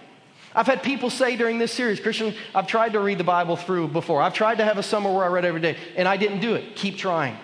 I've 0.53 0.67
had 0.67 0.83
people 0.83 1.09
say 1.09 1.35
during 1.35 1.57
this 1.57 1.71
series, 1.71 1.99
Christian, 1.99 2.35
I've 2.53 2.67
tried 2.67 2.93
to 2.93 2.99
read 2.99 3.17
the 3.17 3.23
Bible 3.23 3.55
through 3.55 3.87
before. 3.87 4.21
I've 4.21 4.33
tried 4.33 4.57
to 4.57 4.65
have 4.65 4.77
a 4.77 4.83
summer 4.83 5.11
where 5.11 5.23
I 5.23 5.27
read 5.27 5.45
every 5.45 5.61
day, 5.61 5.77
and 5.95 6.07
I 6.07 6.17
didn't 6.17 6.41
do 6.41 6.55
it. 6.55 6.75
Keep 6.75 6.97
trying. 6.97 7.37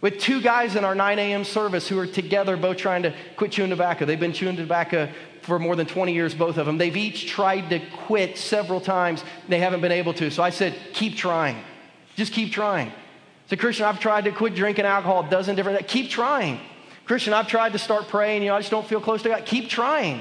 With 0.00 0.20
two 0.20 0.40
guys 0.40 0.76
in 0.76 0.84
our 0.84 0.94
9 0.94 1.18
a.m. 1.18 1.42
service 1.42 1.88
who 1.88 1.98
are 1.98 2.06
together, 2.06 2.56
both 2.56 2.76
trying 2.76 3.02
to 3.02 3.12
quit 3.36 3.50
chewing 3.50 3.70
tobacco. 3.70 4.04
They've 4.04 4.18
been 4.18 4.32
chewing 4.32 4.56
tobacco 4.56 5.10
for 5.42 5.58
more 5.58 5.74
than 5.74 5.86
20 5.86 6.14
years, 6.14 6.34
both 6.34 6.56
of 6.56 6.66
them. 6.66 6.78
They've 6.78 6.96
each 6.96 7.26
tried 7.26 7.68
to 7.70 7.80
quit 8.06 8.38
several 8.38 8.80
times. 8.80 9.24
They 9.48 9.58
haven't 9.58 9.80
been 9.80 9.92
able 9.92 10.14
to. 10.14 10.30
So 10.30 10.42
I 10.42 10.50
said, 10.50 10.76
keep 10.92 11.16
trying. 11.16 11.56
Just 12.14 12.32
keep 12.32 12.52
trying. 12.52 12.92
So, 13.48 13.56
Christian, 13.56 13.86
I've 13.86 13.98
tried 13.98 14.24
to 14.24 14.30
quit 14.30 14.54
drinking 14.54 14.84
alcohol 14.84 15.26
a 15.26 15.30
dozen 15.30 15.56
different 15.56 15.86
Keep 15.88 16.10
trying. 16.10 16.60
Christian, 17.06 17.32
I've 17.32 17.48
tried 17.48 17.72
to 17.72 17.78
start 17.78 18.08
praying. 18.08 18.42
You 18.42 18.48
know, 18.48 18.56
I 18.56 18.60
just 18.60 18.70
don't 18.70 18.86
feel 18.86 19.00
close 19.00 19.22
to 19.22 19.30
God. 19.30 19.46
Keep 19.46 19.70
trying. 19.70 20.20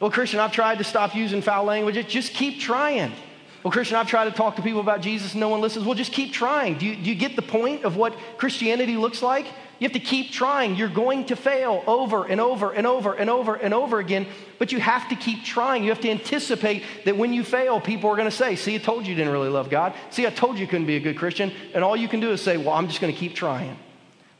Well, 0.00 0.10
Christian, 0.10 0.40
I've 0.40 0.52
tried 0.52 0.78
to 0.78 0.84
stop 0.84 1.14
using 1.14 1.42
foul 1.42 1.64
language. 1.64 2.08
Just 2.08 2.32
keep 2.32 2.58
trying. 2.58 3.12
Well, 3.62 3.70
Christian, 3.70 3.96
I've 3.96 4.08
tried 4.08 4.24
to 4.24 4.32
talk 4.32 4.56
to 4.56 4.62
people 4.62 4.80
about 4.80 5.02
Jesus 5.02 5.32
and 5.32 5.40
no 5.40 5.48
one 5.48 5.60
listens. 5.60 5.84
Well, 5.84 5.94
just 5.94 6.12
keep 6.12 6.32
trying. 6.32 6.78
Do 6.78 6.86
you, 6.86 6.96
do 6.96 7.02
you 7.02 7.14
get 7.14 7.36
the 7.36 7.42
point 7.42 7.84
of 7.84 7.96
what 7.96 8.14
Christianity 8.36 8.96
looks 8.96 9.22
like? 9.22 9.46
You 9.78 9.88
have 9.88 9.92
to 9.92 10.00
keep 10.00 10.32
trying. 10.32 10.74
You're 10.74 10.88
going 10.88 11.26
to 11.26 11.36
fail 11.36 11.82
over 11.86 12.24
and 12.24 12.40
over 12.40 12.72
and 12.72 12.86
over 12.86 13.14
and 13.14 13.30
over 13.30 13.54
and 13.54 13.72
over 13.72 14.00
again, 14.00 14.26
but 14.58 14.72
you 14.72 14.80
have 14.80 15.08
to 15.10 15.16
keep 15.16 15.44
trying. 15.44 15.84
You 15.84 15.90
have 15.90 16.00
to 16.00 16.10
anticipate 16.10 16.82
that 17.04 17.16
when 17.16 17.32
you 17.32 17.44
fail, 17.44 17.80
people 17.80 18.10
are 18.10 18.16
going 18.16 18.30
to 18.30 18.36
say, 18.36 18.56
See, 18.56 18.74
I 18.74 18.78
told 18.78 19.04
you 19.04 19.10
you 19.10 19.16
didn't 19.16 19.32
really 19.32 19.48
love 19.48 19.70
God. 19.70 19.94
See, 20.10 20.26
I 20.26 20.30
told 20.30 20.56
you 20.56 20.62
you 20.62 20.68
couldn't 20.68 20.86
be 20.86 20.96
a 20.96 21.00
good 21.00 21.18
Christian. 21.18 21.52
And 21.74 21.84
all 21.84 21.96
you 21.96 22.08
can 22.08 22.20
do 22.20 22.30
is 22.30 22.40
say, 22.40 22.56
Well, 22.56 22.74
I'm 22.74 22.88
just 22.88 23.00
going 23.00 23.12
to 23.12 23.18
keep 23.18 23.34
trying. 23.34 23.76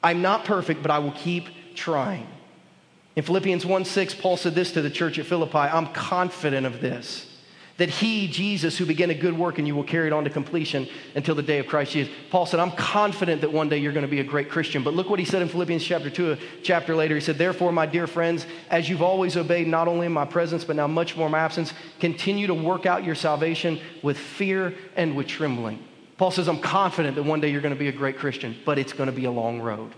I'm 0.03 0.21
not 0.21 0.45
perfect, 0.45 0.83
but 0.83 0.91
I 0.91 0.99
will 0.99 1.13
keep 1.13 1.49
trying. 1.75 2.27
In 3.15 3.23
Philippians 3.23 3.65
1 3.65 3.85
6, 3.85 4.15
Paul 4.15 4.37
said 4.37 4.55
this 4.55 4.73
to 4.73 4.83
the 4.83 4.91
church 4.91 5.19
at 5.19 5.27
Philippi 5.27 5.59
I'm 5.59 5.93
confident 5.93 6.67
of 6.67 6.81
this 6.81 7.32
that 7.79 7.89
he, 7.89 8.29
Jesus, 8.29 8.77
who 8.77 8.85
began 8.85 9.11
a 9.11 9.15
good 9.15 9.37
work 9.37 9.59
and 9.59 9.67
you 9.67 9.75
will 9.75 9.85
carry 9.85 10.07
it 10.07 10.13
on 10.13 10.25
to 10.25 10.31
completion 10.31 10.87
until 11.15 11.35
the 11.35 11.43
day 11.43 11.59
of 11.59 11.67
Christ 11.67 11.93
Jesus. 11.93 12.13
Paul 12.31 12.47
said, 12.47 12.61
I'm 12.61 12.73
confident 12.73 13.41
that 13.41 13.53
one 13.53 13.69
day 13.69 13.79
you're 13.79 13.93
going 13.93 14.05
to 14.05 14.11
be 14.11 14.21
a 14.21 14.25
great 14.25 14.51
Christian. 14.51 14.83
But 14.83 14.95
look 14.95 15.09
what 15.09 15.19
he 15.19 15.25
said 15.25 15.43
in 15.43 15.49
Philippians 15.49 15.83
chapter 15.83 16.11
2, 16.11 16.33
a 16.33 16.39
chapter 16.63 16.95
later. 16.95 17.15
He 17.15 17.21
said, 17.21 17.39
Therefore, 17.39 17.73
my 17.73 17.87
dear 17.87 18.07
friends, 18.07 18.47
as 18.71 18.89
you've 18.89 19.03
always 19.03 19.37
obeyed, 19.37 19.67
not 19.67 19.89
only 19.89 20.07
in 20.07 20.13
my 20.13 20.25
presence, 20.25 20.65
but 20.65 20.77
now 20.77 20.87
much 20.87 21.17
more 21.17 21.27
in 21.27 21.33
my 21.33 21.41
absence, 21.41 21.73
continue 21.99 22.47
to 22.47 22.55
work 22.55 22.87
out 22.87 23.05
your 23.05 23.15
salvation 23.15 23.81
with 24.03 24.19
fear 24.19 24.75
and 24.97 25.17
with 25.17 25.27
trembling. 25.27 25.83
Paul 26.19 26.31
says, 26.31 26.49
I'm 26.49 26.61
confident 26.61 27.17
that 27.17 27.25
one 27.25 27.41
day 27.41 27.51
you're 27.51 27.63
going 27.63 27.75
to 27.75 27.79
be 27.79 27.89
a 27.89 27.93
great 27.93 28.19
Christian, 28.19 28.57
but 28.65 28.79
it's 28.79 28.93
going 28.93 29.09
to 29.09 29.17
be 29.17 29.25
a 29.25 29.31
long 29.31 29.61
road. 29.61 29.93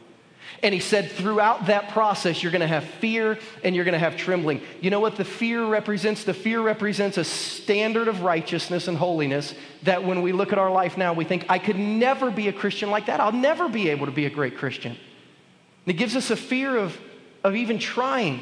And 0.62 0.72
he 0.72 0.80
said, 0.80 1.10
throughout 1.10 1.66
that 1.66 1.90
process, 1.90 2.42
you're 2.42 2.52
going 2.52 2.60
to 2.60 2.66
have 2.66 2.84
fear 2.84 3.38
and 3.62 3.74
you're 3.74 3.84
going 3.84 3.92
to 3.92 3.98
have 3.98 4.16
trembling. 4.16 4.62
You 4.80 4.90
know 4.90 5.00
what 5.00 5.16
the 5.16 5.24
fear 5.24 5.64
represents? 5.64 6.24
The 6.24 6.34
fear 6.34 6.60
represents 6.60 7.18
a 7.18 7.24
standard 7.24 8.08
of 8.08 8.22
righteousness 8.22 8.88
and 8.88 8.96
holiness 8.96 9.54
that 9.82 10.04
when 10.04 10.22
we 10.22 10.32
look 10.32 10.52
at 10.52 10.58
our 10.58 10.70
life 10.70 10.96
now, 10.96 11.12
we 11.12 11.24
think, 11.24 11.44
I 11.48 11.58
could 11.58 11.78
never 11.78 12.30
be 12.30 12.48
a 12.48 12.52
Christian 12.52 12.90
like 12.90 13.06
that. 13.06 13.20
I'll 13.20 13.32
never 13.32 13.68
be 13.68 13.90
able 13.90 14.06
to 14.06 14.12
be 14.12 14.26
a 14.26 14.30
great 14.30 14.56
Christian. 14.56 14.92
And 14.92 15.94
it 15.94 15.98
gives 15.98 16.16
us 16.16 16.30
a 16.30 16.36
fear 16.36 16.76
of, 16.76 16.98
of 17.42 17.54
even 17.54 17.78
trying. 17.78 18.40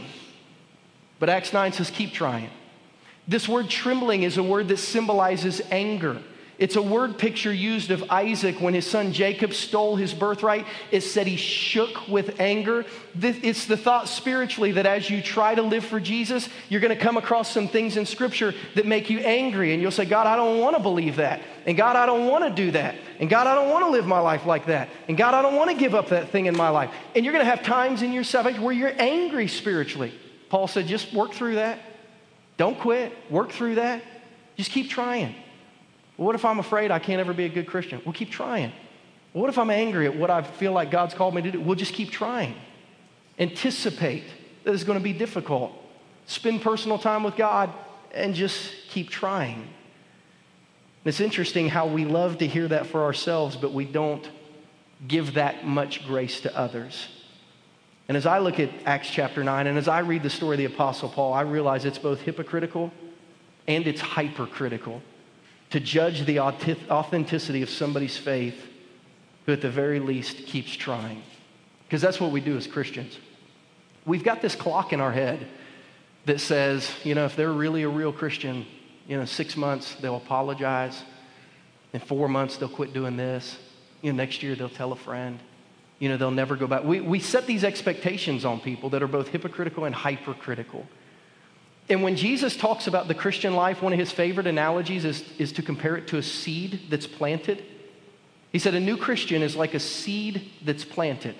But 1.18 1.28
Acts 1.28 1.52
9 1.52 1.72
says, 1.72 1.90
keep 1.90 2.12
trying. 2.12 2.50
This 3.26 3.48
word 3.48 3.68
trembling 3.68 4.22
is 4.22 4.36
a 4.36 4.42
word 4.42 4.68
that 4.68 4.78
symbolizes 4.78 5.60
anger. 5.70 6.22
It's 6.58 6.76
a 6.76 6.82
word 6.82 7.18
picture 7.18 7.52
used 7.52 7.90
of 7.90 8.04
Isaac 8.10 8.60
when 8.60 8.74
his 8.74 8.86
son 8.86 9.12
Jacob 9.12 9.52
stole 9.54 9.96
his 9.96 10.14
birthright. 10.14 10.66
It 10.90 11.00
said 11.00 11.26
he 11.26 11.36
shook 11.36 12.06
with 12.06 12.38
anger. 12.38 12.84
It's 13.20 13.66
the 13.66 13.76
thought 13.76 14.08
spiritually 14.08 14.72
that 14.72 14.86
as 14.86 15.08
you 15.10 15.22
try 15.22 15.54
to 15.54 15.62
live 15.62 15.84
for 15.84 15.98
Jesus, 15.98 16.48
you're 16.68 16.80
going 16.80 16.96
to 16.96 17.02
come 17.02 17.16
across 17.16 17.50
some 17.50 17.68
things 17.68 17.96
in 17.96 18.06
Scripture 18.06 18.54
that 18.74 18.86
make 18.86 19.10
you 19.10 19.18
angry. 19.20 19.72
And 19.72 19.82
you'll 19.82 19.90
say, 19.90 20.04
God, 20.04 20.26
I 20.26 20.36
don't 20.36 20.60
want 20.60 20.76
to 20.76 20.82
believe 20.82 21.16
that. 21.16 21.40
And 21.66 21.76
God, 21.76 21.96
I 21.96 22.06
don't 22.06 22.28
want 22.28 22.44
to 22.44 22.50
do 22.50 22.70
that. 22.72 22.96
And 23.18 23.30
God, 23.30 23.46
I 23.46 23.54
don't 23.54 23.70
want 23.70 23.84
to 23.86 23.90
live 23.90 24.06
my 24.06 24.20
life 24.20 24.46
like 24.46 24.66
that. 24.66 24.88
And 25.08 25.16
God, 25.16 25.34
I 25.34 25.42
don't 25.42 25.56
want 25.56 25.70
to 25.70 25.76
give 25.76 25.94
up 25.94 26.10
that 26.10 26.28
thing 26.28 26.46
in 26.46 26.56
my 26.56 26.68
life. 26.68 26.90
And 27.16 27.24
you're 27.24 27.32
going 27.32 27.44
to 27.44 27.50
have 27.50 27.62
times 27.62 28.02
in 28.02 28.12
your 28.12 28.24
salvation 28.24 28.62
where 28.62 28.74
you're 28.74 28.94
angry 29.00 29.48
spiritually. 29.48 30.12
Paul 30.48 30.68
said, 30.68 30.86
just 30.86 31.12
work 31.14 31.32
through 31.32 31.54
that. 31.54 31.80
Don't 32.56 32.78
quit. 32.78 33.12
Work 33.30 33.52
through 33.52 33.76
that. 33.76 34.02
Just 34.56 34.70
keep 34.70 34.90
trying. 34.90 35.34
What 36.22 36.34
if 36.34 36.44
I'm 36.44 36.58
afraid 36.58 36.90
I 36.90 36.98
can't 36.98 37.20
ever 37.20 37.32
be 37.32 37.44
a 37.44 37.48
good 37.48 37.66
Christian? 37.66 38.00
We'll 38.04 38.12
keep 38.12 38.30
trying. 38.30 38.72
What 39.32 39.48
if 39.48 39.58
I'm 39.58 39.70
angry 39.70 40.06
at 40.06 40.16
what 40.16 40.30
I 40.30 40.42
feel 40.42 40.72
like 40.72 40.90
God's 40.90 41.14
called 41.14 41.34
me 41.34 41.42
to 41.42 41.50
do? 41.50 41.60
We'll 41.60 41.76
just 41.76 41.94
keep 41.94 42.10
trying. 42.10 42.54
Anticipate 43.38 44.24
that 44.64 44.72
it's 44.72 44.84
going 44.84 44.98
to 44.98 45.02
be 45.02 45.12
difficult. 45.12 45.72
Spend 46.26 46.62
personal 46.62 46.98
time 46.98 47.24
with 47.24 47.36
God 47.36 47.72
and 48.12 48.34
just 48.34 48.72
keep 48.88 49.10
trying. 49.10 49.54
And 49.54 51.06
it's 51.06 51.20
interesting 51.20 51.68
how 51.68 51.86
we 51.86 52.04
love 52.04 52.38
to 52.38 52.46
hear 52.46 52.68
that 52.68 52.86
for 52.86 53.02
ourselves, 53.02 53.56
but 53.56 53.72
we 53.72 53.84
don't 53.84 54.28
give 55.08 55.34
that 55.34 55.66
much 55.66 56.06
grace 56.06 56.40
to 56.42 56.56
others. 56.56 57.08
And 58.06 58.16
as 58.16 58.26
I 58.26 58.38
look 58.38 58.60
at 58.60 58.70
Acts 58.84 59.10
chapter 59.10 59.42
9, 59.42 59.66
and 59.66 59.78
as 59.78 59.88
I 59.88 60.00
read 60.00 60.22
the 60.22 60.30
story 60.30 60.54
of 60.54 60.58
the 60.58 60.76
Apostle 60.76 61.08
Paul, 61.08 61.32
I 61.32 61.40
realize 61.40 61.84
it's 61.84 61.98
both 61.98 62.20
hypocritical 62.20 62.92
and 63.66 63.86
it's 63.86 64.00
hypercritical 64.00 65.02
to 65.72 65.80
judge 65.80 66.26
the 66.26 66.38
authenticity 66.38 67.62
of 67.62 67.70
somebody's 67.70 68.16
faith 68.16 68.68
who, 69.46 69.52
at 69.52 69.62
the 69.62 69.70
very 69.70 70.00
least, 70.00 70.46
keeps 70.46 70.72
trying. 70.72 71.22
Because 71.86 72.02
that's 72.02 72.20
what 72.20 72.30
we 72.30 72.40
do 72.40 72.56
as 72.58 72.66
Christians. 72.66 73.18
We've 74.04 74.22
got 74.22 74.42
this 74.42 74.54
clock 74.54 74.92
in 74.92 75.00
our 75.00 75.12
head 75.12 75.46
that 76.26 76.40
says, 76.40 76.90
you 77.04 77.14
know, 77.14 77.24
if 77.24 77.36
they're 77.36 77.52
really 77.52 77.84
a 77.84 77.88
real 77.88 78.12
Christian, 78.12 78.66
you 79.08 79.16
know, 79.16 79.24
six 79.24 79.56
months 79.56 79.94
they'll 79.96 80.16
apologize. 80.16 81.02
In 81.94 82.00
four 82.00 82.28
months 82.28 82.58
they'll 82.58 82.68
quit 82.68 82.92
doing 82.92 83.16
this. 83.16 83.58
You 84.02 84.12
know, 84.12 84.16
next 84.16 84.42
year 84.42 84.54
they'll 84.54 84.68
tell 84.68 84.92
a 84.92 84.96
friend. 84.96 85.38
You 85.98 86.10
know, 86.10 86.18
they'll 86.18 86.30
never 86.30 86.54
go 86.54 86.66
back. 86.66 86.84
We, 86.84 87.00
we 87.00 87.18
set 87.18 87.46
these 87.46 87.64
expectations 87.64 88.44
on 88.44 88.60
people 88.60 88.90
that 88.90 89.02
are 89.02 89.08
both 89.08 89.28
hypocritical 89.28 89.86
and 89.86 89.94
hypercritical. 89.94 90.86
And 91.88 92.02
when 92.02 92.16
Jesus 92.16 92.56
talks 92.56 92.86
about 92.86 93.08
the 93.08 93.14
Christian 93.14 93.54
life, 93.54 93.82
one 93.82 93.92
of 93.92 93.98
his 93.98 94.12
favorite 94.12 94.46
analogies 94.46 95.04
is, 95.04 95.24
is 95.38 95.52
to 95.52 95.62
compare 95.62 95.96
it 95.96 96.06
to 96.08 96.18
a 96.18 96.22
seed 96.22 96.80
that's 96.88 97.06
planted. 97.06 97.62
He 98.52 98.58
said, 98.58 98.74
A 98.74 98.80
new 98.80 98.96
Christian 98.96 99.42
is 99.42 99.56
like 99.56 99.74
a 99.74 99.80
seed 99.80 100.50
that's 100.64 100.84
planted. 100.84 101.34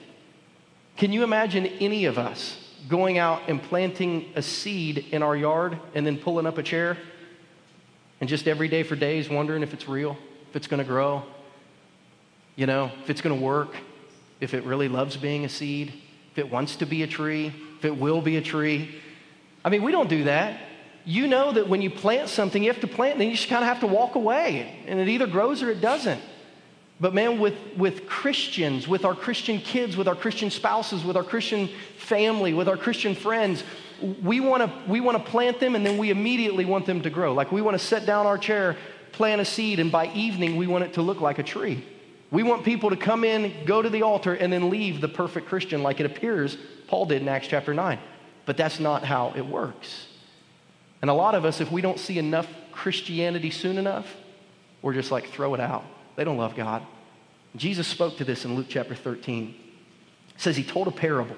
Can 0.96 1.12
you 1.12 1.22
imagine 1.22 1.66
any 1.66 2.06
of 2.06 2.18
us 2.18 2.58
going 2.88 3.18
out 3.18 3.42
and 3.48 3.62
planting 3.62 4.30
a 4.34 4.42
seed 4.42 5.06
in 5.12 5.22
our 5.22 5.36
yard 5.36 5.78
and 5.94 6.06
then 6.06 6.18
pulling 6.18 6.46
up 6.46 6.58
a 6.58 6.62
chair 6.62 6.98
and 8.20 8.28
just 8.28 8.46
every 8.46 8.68
day 8.68 8.82
for 8.82 8.96
days 8.96 9.28
wondering 9.28 9.62
if 9.62 9.72
it's 9.72 9.88
real, 9.88 10.16
if 10.50 10.56
it's 10.56 10.66
going 10.66 10.78
to 10.78 10.84
grow, 10.84 11.22
you 12.56 12.66
know, 12.66 12.90
if 13.02 13.10
it's 13.10 13.20
going 13.20 13.36
to 13.36 13.44
work, 13.44 13.74
if 14.40 14.54
it 14.54 14.64
really 14.64 14.88
loves 14.88 15.16
being 15.16 15.44
a 15.44 15.48
seed, 15.48 15.92
if 16.32 16.38
it 16.38 16.50
wants 16.50 16.76
to 16.76 16.86
be 16.86 17.02
a 17.02 17.06
tree, 17.06 17.52
if 17.78 17.84
it 17.84 17.96
will 17.96 18.20
be 18.20 18.36
a 18.36 18.42
tree? 18.42 19.00
I 19.64 19.70
mean, 19.70 19.82
we 19.82 19.92
don't 19.92 20.08
do 20.08 20.24
that. 20.24 20.60
You 21.04 21.26
know 21.26 21.52
that 21.52 21.68
when 21.68 21.82
you 21.82 21.90
plant 21.90 22.28
something, 22.28 22.62
you 22.62 22.70
have 22.70 22.80
to 22.82 22.86
plant, 22.86 23.12
and 23.12 23.20
then 23.20 23.28
you 23.28 23.34
just 23.34 23.48
kind 23.48 23.62
of 23.62 23.68
have 23.68 23.80
to 23.80 23.86
walk 23.86 24.14
away, 24.14 24.84
and 24.86 25.00
it 25.00 25.08
either 25.08 25.26
grows 25.26 25.62
or 25.62 25.70
it 25.70 25.80
doesn't. 25.80 26.20
But 27.00 27.14
man, 27.14 27.40
with, 27.40 27.56
with 27.76 28.06
Christians, 28.06 28.86
with 28.86 29.04
our 29.04 29.14
Christian 29.14 29.58
kids, 29.58 29.96
with 29.96 30.06
our 30.06 30.14
Christian 30.14 30.50
spouses, 30.50 31.02
with 31.02 31.16
our 31.16 31.24
Christian 31.24 31.68
family, 31.96 32.54
with 32.54 32.68
our 32.68 32.76
Christian 32.76 33.16
friends, 33.16 33.64
we 34.22 34.38
want 34.38 34.62
to 34.62 34.90
we 34.90 35.00
want 35.00 35.18
to 35.18 35.30
plant 35.30 35.60
them 35.60 35.74
and 35.74 35.86
then 35.86 35.96
we 35.96 36.10
immediately 36.10 36.64
want 36.64 36.86
them 36.86 37.02
to 37.02 37.10
grow. 37.10 37.34
Like 37.34 37.52
we 37.52 37.60
want 37.60 37.78
to 37.78 37.84
set 37.84 38.06
down 38.06 38.26
our 38.26 38.38
chair, 38.38 38.76
plant 39.12 39.40
a 39.40 39.44
seed, 39.44 39.80
and 39.80 39.90
by 39.90 40.12
evening 40.12 40.56
we 40.56 40.66
want 40.66 40.84
it 40.84 40.94
to 40.94 41.02
look 41.02 41.20
like 41.20 41.38
a 41.38 41.42
tree. 41.42 41.84
We 42.30 42.42
want 42.42 42.64
people 42.64 42.90
to 42.90 42.96
come 42.96 43.24
in, 43.24 43.52
go 43.66 43.82
to 43.82 43.90
the 43.90 44.02
altar, 44.02 44.34
and 44.34 44.52
then 44.52 44.70
leave 44.70 45.00
the 45.00 45.08
perfect 45.08 45.48
Christian 45.48 45.82
like 45.82 46.00
it 46.00 46.06
appears 46.06 46.56
Paul 46.86 47.06
did 47.06 47.22
in 47.22 47.28
Acts 47.28 47.48
chapter 47.48 47.74
9. 47.74 47.98
But 48.44 48.56
that's 48.56 48.80
not 48.80 49.04
how 49.04 49.32
it 49.36 49.46
works. 49.46 50.06
And 51.00 51.10
a 51.10 51.14
lot 51.14 51.34
of 51.34 51.44
us, 51.44 51.60
if 51.60 51.70
we 51.70 51.80
don't 51.80 51.98
see 51.98 52.18
enough 52.18 52.48
Christianity 52.70 53.50
soon 53.50 53.78
enough, 53.78 54.06
we're 54.82 54.94
just 54.94 55.10
like, 55.10 55.28
throw 55.28 55.54
it 55.54 55.60
out. 55.60 55.84
They 56.16 56.24
don't 56.24 56.36
love 56.36 56.54
God. 56.54 56.84
Jesus 57.56 57.86
spoke 57.86 58.16
to 58.18 58.24
this 58.24 58.44
in 58.44 58.54
Luke 58.54 58.66
chapter 58.68 58.94
13. 58.94 59.54
It 60.34 60.40
says 60.40 60.56
he 60.56 60.64
told 60.64 60.88
a 60.88 60.92
parable. 60.92 61.36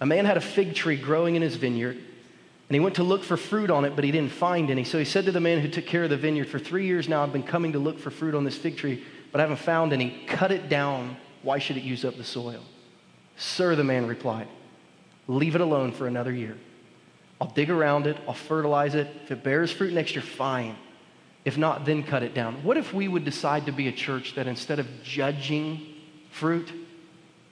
A 0.00 0.06
man 0.06 0.24
had 0.24 0.36
a 0.36 0.42
fig 0.42 0.74
tree 0.74 0.96
growing 0.96 1.36
in 1.36 1.42
his 1.42 1.56
vineyard, 1.56 1.96
and 1.96 2.74
he 2.74 2.80
went 2.80 2.96
to 2.96 3.02
look 3.02 3.24
for 3.24 3.36
fruit 3.36 3.70
on 3.70 3.84
it, 3.84 3.94
but 3.94 4.04
he 4.04 4.10
didn't 4.10 4.32
find 4.32 4.70
any. 4.70 4.84
So 4.84 4.98
he 4.98 5.04
said 5.04 5.24
to 5.24 5.32
the 5.32 5.40
man 5.40 5.60
who 5.60 5.68
took 5.68 5.86
care 5.86 6.04
of 6.04 6.10
the 6.10 6.16
vineyard, 6.16 6.48
For 6.48 6.58
three 6.58 6.86
years 6.86 7.08
now 7.08 7.22
I've 7.22 7.32
been 7.32 7.42
coming 7.42 7.72
to 7.72 7.78
look 7.78 7.98
for 7.98 8.10
fruit 8.10 8.34
on 8.34 8.44
this 8.44 8.56
fig 8.56 8.76
tree, 8.76 9.04
but 9.32 9.40
I 9.40 9.44
haven't 9.44 9.58
found 9.58 9.92
any. 9.92 10.22
Cut 10.26 10.52
it 10.52 10.68
down. 10.68 11.16
Why 11.42 11.58
should 11.58 11.76
it 11.76 11.82
use 11.82 12.04
up 12.04 12.16
the 12.16 12.24
soil? 12.24 12.62
Sir, 13.36 13.74
the 13.76 13.84
man 13.84 14.06
replied, 14.06 14.48
Leave 15.28 15.54
it 15.54 15.60
alone 15.60 15.92
for 15.92 16.06
another 16.06 16.32
year. 16.32 16.56
I'll 17.40 17.50
dig 17.50 17.70
around 17.70 18.06
it, 18.06 18.16
I'll 18.26 18.34
fertilize 18.34 18.94
it. 18.94 19.08
If 19.24 19.30
it 19.30 19.42
bears 19.42 19.70
fruit 19.70 19.92
next 19.92 20.14
year, 20.14 20.22
fine. 20.22 20.76
If 21.44 21.58
not, 21.58 21.84
then 21.84 22.02
cut 22.02 22.22
it 22.22 22.34
down. 22.34 22.62
What 22.64 22.76
if 22.76 22.92
we 22.92 23.08
would 23.08 23.24
decide 23.24 23.66
to 23.66 23.72
be 23.72 23.88
a 23.88 23.92
church 23.92 24.34
that 24.34 24.46
instead 24.46 24.78
of 24.78 24.88
judging 25.02 25.86
fruit, 26.30 26.72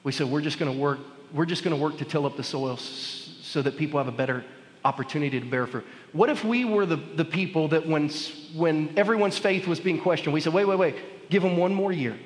we 0.02 0.12
said 0.12 0.26
we're 0.26 0.40
just 0.40 0.58
going 0.58 0.72
to 0.72 0.78
work 0.78 0.98
we're 1.34 1.46
just 1.46 1.64
going 1.64 1.76
to 1.76 1.82
work 1.82 1.98
to 1.98 2.04
till 2.04 2.24
up 2.24 2.36
the 2.36 2.44
soil 2.44 2.76
so 2.76 3.60
that 3.60 3.76
people 3.76 3.98
have 3.98 4.06
a 4.06 4.16
better 4.16 4.44
opportunity 4.84 5.40
to 5.40 5.46
bear 5.46 5.66
fruit. 5.66 5.84
What 6.12 6.30
if 6.30 6.44
we 6.44 6.64
were 6.64 6.86
the, 6.86 6.96
the 6.96 7.24
people 7.24 7.68
that 7.68 7.86
when, 7.86 8.08
when 8.54 8.94
everyone's 8.96 9.36
faith 9.36 9.66
was 9.66 9.80
being 9.80 10.00
questioned, 10.00 10.32
we 10.32 10.40
said, 10.40 10.52
wait, 10.52 10.66
wait, 10.66 10.78
wait, 10.78 10.94
give 11.30 11.42
them 11.42 11.56
one 11.56 11.74
more 11.74 11.90
year. 11.90 12.16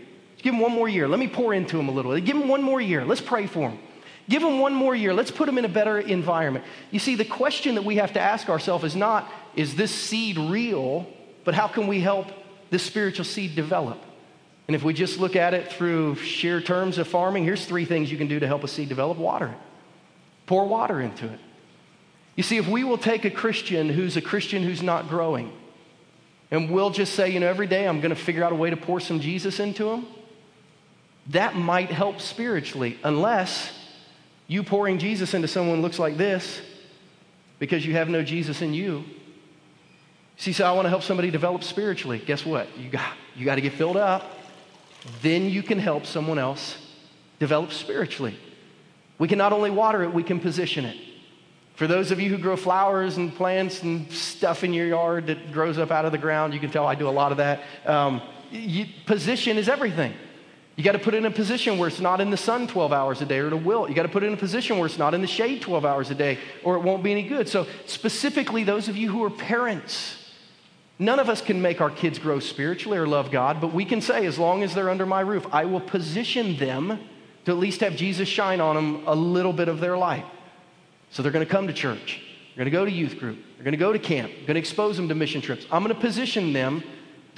Give 0.42 0.52
them 0.52 0.60
one 0.60 0.72
more 0.72 0.88
year. 0.88 1.08
Let 1.08 1.18
me 1.18 1.26
pour 1.26 1.54
into 1.54 1.78
them 1.78 1.88
a 1.88 1.92
little. 1.92 2.14
Give 2.20 2.38
them 2.38 2.48
one 2.48 2.62
more 2.62 2.80
year. 2.80 3.04
Let's 3.04 3.20
pray 3.20 3.46
for 3.46 3.70
them. 3.70 3.78
Give 4.28 4.42
them 4.42 4.58
one 4.58 4.74
more 4.74 4.94
year. 4.94 5.14
Let's 5.14 5.30
put 5.30 5.46
them 5.46 5.56
in 5.56 5.64
a 5.64 5.70
better 5.70 5.98
environment. 5.98 6.64
You 6.90 6.98
see, 6.98 7.14
the 7.14 7.24
question 7.24 7.76
that 7.76 7.84
we 7.84 7.96
have 7.96 8.12
to 8.12 8.20
ask 8.20 8.48
ourselves 8.48 8.84
is 8.84 8.94
not, 8.94 9.30
is 9.56 9.74
this 9.74 9.94
seed 9.94 10.36
real, 10.36 11.06
but 11.44 11.54
how 11.54 11.66
can 11.66 11.86
we 11.86 12.00
help 12.00 12.26
this 12.70 12.82
spiritual 12.82 13.24
seed 13.24 13.56
develop? 13.56 13.98
And 14.66 14.74
if 14.74 14.82
we 14.82 14.92
just 14.92 15.18
look 15.18 15.34
at 15.34 15.54
it 15.54 15.72
through 15.72 16.16
sheer 16.16 16.60
terms 16.60 16.98
of 16.98 17.08
farming, 17.08 17.44
here's 17.44 17.64
three 17.64 17.86
things 17.86 18.12
you 18.12 18.18
can 18.18 18.28
do 18.28 18.38
to 18.38 18.46
help 18.46 18.64
a 18.64 18.68
seed 18.68 18.90
develop 18.90 19.16
water 19.16 19.46
it. 19.46 19.58
Pour 20.44 20.66
water 20.66 21.00
into 21.00 21.26
it. 21.26 21.40
You 22.36 22.42
see, 22.42 22.58
if 22.58 22.68
we 22.68 22.84
will 22.84 22.98
take 22.98 23.24
a 23.24 23.30
Christian 23.30 23.88
who's 23.88 24.16
a 24.16 24.20
Christian 24.20 24.62
who's 24.62 24.82
not 24.82 25.08
growing, 25.08 25.50
and 26.50 26.70
we'll 26.70 26.90
just 26.90 27.14
say, 27.14 27.30
you 27.30 27.40
know, 27.40 27.48
every 27.48 27.66
day 27.66 27.88
I'm 27.88 28.00
going 28.00 28.14
to 28.14 28.20
figure 28.20 28.44
out 28.44 28.52
a 28.52 28.54
way 28.54 28.70
to 28.70 28.76
pour 28.76 29.00
some 29.00 29.20
Jesus 29.20 29.58
into 29.58 29.90
him, 29.90 30.06
that 31.28 31.56
might 31.56 31.90
help 31.90 32.20
spiritually, 32.20 32.98
unless 33.02 33.72
you 34.48 34.64
pouring 34.64 34.98
Jesus 34.98 35.34
into 35.34 35.46
someone 35.46 35.82
looks 35.82 35.98
like 35.98 36.16
this 36.16 36.60
because 37.58 37.86
you 37.86 37.92
have 37.92 38.08
no 38.08 38.24
Jesus 38.24 38.62
in 38.62 38.74
you. 38.74 39.04
See, 40.38 40.52
so 40.52 40.64
I 40.64 40.72
want 40.72 40.86
to 40.86 40.90
help 40.90 41.02
somebody 41.02 41.30
develop 41.30 41.62
spiritually. 41.62 42.18
Guess 42.18 42.46
what? 42.46 42.66
You 42.78 42.88
got, 42.88 43.12
you 43.36 43.44
got 43.44 43.56
to 43.56 43.60
get 43.60 43.74
filled 43.74 43.96
up. 43.96 44.24
Then 45.20 45.50
you 45.50 45.62
can 45.62 45.78
help 45.78 46.06
someone 46.06 46.38
else 46.38 46.78
develop 47.38 47.72
spiritually. 47.72 48.38
We 49.18 49.28
can 49.28 49.38
not 49.38 49.52
only 49.52 49.70
water 49.70 50.02
it, 50.02 50.12
we 50.12 50.22
can 50.22 50.40
position 50.40 50.84
it. 50.84 50.96
For 51.74 51.86
those 51.86 52.10
of 52.10 52.18
you 52.18 52.30
who 52.30 52.38
grow 52.38 52.56
flowers 52.56 53.18
and 53.18 53.34
plants 53.34 53.82
and 53.82 54.10
stuff 54.12 54.64
in 54.64 54.72
your 54.72 54.86
yard 54.86 55.26
that 55.26 55.52
grows 55.52 55.78
up 55.78 55.90
out 55.90 56.04
of 56.04 56.12
the 56.12 56.18
ground, 56.18 56.54
you 56.54 56.60
can 56.60 56.70
tell 56.70 56.86
I 56.86 56.94
do 56.94 57.08
a 57.08 57.10
lot 57.10 57.32
of 57.32 57.38
that. 57.38 57.62
Um, 57.84 58.22
you, 58.50 58.86
position 59.06 59.58
is 59.58 59.68
everything. 59.68 60.14
You 60.78 60.84
got 60.84 60.92
to 60.92 61.00
put 61.00 61.14
it 61.14 61.16
in 61.16 61.26
a 61.26 61.30
position 61.32 61.76
where 61.76 61.88
it's 61.88 61.98
not 61.98 62.20
in 62.20 62.30
the 62.30 62.36
sun 62.36 62.68
12 62.68 62.92
hours 62.92 63.20
a 63.20 63.26
day 63.26 63.40
or 63.40 63.48
it 63.48 63.64
will. 63.64 63.88
You 63.88 63.96
got 63.96 64.04
to 64.04 64.08
put 64.08 64.22
it 64.22 64.28
in 64.28 64.34
a 64.34 64.36
position 64.36 64.78
where 64.78 64.86
it's 64.86 64.96
not 64.96 65.12
in 65.12 65.20
the 65.20 65.26
shade 65.26 65.60
12 65.60 65.84
hours 65.84 66.08
a 66.12 66.14
day 66.14 66.38
or 66.62 66.76
it 66.76 66.82
won't 66.82 67.02
be 67.02 67.10
any 67.10 67.24
good. 67.24 67.48
So, 67.48 67.66
specifically, 67.86 68.62
those 68.62 68.88
of 68.88 68.96
you 68.96 69.10
who 69.10 69.24
are 69.24 69.30
parents, 69.30 70.30
none 71.00 71.18
of 71.18 71.28
us 71.28 71.42
can 71.42 71.60
make 71.60 71.80
our 71.80 71.90
kids 71.90 72.20
grow 72.20 72.38
spiritually 72.38 72.96
or 72.96 73.08
love 73.08 73.32
God, 73.32 73.60
but 73.60 73.74
we 73.74 73.84
can 73.84 74.00
say, 74.00 74.24
as 74.24 74.38
long 74.38 74.62
as 74.62 74.72
they're 74.72 74.88
under 74.88 75.04
my 75.04 75.20
roof, 75.20 75.48
I 75.50 75.64
will 75.64 75.80
position 75.80 76.56
them 76.58 77.00
to 77.44 77.50
at 77.50 77.58
least 77.58 77.80
have 77.80 77.96
Jesus 77.96 78.28
shine 78.28 78.60
on 78.60 78.76
them 78.76 79.02
a 79.08 79.16
little 79.16 79.52
bit 79.52 79.66
of 79.66 79.80
their 79.80 79.98
life. 79.98 80.26
So 81.10 81.24
they're 81.24 81.32
going 81.32 81.44
to 81.44 81.50
come 81.50 81.66
to 81.66 81.72
church. 81.72 82.22
They're 82.54 82.64
going 82.64 82.70
to 82.72 82.78
go 82.78 82.84
to 82.84 82.92
youth 82.92 83.18
group. 83.18 83.36
They're 83.56 83.64
going 83.64 83.72
to 83.72 83.78
go 83.78 83.92
to 83.92 83.98
camp. 83.98 84.30
They're 84.30 84.46
going 84.46 84.54
to 84.54 84.60
expose 84.60 84.96
them 84.96 85.08
to 85.08 85.16
mission 85.16 85.40
trips. 85.40 85.66
I'm 85.72 85.82
going 85.82 85.92
to 85.92 86.00
position 86.00 86.52
them 86.52 86.84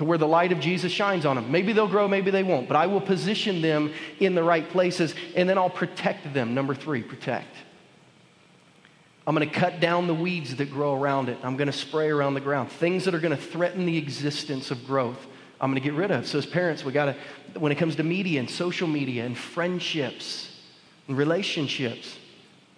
to 0.01 0.05
where 0.07 0.17
the 0.17 0.27
light 0.27 0.51
of 0.51 0.61
Jesus 0.61 0.91
shines 0.91 1.27
on 1.27 1.37
them. 1.37 1.53
Maybe 1.53 1.75
they'll 1.75 1.87
grow, 1.87 2.09
maybe 2.09 2.31
they 2.31 2.43
won't, 2.43 2.67
but 2.69 2.75
I 2.75 2.87
will 2.87 3.03
position 3.03 3.61
them 3.61 3.93
in 4.19 4.35
the 4.35 4.43
right 4.43 4.67
places 4.67 5.15
and 5.37 5.47
then 5.47 5.59
I'll 5.59 5.69
protect 5.69 6.33
them. 6.33 6.55
Number 6.55 6.75
three, 6.75 7.03
protect. 7.03 7.55
I'm 9.27 9.35
going 9.35 9.47
to 9.47 9.55
cut 9.55 9.79
down 9.79 10.07
the 10.07 10.15
weeds 10.15 10.57
that 10.57 10.71
grow 10.71 10.99
around 10.99 11.29
it. 11.29 11.37
I'm 11.43 11.59
going 11.59 11.67
to 11.67 11.73
spray 11.73 12.09
around 12.09 12.33
the 12.33 12.41
ground. 12.41 12.73
Things 12.73 13.05
that 13.05 13.15
are 13.15 13.21
going 13.21 13.37
to 13.37 13.43
threaten 13.43 13.85
the 13.85 13.99
existence 13.99 14.71
of 14.71 14.87
growth, 14.87 15.27
I'm 15.61 15.71
going 15.71 15.83
to 15.83 15.87
get 15.87 15.93
rid 15.93 16.11
of. 16.11 16.27
So, 16.27 16.39
as 16.39 16.47
parents, 16.47 16.83
we 16.83 16.93
got 16.93 17.05
to, 17.05 17.61
when 17.61 17.71
it 17.71 17.75
comes 17.75 17.97
to 17.97 18.03
media 18.03 18.41
and 18.41 18.49
social 18.49 18.89
media 18.89 19.27
and 19.27 19.37
friendships 19.37 20.63
and 21.09 21.19
relationships, 21.19 22.17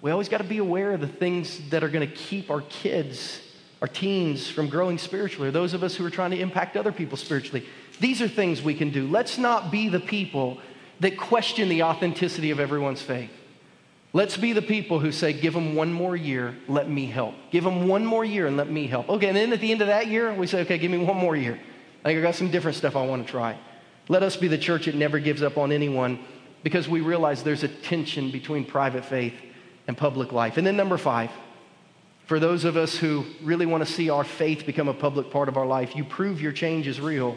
we 0.00 0.10
always 0.10 0.28
got 0.28 0.38
to 0.38 0.44
be 0.44 0.58
aware 0.58 0.90
of 0.90 1.00
the 1.00 1.06
things 1.06 1.70
that 1.70 1.84
are 1.84 1.88
going 1.88 2.04
to 2.04 2.12
keep 2.12 2.50
our 2.50 2.62
kids 2.62 3.40
our 3.82 3.88
teens 3.88 4.48
from 4.48 4.68
growing 4.68 4.96
spiritually, 4.96 5.48
or 5.48 5.50
those 5.50 5.74
of 5.74 5.82
us 5.82 5.96
who 5.96 6.06
are 6.06 6.10
trying 6.10 6.30
to 6.30 6.38
impact 6.38 6.76
other 6.76 6.92
people 6.92 7.18
spiritually. 7.18 7.66
These 7.98 8.22
are 8.22 8.28
things 8.28 8.62
we 8.62 8.74
can 8.74 8.90
do. 8.90 9.08
Let's 9.08 9.38
not 9.38 9.72
be 9.72 9.88
the 9.88 9.98
people 9.98 10.60
that 11.00 11.18
question 11.18 11.68
the 11.68 11.82
authenticity 11.82 12.52
of 12.52 12.60
everyone's 12.60 13.02
faith. 13.02 13.32
Let's 14.12 14.36
be 14.36 14.52
the 14.52 14.62
people 14.62 15.00
who 15.00 15.10
say, 15.10 15.32
Give 15.32 15.52
them 15.52 15.74
one 15.74 15.92
more 15.92 16.14
year, 16.14 16.54
let 16.68 16.88
me 16.88 17.06
help. 17.06 17.34
Give 17.50 17.64
them 17.64 17.88
one 17.88 18.06
more 18.06 18.24
year 18.24 18.46
and 18.46 18.56
let 18.56 18.70
me 18.70 18.86
help. 18.86 19.08
Okay, 19.08 19.26
and 19.26 19.36
then 19.36 19.52
at 19.52 19.60
the 19.60 19.72
end 19.72 19.80
of 19.80 19.88
that 19.88 20.06
year, 20.06 20.32
we 20.32 20.46
say, 20.46 20.60
Okay, 20.60 20.78
give 20.78 20.90
me 20.92 20.98
one 20.98 21.16
more 21.16 21.34
year. 21.34 21.58
I 22.04 22.08
think 22.08 22.20
I 22.20 22.22
got 22.22 22.36
some 22.36 22.52
different 22.52 22.76
stuff 22.76 22.94
I 22.94 23.04
want 23.04 23.26
to 23.26 23.30
try. 23.30 23.58
Let 24.08 24.22
us 24.22 24.36
be 24.36 24.46
the 24.46 24.58
church 24.58 24.86
that 24.86 24.94
never 24.94 25.18
gives 25.18 25.42
up 25.42 25.58
on 25.58 25.72
anyone 25.72 26.20
because 26.62 26.88
we 26.88 27.00
realize 27.00 27.42
there's 27.42 27.64
a 27.64 27.68
tension 27.68 28.30
between 28.30 28.64
private 28.64 29.04
faith 29.04 29.34
and 29.88 29.96
public 29.96 30.30
life. 30.30 30.56
And 30.56 30.64
then, 30.64 30.76
number 30.76 30.98
five, 30.98 31.30
for 32.26 32.38
those 32.38 32.64
of 32.64 32.76
us 32.76 32.96
who 32.96 33.24
really 33.42 33.66
want 33.66 33.84
to 33.86 33.92
see 33.92 34.10
our 34.10 34.24
faith 34.24 34.64
become 34.64 34.88
a 34.88 34.94
public 34.94 35.30
part 35.30 35.48
of 35.48 35.56
our 35.56 35.66
life, 35.66 35.96
you 35.96 36.04
prove 36.04 36.40
your 36.40 36.52
change 36.52 36.86
is 36.86 37.00
real 37.00 37.36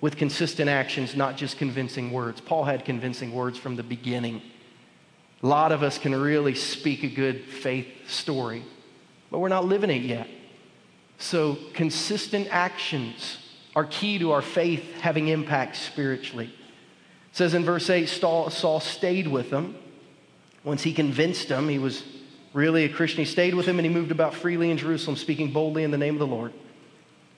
with 0.00 0.16
consistent 0.16 0.68
actions, 0.68 1.16
not 1.16 1.36
just 1.36 1.56
convincing 1.56 2.10
words. 2.10 2.40
Paul 2.40 2.64
had 2.64 2.84
convincing 2.84 3.32
words 3.32 3.56
from 3.56 3.76
the 3.76 3.82
beginning. 3.82 4.42
A 5.42 5.46
lot 5.46 5.72
of 5.72 5.82
us 5.82 5.98
can 5.98 6.14
really 6.14 6.54
speak 6.54 7.04
a 7.04 7.08
good 7.08 7.44
faith 7.44 7.86
story, 8.08 8.64
but 9.30 9.38
we're 9.38 9.48
not 9.48 9.64
living 9.64 9.90
it 9.90 10.02
yet. 10.02 10.28
So, 11.18 11.56
consistent 11.74 12.48
actions 12.50 13.38
are 13.76 13.84
key 13.84 14.18
to 14.18 14.32
our 14.32 14.42
faith 14.42 15.00
having 15.00 15.28
impact 15.28 15.76
spiritually. 15.76 16.46
It 16.46 17.36
says 17.36 17.54
in 17.54 17.64
verse 17.64 17.88
8 17.88 18.06
Saul 18.08 18.80
stayed 18.80 19.28
with 19.28 19.50
them. 19.50 19.76
Once 20.64 20.82
he 20.82 20.92
convinced 20.92 21.48
them, 21.48 21.68
he 21.68 21.78
was 21.78 22.02
really 22.54 22.84
a 22.84 22.88
Christian. 22.88 23.18
He 23.18 23.30
stayed 23.30 23.54
with 23.54 23.66
him 23.66 23.78
and 23.78 23.84
he 23.84 23.92
moved 23.92 24.10
about 24.10 24.34
freely 24.34 24.70
in 24.70 24.78
Jerusalem, 24.78 25.16
speaking 25.16 25.52
boldly 25.52 25.82
in 25.82 25.90
the 25.90 25.98
name 25.98 26.14
of 26.14 26.20
the 26.20 26.26
Lord. 26.26 26.54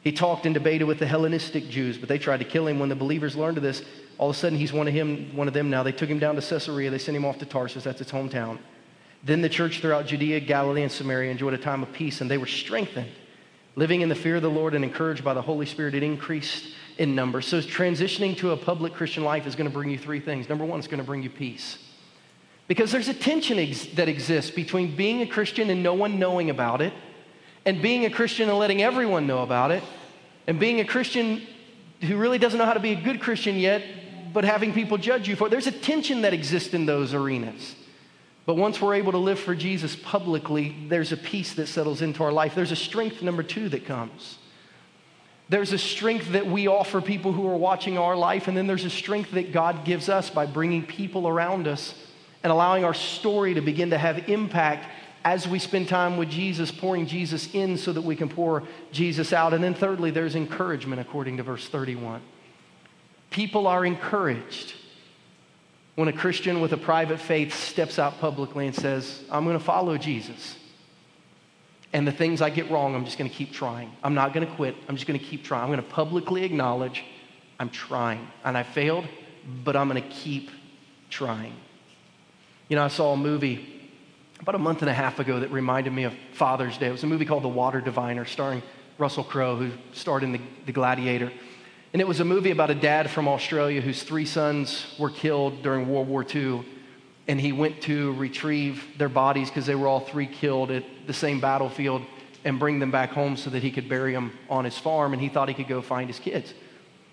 He 0.05 0.13
talked 0.13 0.47
and 0.47 0.55
debated 0.55 0.85
with 0.85 1.01
the 1.01 1.07
Hellenistic 1.07 1.69
Jews, 1.69 1.99
but 1.99 2.09
they 2.09 2.19
tried 2.19 2.37
to 2.37 2.45
kill 2.45 2.69
him. 2.69 2.79
When 2.79 2.89
the 2.89 2.95
believers 2.95 3.35
learned 3.35 3.57
of 3.57 3.65
this, 3.65 3.83
all 4.19 4.31
of 4.31 4.37
a 4.37 4.39
sudden 4.39 4.57
he's 4.57 4.73
one 4.73 4.87
of 4.87 4.95
him, 4.95 5.35
one 5.35 5.49
of 5.49 5.55
them 5.55 5.69
now. 5.69 5.83
They 5.83 5.91
took 5.91 6.09
him 6.09 6.21
down 6.21 6.37
to 6.37 6.41
Caesarea. 6.41 6.91
They 6.91 6.99
sent 6.99 7.17
him 7.17 7.25
off 7.25 7.39
to 7.39 7.47
Tarsus. 7.47 7.83
That's 7.83 8.01
its 8.01 8.13
hometown. 8.13 8.59
Then 9.25 9.43
the 9.43 9.49
church 9.49 9.81
throughout 9.81 10.07
Judea, 10.07 10.41
Galilee, 10.41 10.83
and 10.83 10.93
Samaria 10.93 11.33
enjoyed 11.33 11.55
a 11.55 11.59
time 11.59 11.83
of 11.83 11.93
peace, 11.93 12.21
and 12.21 12.31
they 12.31 12.39
were 12.39 12.47
strengthened. 12.47 13.11
Living 13.75 14.03
in 14.03 14.09
the 14.09 14.15
fear 14.15 14.37
of 14.37 14.43
the 14.43 14.51
Lord 14.51 14.75
and 14.75 14.85
encouraged 14.85 15.25
by 15.25 15.35
the 15.35 15.43
Holy 15.43 15.67
Spirit, 15.67 15.95
it 15.95 16.05
increased 16.05 16.75
in 16.99 17.15
number. 17.15 17.41
So 17.41 17.61
transitioning 17.61 18.37
to 18.39 18.53
a 18.53 18.57
public 18.57 18.93
Christian 18.93 19.25
life 19.25 19.47
is 19.47 19.57
going 19.57 19.69
to 19.69 19.75
bring 19.75 19.91
you 19.91 19.99
three 19.99 20.21
things. 20.21 20.49
Number 20.49 20.65
one, 20.65 20.79
it's 20.79 20.89
going 20.89 21.01
to 21.01 21.05
bring 21.05 21.23
you 21.23 21.31
peace. 21.31 21.79
Because 22.69 22.91
there's 22.91 23.09
a 23.09 23.15
tension 23.15 23.59
ex- 23.59 23.87
that 23.95 24.09
exists 24.09 24.51
between 24.51 24.97
being 24.97 25.23
a 25.23 25.27
Christian 25.27 25.71
and 25.71 25.83
no 25.83 25.95
one 25.95 26.19
knowing 26.19 26.51
about 26.51 26.81
it, 26.83 26.93
and 27.65 27.83
being 27.83 28.05
a 28.05 28.11
Christian 28.11 28.49
and 28.49 28.59
letting 28.59 28.83
everyone 28.83 29.27
know 29.27 29.43
about 29.43 29.71
it, 29.71 29.83
and 30.47 30.59
being 30.59 30.81
a 30.81 30.85
Christian 30.85 31.43
who 32.03 32.17
really 32.17 32.39
doesn't 32.39 32.59
know 32.59 32.65
how 32.65 32.75
to 32.75 32.81
be 32.81 32.93
a 32.93 33.01
good 33.01 33.21
Christian 33.21 33.57
yet, 33.57 33.83
but 34.33 34.45
having 34.45 34.73
people 34.73 34.99
judge 34.99 35.29
you 35.29 35.37
for 35.37 35.47
it. 35.47 35.51
There's 35.51 35.67
a 35.67 35.73
tension 35.73 36.23
that 36.23 36.33
exists 36.33 36.75
in 36.75 36.87
those 36.87 37.15
arenas. 37.15 37.75
But 38.45 38.55
once 38.55 38.81
we're 38.81 38.95
able 38.95 39.13
to 39.13 39.19
live 39.19 39.41
for 39.41 39.57
Jesus 39.57 39.97
publicly, 39.97 40.77
there's 40.89 41.11
a 41.11 41.17
peace 41.17 41.55
that 41.55 41.67
settles 41.67 42.01
into 42.01 42.23
our 42.23 42.31
life. 42.31 42.55
There's 42.55 42.71
a 42.71 42.77
strength, 42.77 43.23
number 43.23 43.43
two, 43.43 43.69
that 43.71 43.87
comes. 43.87 44.39
There's 45.49 45.73
a 45.73 45.79
strength 45.79 46.33
that 46.33 46.47
we 46.47 46.69
offer 46.69 47.01
people 47.01 47.33
who 47.33 47.49
are 47.49 47.57
watching 47.57 47.99
our 47.99 48.17
life, 48.17 48.47
and 48.47 48.57
then 48.57 48.67
there's 48.67 48.85
a 48.85 48.91
strength 48.91 49.33
that 49.33 49.53
God 49.53 49.85
gives 49.85 50.09
us 50.09 50.31
by 50.31 50.47
bringing 50.47 50.85
people 50.85 51.27
around 51.27 51.67
us 51.67 51.95
and 52.47 52.53
allowing 52.53 52.85
our 52.85 52.95
story 52.95 53.55
to 53.55 53.61
begin 53.61 53.91
to 53.91 53.99
have 53.99 54.29
impact 54.29 54.87
as 55.25 55.49
we 55.49 55.59
spend 55.59 55.89
time 55.89 56.17
with 56.17 56.31
Jesus, 56.31 56.71
pouring 56.71 57.05
Jesus 57.05 57.53
in 57.53 57.77
so 57.77 57.93
that 57.93 58.03
we 58.03 58.15
can 58.15 58.29
pour 58.29 58.63
Jesus 58.93 59.33
out. 59.33 59.53
And 59.53 59.65
then, 59.65 59.75
thirdly, 59.75 60.13
there's 60.13 60.37
encouragement 60.37 61.01
according 61.01 61.39
to 61.39 61.43
verse 61.43 61.67
31. 61.67 62.23
People 63.31 63.67
are 63.67 63.85
encouraged 63.85 64.75
when 65.97 66.07
a 66.07 66.13
Christian 66.13 66.61
with 66.61 66.73
a 66.73 66.77
private 66.77 67.19
faith 67.19 67.53
steps 67.53 67.99
out 67.99 68.21
publicly 68.21 68.69
and 68.69 68.77
says, 68.77 69.25
I'm 69.29 69.43
going 69.43 69.59
to 69.59 69.65
follow 69.65 69.99
Jesus. 69.99 70.55
And 71.93 72.07
the 72.07 72.13
things 72.13 72.41
I 72.41 72.51
get 72.51 72.71
wrong, 72.71 72.95
I'm 72.95 73.05
just 73.05 73.19
going 73.19 73.29
to 73.29 73.37
keep 73.37 73.53
trying. 73.53 73.91
I'm 74.05 74.15
not 74.15 74.33
going 74.33 74.47
to 74.47 74.55
quit. 74.55 74.77
I'm 74.89 74.95
just 74.95 75.09
going 75.09 75.19
to 75.19 75.27
keep 75.27 75.43
trying. 75.43 75.65
I'm 75.65 75.71
going 75.71 75.83
to 75.83 75.91
publicly 75.91 76.45
acknowledge 76.45 77.03
I'm 77.59 77.71
trying. 77.71 78.25
And 78.45 78.57
I 78.57 78.63
failed, 78.63 79.09
but 79.65 79.75
I'm 79.75 79.89
going 79.89 80.01
to 80.01 80.09
keep 80.09 80.53
trying. 81.11 81.55
You 82.69 82.75
know, 82.75 82.85
I 82.85 82.89
saw 82.89 83.13
a 83.13 83.17
movie 83.17 83.65
about 84.41 84.57
a 84.57 84.59
month 84.59 84.83
and 84.83 84.91
a 84.91 84.93
half 84.93 85.21
ago 85.21 85.39
that 85.39 85.53
reminded 85.53 85.93
me 85.93 86.03
of 86.03 86.13
Father's 86.33 86.77
Day. 86.77 86.89
It 86.89 86.93
was 86.93 87.05
a 87.05 87.07
movie 87.07 87.25
called 87.25 87.45
The 87.45 87.49
Water 87.49 87.81
Diviner, 87.81 88.25
starring 88.25 88.61
Russell 88.99 89.23
Crowe, 89.23 89.55
who 89.55 89.71
starred 89.93 90.25
in 90.25 90.33
the, 90.33 90.41
the 90.67 90.73
Gladiator. 90.73 91.31
And 91.93 92.03
it 92.03 92.09
was 92.09 92.19
a 92.19 92.25
movie 92.25 92.51
about 92.51 92.71
a 92.71 92.75
dad 92.75 93.09
from 93.09 93.29
Australia 93.29 93.81
whose 93.81 94.03
three 94.03 94.25
sons 94.25 94.85
were 94.99 95.11
killed 95.11 95.63
during 95.63 95.89
World 95.89 96.09
War 96.09 96.27
II. 96.29 96.65
And 97.29 97.41
he 97.41 97.53
went 97.53 97.83
to 97.83 98.15
retrieve 98.15 98.99
their 98.99 99.09
bodies 99.09 99.49
because 99.49 99.67
they 99.67 99.77
were 99.77 99.87
all 99.87 100.01
three 100.01 100.27
killed 100.27 100.73
at 100.73 100.83
the 101.07 101.15
same 101.15 101.41
battlefield 101.41 102.03
and 102.45 102.59
bring 102.59 102.81
them 102.81 102.91
back 102.91 103.11
home 103.11 103.37
so 103.37 103.49
that 103.51 103.63
he 103.63 103.71
could 103.71 103.89
bury 103.89 104.13
them 104.13 104.37
on 104.51 104.65
his 104.65 104.77
farm. 104.77 105.13
And 105.13 105.23
he 105.23 105.29
thought 105.29 105.47
he 105.47 105.55
could 105.55 105.69
go 105.69 105.83
find 105.83 106.09
his 106.09 106.19
kids. 106.19 106.53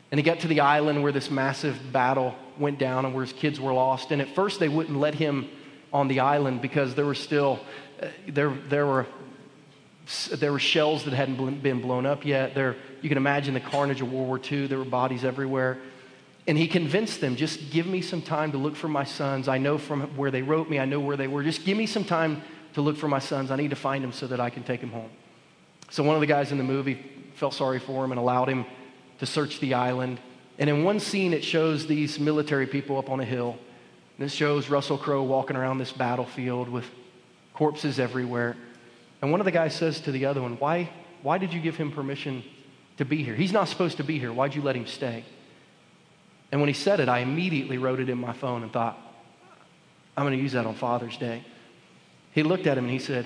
And 0.10 0.20
he 0.20 0.24
got 0.24 0.40
to 0.40 0.48
the 0.48 0.62
island 0.62 1.04
where 1.04 1.12
this 1.12 1.30
massive 1.30 1.80
battle 1.92 2.34
went 2.60 2.80
down 2.80 3.06
and 3.06 3.14
where 3.14 3.24
his 3.24 3.34
kids 3.34 3.60
were 3.60 3.74
lost. 3.74 4.12
And 4.12 4.22
at 4.22 4.34
first, 4.36 4.60
they 4.60 4.70
wouldn't 4.70 4.98
let 4.98 5.16
him 5.16 5.50
on 5.92 6.08
the 6.08 6.20
island 6.20 6.62
because 6.62 6.96
there 6.96 7.06
were 7.06 7.16
still 7.16 7.60
uh, 8.02 8.08
there 8.28 8.50
there 8.70 8.86
were 8.86 9.06
there 10.32 10.52
were 10.52 10.60
shells 10.60 11.06
that 11.06 11.14
hadn't 11.14 11.64
been 11.64 11.82
blown 11.82 12.06
up 12.06 12.26
yet. 12.26 12.56
There, 12.56 12.76
you 13.02 13.08
can 13.08 13.18
imagine 13.18 13.54
the 13.54 13.62
carnage 13.62 14.02
of 14.02 14.12
World 14.12 14.28
War 14.28 14.40
II. 14.52 14.68
There 14.68 14.78
were 14.78 14.86
bodies 14.86 15.24
everywhere. 15.24 15.80
And 16.46 16.58
he 16.58 16.68
convinced 16.68 17.22
them, 17.22 17.38
just 17.38 17.72
give 17.72 17.88
me 17.88 18.02
some 18.02 18.22
time 18.22 18.52
to 18.52 18.58
look 18.58 18.76
for 18.76 18.90
my 18.90 19.06
sons. 19.06 19.48
I 19.48 19.58
know 19.58 19.78
from 19.78 20.02
where 20.18 20.30
they 20.30 20.42
wrote 20.42 20.70
me, 20.70 20.78
I 20.78 20.84
know 20.84 21.00
where 21.00 21.16
they 21.16 21.28
were. 21.28 21.42
Just 21.42 21.64
give 21.64 21.78
me 21.78 21.86
some 21.86 22.04
time 22.04 22.42
to 22.74 22.82
look 22.82 22.98
for 22.98 23.08
my 23.08 23.20
sons. 23.20 23.50
I 23.50 23.56
need 23.56 23.70
to 23.70 23.78
find 23.78 24.04
them 24.04 24.12
so 24.12 24.28
that 24.28 24.42
I 24.42 24.50
can 24.50 24.64
take 24.64 24.82
them 24.82 24.92
home. 24.92 25.10
So 25.90 26.04
one 26.04 26.16
of 26.16 26.22
the 26.22 26.28
guys 26.28 26.52
in 26.52 26.58
the 26.58 26.64
movie 26.64 27.00
felt 27.36 27.54
sorry 27.54 27.80
for 27.80 28.04
him 28.04 28.12
and 28.12 28.20
allowed 28.20 28.50
him 28.50 28.66
to 29.20 29.26
search 29.26 29.62
the 29.62 29.74
island. 29.74 30.20
And 30.60 30.70
in 30.70 30.84
one 30.84 31.00
scene, 31.00 31.34
it 31.34 31.44
shows 31.44 31.88
these 31.88 32.20
military 32.20 32.68
people 32.68 32.98
up 32.98 33.10
on 33.10 33.20
a 33.20 33.26
hill. 33.26 33.58
And 34.18 34.26
this 34.26 34.34
shows 34.34 34.70
Russell 34.70 34.98
Crowe 34.98 35.24
walking 35.24 35.56
around 35.56 35.80
this 35.80 35.92
battlefield 35.92 36.70
with 36.70 36.86
corpses 37.54 38.00
everywhere. 38.00 38.56
And 39.22 39.32
one 39.32 39.42
of 39.42 39.46
the 39.46 39.52
guys 39.52 39.76
says 39.76 40.02
to 40.02 40.12
the 40.12 40.26
other 40.26 40.42
one, 40.42 40.58
Why, 40.58 40.90
why 41.22 41.38
did 41.38 41.54
you 41.54 41.62
give 41.62 41.76
him 41.76 41.92
permission 41.92 42.44
to 42.98 43.06
be 43.06 43.24
here? 43.24 43.36
He's 43.36 43.52
not 43.52 43.68
supposed 43.68 43.98
to 43.98 44.04
be 44.04 44.20
here. 44.20 44.32
Why'd 44.32 44.54
you 44.54 44.62
let 44.62 44.76
him 44.76 44.86
stay? 44.86 45.24
And 46.52 46.62
when 46.62 46.68
he 46.68 46.74
said 46.74 47.00
it, 47.00 47.10
I 47.10 47.20
immediately 47.20 47.80
wrote 47.80 48.00
it 48.00 48.10
in 48.10 48.20
my 48.20 48.34
phone 48.34 48.62
and 48.62 48.72
thought, 48.72 48.98
I'm 50.16 50.24
going 50.24 50.38
to 50.38 50.42
use 50.42 50.52
that 50.52 50.68
on 50.68 50.76
Father's 50.76 51.18
Day. 51.18 51.44
He 52.32 52.44
looked 52.44 52.68
at 52.68 52.78
him 52.78 52.86
and 52.86 52.94
he 52.94 53.00
said, 53.00 53.26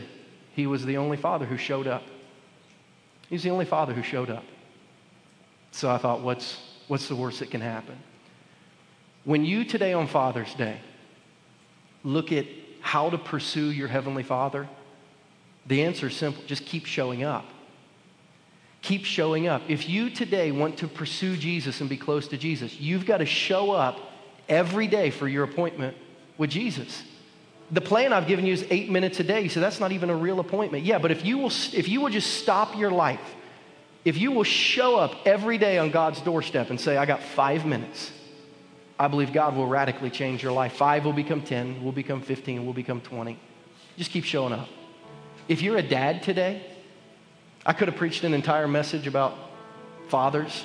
He 0.55 0.67
was 0.67 0.85
the 0.85 0.97
only 0.97 1.17
father 1.17 1.45
who 1.45 1.57
showed 1.57 1.87
up. 1.87 2.03
He's 3.29 3.43
the 3.43 3.49
only 3.49 3.65
father 3.65 3.93
who 3.93 4.03
showed 4.03 4.29
up. 4.29 4.45
So 5.71 5.89
I 5.89 5.97
thought, 5.97 6.21
what's, 6.21 6.57
what's 6.87 7.07
the 7.07 7.15
worst 7.15 7.39
that 7.39 7.51
can 7.51 7.61
happen? 7.61 7.97
When 9.23 9.43
you 9.45 9.65
today 9.65 9.93
on 9.93 10.07
Father's 10.07 10.53
Day 10.53 10.79
look 12.03 12.31
at 12.31 12.45
how 12.79 13.09
to 13.09 13.17
pursue 13.17 13.71
your 13.71 13.87
Heavenly 13.87 14.23
Father, 14.23 14.67
the 15.65 15.83
answer 15.83 16.07
is 16.07 16.15
simple 16.15 16.43
just 16.47 16.65
keep 16.65 16.85
showing 16.85 17.23
up. 17.23 17.45
Keep 18.81 19.05
showing 19.05 19.47
up. 19.47 19.63
If 19.67 19.89
you 19.89 20.09
today 20.09 20.51
want 20.51 20.77
to 20.77 20.87
pursue 20.87 21.35
Jesus 21.35 21.81
and 21.81 21.89
be 21.89 21.97
close 21.97 22.27
to 22.29 22.37
Jesus, 22.37 22.79
you've 22.79 23.05
got 23.05 23.17
to 23.17 23.25
show 23.25 23.71
up 23.71 23.99
every 24.47 24.87
day 24.87 25.09
for 25.09 25.27
your 25.27 25.43
appointment 25.43 25.97
with 26.37 26.49
Jesus. 26.49 27.03
The 27.71 27.81
plan 27.81 28.13
I've 28.13 28.27
given 28.27 28.45
you 28.45 28.53
is 28.53 28.65
eight 28.69 28.89
minutes 28.89 29.19
a 29.19 29.25
day, 29.25 29.49
so 29.49 29.59
that's 29.59 29.81
not 29.81 29.91
even 29.91 30.09
a 30.09 30.15
real 30.15 30.39
appointment. 30.39 30.85
Yeah, 30.85 30.99
but 30.99 31.11
if 31.11 31.25
you 31.25 31.37
will, 31.37 31.51
if 31.73 31.89
you 31.89 31.99
will 31.99 32.09
just 32.09 32.35
stop 32.35 32.77
your 32.77 32.91
life 32.91 33.35
if 34.07 34.17
you 34.17 34.31
will 34.31 34.45
show 34.45 34.95
up 34.95 35.13
every 35.25 35.57
day 35.57 35.77
on 35.77 35.91
God's 35.91 36.21
doorstep 36.21 36.69
and 36.69 36.79
say, 36.79 36.95
I 36.95 37.05
got 37.05 37.21
five 37.21 37.65
minutes, 37.65 38.09
I 38.97 39.09
believe 39.09 39.33
God 39.33 39.53
will 39.53 39.67
radically 39.67 40.09
change 40.09 40.41
your 40.41 40.53
life. 40.53 40.71
Five 40.71 41.03
will 41.03 41.11
become 41.11 41.41
10, 41.41 41.83
will 41.83 41.91
become 41.91 42.21
15, 42.21 42.65
will 42.65 42.71
become 42.71 43.01
20. 43.01 43.37
Just 43.97 44.11
keep 44.11 44.23
showing 44.23 44.53
up. 44.53 44.69
If 45.49 45.61
you're 45.61 45.75
a 45.75 45.83
dad 45.83 46.23
today, 46.23 46.65
I 47.65 47.73
could 47.73 47.89
have 47.89 47.97
preached 47.97 48.23
an 48.23 48.33
entire 48.33 48.65
message 48.65 49.07
about 49.07 49.35
fathers. 50.07 50.63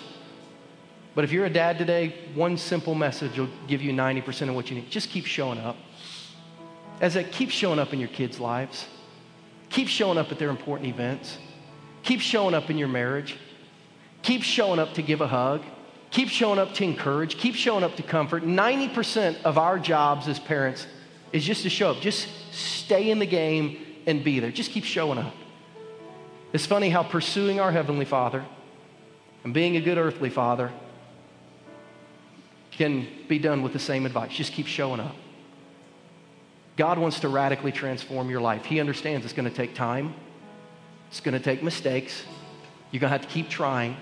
But 1.17 1.25
if 1.25 1.33
you're 1.33 1.47
a 1.47 1.51
dad 1.51 1.79
today, 1.79 2.15
one 2.37 2.57
simple 2.57 2.95
message 2.95 3.41
will 3.41 3.51
give 3.67 3.83
you 3.83 3.91
90% 3.91 4.51
of 4.51 4.55
what 4.55 4.71
you 4.71 4.77
need. 4.77 4.89
Just 4.89 5.11
keep 5.11 5.27
showing 5.27 5.59
up. 5.59 5.77
As 7.01 7.17
I 7.17 7.25
keep 7.25 7.51
showing 7.51 7.81
up 7.81 7.93
in 7.93 7.99
your 7.99 8.09
kids' 8.09 8.39
lives, 8.39 8.87
keep 9.69 9.89
showing 9.89 10.17
up 10.17 10.31
at 10.31 10.39
their 10.39 10.51
important 10.51 10.89
events, 10.89 11.39
keep 12.03 12.21
showing 12.21 12.55
up 12.55 12.71
in 12.71 12.79
your 12.79 12.89
marriage, 12.89 13.37
keep 14.23 14.43
showing 14.43 14.79
up 14.79 14.95
to 14.95 15.03
give 15.03 15.21
a 15.21 15.27
hug, 15.27 15.63
keep 16.11 16.29
showing 16.29 16.59
up 16.59 16.75
to 16.75 16.85
encourage, 16.85 17.39
keep 17.39 17.55
showing 17.55 17.85
up 17.85 17.97
to 17.97 18.03
comfort. 18.03 18.45
90% 18.45 19.43
of 19.43 19.59
our 19.59 19.79
jobs 19.79 20.29
as 20.29 20.39
parents 20.39 20.87
is 21.33 21.45
just 21.45 21.63
to 21.63 21.71
show 21.71 21.91
up. 21.91 22.01
Just 22.01 22.29
stay 22.53 23.11
in 23.11 23.19
the 23.19 23.27
game 23.27 23.79
and 24.07 24.23
be 24.23 24.39
there. 24.41 24.51
Just 24.51 24.71
keep 24.71 24.85
showing 24.85 25.19
up. 25.19 25.35
It's 26.53 26.67
funny 26.67 26.91
how 26.91 27.03
pursuing 27.03 27.61
our 27.61 27.73
Heavenly 27.73 28.05
Father 28.05 28.45
and 29.45 29.55
being 29.55 29.77
a 29.77 29.81
good 29.81 29.99
earthly 29.99 30.31
father 30.31 30.71
can 32.73 33.07
be 33.29 33.39
done 33.39 33.63
with 33.63 33.73
the 33.73 33.79
same 33.79 34.07
advice. 34.07 34.33
Just 34.33 34.53
keep 34.53 34.67
showing 34.67 35.01
up. 35.01 35.15
God 36.77 36.99
wants 36.99 37.21
to 37.21 37.29
radically 37.29 37.73
transform 37.73 38.31
your 38.31 38.41
life. 38.41 38.65
He 38.65 38.81
understands 38.81 39.25
it's 39.25 39.35
going 39.35 39.49
to 39.49 39.55
take 39.55 39.75
time, 39.75 40.15
it's 41.13 41.21
going 41.21 41.37
to 41.37 41.45
take 41.45 41.63
mistakes. 41.63 42.25
You're 42.91 43.01
going 43.01 43.11
to 43.11 43.19
have 43.19 43.27
to 43.27 43.29
keep 43.29 43.51
trying. 43.51 43.99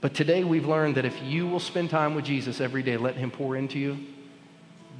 But 0.00 0.12
today 0.12 0.42
we've 0.42 0.66
learned 0.66 0.96
that 0.96 1.04
if 1.04 1.22
you 1.22 1.46
will 1.46 1.60
spend 1.60 1.88
time 1.88 2.16
with 2.16 2.24
Jesus 2.24 2.60
every 2.60 2.82
day, 2.82 2.96
let 2.96 3.14
Him 3.14 3.30
pour 3.30 3.54
into 3.54 3.78
you, 3.78 3.96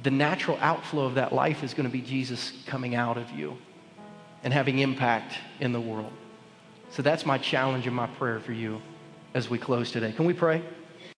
the 0.03 0.09
natural 0.09 0.57
outflow 0.61 1.03
of 1.03 1.15
that 1.15 1.33
life 1.33 1.65
is 1.65 1.73
going 1.73 1.83
to 1.83 1.91
be 1.91 1.99
Jesus 1.99 2.53
coming 2.65 2.95
out 2.95 3.17
of 3.17 3.29
you 3.31 3.57
and 4.41 4.53
having 4.53 4.79
impact 4.79 5.33
in 5.59 5.73
the 5.73 5.81
world. 5.81 6.13
So 6.91 7.01
that's 7.01 7.25
my 7.25 7.37
challenge 7.37 7.85
and 7.85 7.93
my 7.93 8.07
prayer 8.07 8.39
for 8.39 8.53
you 8.53 8.81
as 9.33 9.49
we 9.49 9.57
close 9.57 9.91
today. 9.91 10.13
Can 10.13 10.23
we 10.23 10.33
pray? 10.33 10.63